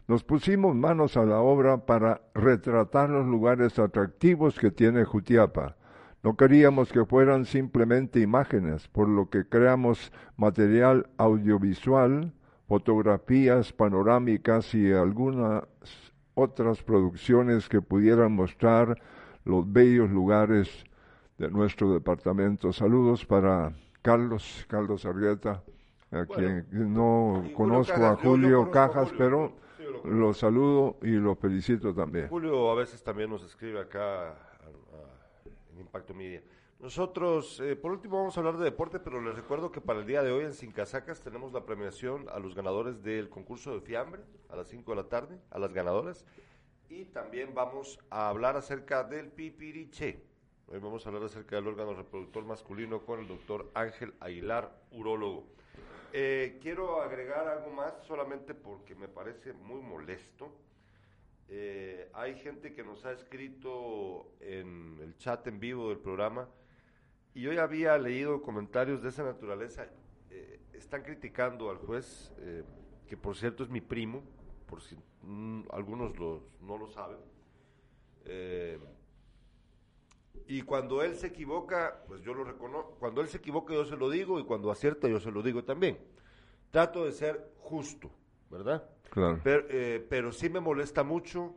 Nos 0.08 0.24
pusimos 0.24 0.76
manos 0.76 1.18
a 1.18 1.26
la 1.26 1.40
obra 1.40 1.88
para 1.88 2.22
retratar 2.36 3.10
los 3.10 3.26
lugares 3.26 3.80
atractivos 3.80 4.60
que 4.60 4.70
tiene 4.70 5.06
Jutiapa 5.06 5.76
no 6.22 6.36
queríamos 6.36 6.92
que 6.92 7.06
fueran 7.06 7.46
simplemente 7.46 8.20
imágenes, 8.20 8.88
por 8.90 9.08
lo 9.08 9.30
que 9.30 9.48
creamos 9.48 10.12
material 10.36 11.10
audiovisual, 11.18 12.34
fotografías 12.68 13.72
panorámicas 13.72 14.74
y 14.76 14.92
algunas 14.92 15.64
otras 16.34 16.84
producciones 16.84 17.70
que 17.70 17.82
pudieran 17.82 18.34
mostrar 18.34 19.02
los 19.46 19.72
bellos 19.72 20.10
lugares 20.10 20.86
de 21.38 21.50
nuestro 21.50 21.94
departamento. 21.94 22.74
Saludos 22.74 23.26
para 23.26 23.74
Carlos, 24.02 24.66
Carlos 24.68 25.06
Argueta, 25.06 25.64
a 26.12 26.26
quien 26.26 26.66
no 26.72 27.44
conozco 27.56 28.06
a 28.06 28.18
Julio 28.18 28.70
Cajas, 28.72 29.10
pero 29.18 29.54
lo 30.04 30.34
saludo 30.34 30.98
y 31.02 31.12
lo 31.12 31.36
felicito 31.36 31.94
también. 31.94 32.28
Julio 32.28 32.70
a 32.70 32.76
veces 32.76 33.04
también 33.04 33.30
nos 33.30 33.44
escribe 33.44 33.80
acá 33.80 34.36
Impacto 35.80 36.14
Media. 36.14 36.44
Nosotros, 36.80 37.60
eh, 37.60 37.76
por 37.76 37.92
último, 37.92 38.18
vamos 38.18 38.38
a 38.38 38.40
hablar 38.40 38.58
de 38.58 38.64
deporte, 38.64 39.00
pero 39.00 39.22
les 39.22 39.36
recuerdo 39.36 39.70
que 39.70 39.82
para 39.82 40.00
el 40.00 40.06
día 40.06 40.24
de 40.24 40.32
hoy 40.32 40.46
en 40.46 40.54
Sin 40.54 40.72
Casacas 40.72 41.20
tenemos 41.20 41.52
la 41.52 41.66
premiación 41.66 42.30
a 42.30 42.40
los 42.40 42.56
ganadores 42.56 43.04
del 43.04 43.30
concurso 43.30 43.74
de 43.74 43.82
fiambre 43.82 44.22
a 44.48 44.56
las 44.56 44.70
5 44.70 44.92
de 44.92 44.96
la 44.96 45.10
tarde, 45.10 45.40
a 45.52 45.60
las 45.60 45.74
ganadoras. 45.74 46.26
Y 46.88 47.06
también 47.06 47.54
vamos 47.54 48.00
a 48.10 48.30
hablar 48.30 48.56
acerca 48.56 49.04
del 49.04 49.30
pipiriche. 49.30 50.24
Hoy 50.68 50.80
vamos 50.80 51.06
a 51.06 51.10
hablar 51.10 51.24
acerca 51.26 51.58
del 51.58 51.68
órgano 51.68 51.94
reproductor 51.94 52.46
masculino 52.46 53.06
con 53.06 53.20
el 53.20 53.28
doctor 53.28 53.70
Ángel 53.74 54.14
Aguilar, 54.22 54.72
urólogo. 54.92 55.48
Eh, 56.14 56.60
quiero 56.62 57.02
agregar 57.02 57.48
algo 57.48 57.72
más 57.72 57.94
solamente 58.08 58.56
porque 58.56 58.96
me 58.96 59.08
parece 59.08 59.52
muy 59.54 59.82
molesto 59.82 60.52
eh, 61.52 62.12
hay 62.14 62.36
gente 62.36 62.74
que 62.74 62.84
nos 62.84 63.06
ha 63.06 63.12
escrito 63.12 64.34
en 64.40 65.00
el 65.02 65.18
chat 65.18 65.48
en 65.48 65.60
vivo 65.60 65.90
del 65.90 65.98
programa 65.98 66.48
y 67.34 67.48
hoy 67.48 67.58
había 67.58 67.98
leído 67.98 68.44
comentarios 68.44 69.02
de 69.02 69.10
esa 69.10 69.24
naturaleza. 69.24 69.88
Eh, 70.30 70.60
están 70.74 71.02
criticando 71.02 71.72
al 71.72 71.78
juez, 71.78 72.32
eh, 72.38 72.64
que 73.08 73.18
por 73.18 73.36
cierto 73.36 73.64
es 73.64 73.70
mi 73.70 73.82
primo, 73.82 74.22
por 74.68 74.82
si 74.84 74.96
mm, 75.24 75.64
algunos 75.72 76.14
no 76.20 76.78
lo 76.78 76.88
saben. 76.88 77.18
y 80.48 80.62
cuando 80.62 81.02
él 81.02 81.16
se 81.16 81.28
equivoca, 81.28 82.04
pues 82.08 82.22
yo 82.22 82.36
lo 82.36 82.44
reconozco. 82.44 82.96
Cuando 83.00 83.22
él 83.22 83.28
se 83.28 83.38
equivoca 83.38 83.74
yo 83.74 83.86
se 83.86 83.98
lo 83.98 84.10
digo 84.10 84.40
y 84.40 84.46
cuando 84.46 84.70
acierta 84.70 85.08
yo 85.08 85.20
se 85.20 85.32
lo 85.32 85.42
digo 85.42 85.64
también. 85.64 85.98
Trato 86.70 87.06
de 87.06 87.12
ser 87.12 87.52
justo, 87.58 88.12
¿verdad? 88.52 88.88
Pero, 89.44 89.66
eh, 89.70 90.32
sí 90.32 90.50
me 90.50 90.60
molesta 90.60 91.04
mucho. 91.04 91.56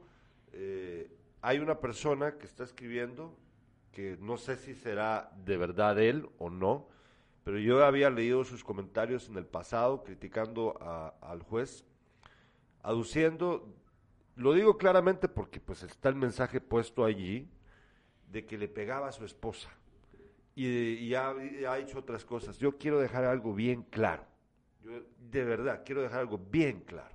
Eh, 0.53 1.11
hay 1.41 1.59
una 1.59 1.81
persona 1.81 2.39
que 2.39 2.47
está 2.47 2.65
escribiendo 2.65 3.37
que 3.93 4.16
no 4.20 4.37
sé 4.39 4.57
si 4.57 4.74
será 4.74 5.31
de 5.45 5.57
verdad 5.57 5.99
él 6.01 6.29
o 6.39 6.51
no, 6.51 6.89
pero 7.45 7.59
yo 7.59 7.85
había 7.85 8.11
leído 8.11 8.45
sus 8.45 8.65
comentarios 8.65 9.29
en 9.29 9.37
el 9.37 9.45
pasado 9.45 10.03
criticando 10.03 10.79
al 11.20 11.43
juez, 11.43 11.85
aduciendo, 12.83 13.69
lo 14.37 14.55
digo 14.55 14.79
claramente 14.79 15.29
porque 15.29 15.61
pues 15.61 15.83
está 15.83 16.09
el 16.09 16.15
mensaje 16.15 16.61
puesto 16.61 17.05
allí 17.05 17.49
de 18.31 18.47
que 18.47 18.57
le 18.57 18.69
pegaba 18.69 19.09
a 19.09 19.12
su 19.12 19.24
esposa 19.24 19.69
y, 20.55 21.09
ya 21.09 21.35
ha, 21.69 21.79
hecho 21.79 21.99
otras 21.99 22.24
cosas. 22.24 22.59
Yo 22.59 22.79
quiero 22.79 22.99
dejar 22.99 23.24
algo 23.24 23.55
bien 23.55 23.83
claro, 23.83 24.24
yo 24.83 25.03
de 25.31 25.45
verdad 25.45 25.83
quiero 25.85 26.03
dejar 26.03 26.20
algo 26.20 26.39
bien 26.39 26.81
claro. 26.81 27.15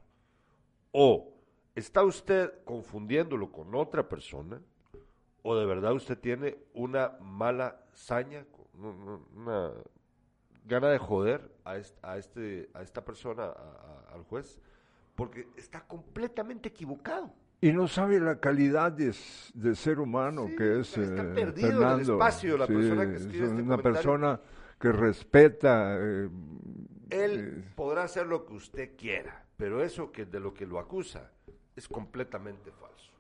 O 1.00 1.32
está 1.76 2.04
usted 2.04 2.52
confundiéndolo 2.66 3.52
con 3.52 3.76
otra 3.76 4.10
persona, 4.10 4.60
o 5.44 5.56
de 5.56 5.64
verdad 5.64 5.94
usted 5.94 6.18
tiene 6.18 6.58
una 6.74 7.12
mala 7.22 7.80
saña, 7.94 8.48
una 9.36 9.74
gana 10.66 10.90
de 10.90 10.98
joder 10.98 11.52
a, 11.66 11.78
este, 11.78 12.72
a 12.74 12.82
esta 12.82 13.06
persona, 13.06 13.54
al 14.12 14.24
juez, 14.24 14.60
porque 15.14 15.48
está 15.56 15.82
completamente 15.82 16.70
equivocado. 16.70 17.32
Y 17.62 17.72
no 17.74 17.88
sabe 17.88 18.20
la 18.20 18.40
calidad 18.40 18.92
de, 18.92 19.14
ser 19.14 20.00
humano 20.00 20.48
que 20.58 20.80
es 20.80 20.98
está 20.98 21.22
eh, 21.22 21.34
perdido 21.36 21.68
Fernando. 21.68 21.94
En 21.94 22.00
el 22.00 22.10
espacio 22.10 22.58
la 22.58 22.66
persona 22.66 23.06
que 23.06 23.16
escribe 23.18 23.46
es 23.46 23.52
este 23.52 23.62
una 23.62 23.78
persona 23.78 24.40
que 24.80 24.92
respeta. 24.92 25.96
Eh, 26.00 26.30
Él 27.10 27.66
podrá 27.76 28.04
hacer 28.04 28.28
lo 28.28 28.46
que 28.46 28.54
usted 28.54 28.96
quiera, 28.98 29.46
pero 29.58 29.84
eso 29.84 30.12
que 30.12 30.26
de 30.26 30.40
lo 30.40 30.54
que 30.54 30.66
lo 30.66 30.80
acusa 30.80 31.32
es 31.76 31.88
completamente 31.88 32.72
falso. 32.72 33.12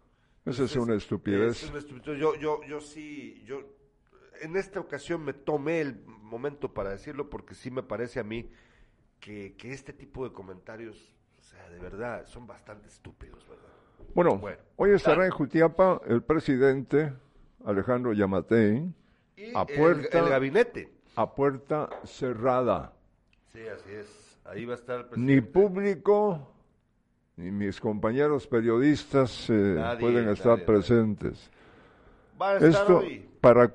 Esa 0.45 0.64
es 0.64 0.76
una 0.76 0.95
estupidez. 0.95 1.64
Es 1.64 1.69
una 1.69 1.80
estupidez. 1.80 2.19
Yo, 2.19 2.35
yo, 2.35 2.64
yo 2.64 2.80
sí, 2.80 3.43
yo 3.45 3.61
en 4.41 4.55
esta 4.55 4.80
ocasión 4.80 5.23
me 5.23 5.34
tomé 5.34 5.81
el 5.81 6.05
momento 6.05 6.73
para 6.73 6.91
decirlo 6.91 7.30
porque 7.30 7.53
sí 7.53 7.72
me 7.72 7.84
parece 7.84 8.19
a 8.19 8.23
mí 8.23 8.49
que, 9.19 9.55
que 9.57 9.72
este 9.72 9.93
tipo 9.93 10.27
de 10.27 10.34
comentarios, 10.34 11.14
o 11.39 11.41
sea, 11.41 11.69
de 11.69 11.80
verdad, 11.80 12.26
son 12.27 12.47
bastante 12.47 12.88
estúpidos, 12.88 13.47
¿verdad? 13.47 13.68
Bueno, 14.14 14.41
hoy 14.77 14.91
estará 14.91 15.26
en 15.26 15.31
Jutiapa 15.31 16.01
el 16.07 16.23
presidente 16.23 17.14
Alejandro 17.65 18.14
Yamatei 18.14 18.93
a 19.53 19.65
puerta, 19.65 20.19
el, 20.19 20.30
gabinete. 20.30 20.91
A 21.15 21.34
puerta 21.34 21.89
cerrada. 22.03 22.93
Sí, 23.57 23.67
así 23.67 23.91
es. 23.91 24.39
Ahí 24.45 24.65
va 24.65 24.73
a 24.73 24.75
estar 24.75 24.99
el 24.99 25.05
presidente. 25.07 25.34
Ni 25.34 25.41
público, 25.41 26.47
ni 27.38 27.49
mis 27.49 27.81
compañeros 27.81 28.45
periodistas 28.45 29.49
eh, 29.49 29.97
pueden 29.99 30.29
estar 30.29 30.63
presentes. 30.63 31.49
Va 32.39 32.51
a 32.51 32.57
estar 32.57 32.69
Esto 32.69 33.03
para 33.41 33.73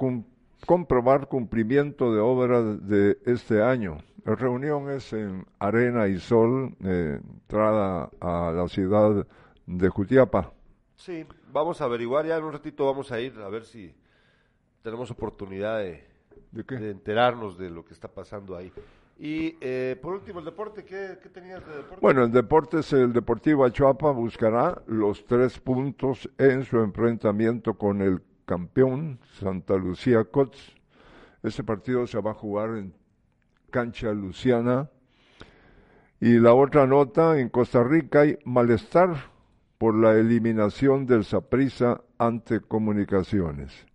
comprobar 0.67 1.27
cumplimiento 1.27 2.15
de 2.15 2.21
obras 2.21 2.87
de 2.87 3.19
este 3.27 3.61
año. 3.61 3.99
La 4.25 4.37
reunión 4.37 4.89
es 4.89 5.13
en 5.15 5.45
Arena 5.59 6.07
y 6.07 6.21
Sol, 6.21 6.77
eh, 6.85 7.19
entrada 7.21 8.09
a 8.21 8.53
la 8.53 8.69
ciudad 8.69 9.27
de 9.67 9.89
Jutiapa. 9.89 10.53
Sí, 10.95 11.27
vamos 11.51 11.81
a 11.81 11.87
averiguar, 11.87 12.25
ya 12.25 12.37
en 12.37 12.45
un 12.45 12.53
ratito 12.53 12.87
vamos 12.87 13.11
a 13.11 13.21
ir 13.21 13.37
a 13.41 13.49
ver 13.49 13.65
si 13.65 13.93
tenemos 14.81 15.11
oportunidad 15.11 15.81
de, 15.81 16.07
enterarnos 16.53 17.59
de 17.59 17.69
lo 17.69 17.85
que 17.85 17.95
está 17.95 18.07
pasando 18.07 18.57
ahí. 18.57 18.73
Y 19.25 19.57
eh, 19.61 19.97
por 20.03 20.15
último, 20.15 20.41
el 20.41 20.45
deporte, 20.47 20.85
¿qué, 20.85 21.17
tenías 21.33 21.65
de 21.65 21.77
deporte? 21.77 21.99
Bueno, 22.01 22.25
el 22.25 22.33
deporte 22.33 22.81
es 22.81 22.93
el 22.93 23.13
Deportivo 23.13 23.65
Achuapa, 23.65 24.11
buscará 24.11 24.83
los 24.89 25.25
tres 25.27 25.61
puntos 25.61 26.29
en 26.39 26.65
su 26.65 26.81
enfrentamiento 26.81 27.75
con 27.75 28.03
el 28.03 28.21
campeón 28.47 29.21
Santa 29.39 29.77
Lucía 29.77 30.25
Cots. 30.25 30.75
Ese 31.41 31.63
partido 31.63 32.05
se 32.09 32.21
va 32.21 32.33
a 32.33 32.35
jugar 32.35 32.71
en 32.71 32.95
cancha 33.71 34.11
Luciana. 34.11 34.91
Y 36.19 36.41
la 36.41 36.55
otra 36.55 36.89
nota, 36.89 37.39
en 37.39 37.49
Costa 37.49 37.85
Rica 37.85 38.23
hay 38.23 38.41
malestar 38.45 39.15
por 39.79 39.95
la 39.95 40.15
eliminación 40.15 41.07
del 41.07 41.25
Saprisa 41.25 42.01
ante 42.19 42.59
Comunicaciones. 42.59 43.87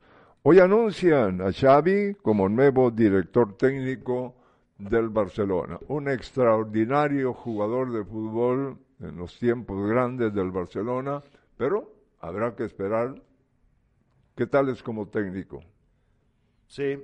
Hoy 0.44 0.62
anuncian 0.62 1.41
a 1.41 1.52
Xavi 1.52 2.16
como 2.22 2.48
nuevo 2.48 2.91
director 2.91 3.58
técnico 3.58 4.36
del 4.78 5.10
Barcelona, 5.10 5.80
un 5.88 6.10
extraordinario 6.10 7.34
jugador 7.34 7.91
de 7.91 8.04
fútbol 8.04 8.78
en 8.99 9.18
los 9.18 9.38
tiempos 9.38 9.90
grandes 9.90 10.34
del 10.34 10.52
Barcelona, 10.52 11.24
pero 11.58 11.94
habrá 12.20 12.56
que 12.56 12.66
esperar 12.66 13.22
qué 14.36 14.45
tal 14.45 14.70
es 14.70 14.84
como 14.84 15.08
técnico. 15.08 15.64
Sí, 16.68 17.04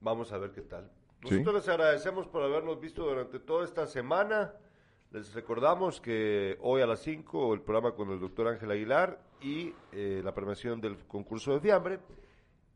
vamos 0.00 0.32
a 0.32 0.38
ver 0.38 0.52
qué 0.52 0.62
tal. 0.62 0.90
Nosotros 1.22 1.54
les 1.54 1.68
agradecemos 1.68 2.26
por 2.26 2.42
habernos 2.42 2.80
visto 2.80 3.04
durante 3.04 3.38
toda 3.38 3.64
esta 3.64 3.86
semana. 3.86 4.54
Les 5.10 5.34
recordamos 5.34 6.00
que 6.00 6.56
hoy 6.62 6.80
a 6.80 6.86
las 6.86 7.00
5 7.00 7.52
el 7.52 7.60
programa 7.60 7.94
con 7.94 8.10
el 8.10 8.20
doctor 8.20 8.48
Ángel 8.48 8.70
Aguilar 8.70 9.20
y 9.42 9.74
eh, 9.92 10.22
la 10.24 10.32
premiación 10.32 10.80
del 10.80 10.96
concurso 11.06 11.52
de 11.52 11.60
fiambre. 11.60 11.98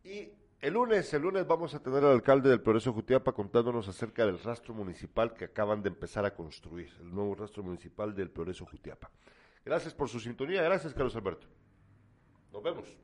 Y 0.03 0.31
el 0.61 0.75
lunes, 0.75 1.13
el 1.13 1.23
lunes 1.23 1.47
vamos 1.47 1.75
a 1.75 1.83
tener 1.83 2.05
al 2.05 2.13
alcalde 2.13 2.49
del 2.49 2.61
Progreso 2.61 2.93
Jutiapa 2.93 3.33
contándonos 3.33 3.89
acerca 3.89 4.25
del 4.25 4.39
rastro 4.39 4.75
municipal 4.75 5.35
que 5.35 5.45
acaban 5.45 5.83
de 5.83 5.89
empezar 5.89 6.25
a 6.25 6.35
construir, 6.35 6.91
el 7.01 7.15
nuevo 7.15 7.35
rastro 7.35 7.63
municipal 7.63 8.15
del 8.15 8.31
Progreso 8.31 8.65
Jutiapa. 8.67 9.11
Gracias 9.65 9.95
por 9.95 10.09
su 10.09 10.21
sintonía, 10.21 10.63
gracias 10.63 10.95
Carlos 10.95 11.17
Alberto. 11.17 11.47
Nos 12.53 12.63
vemos. 12.63 12.97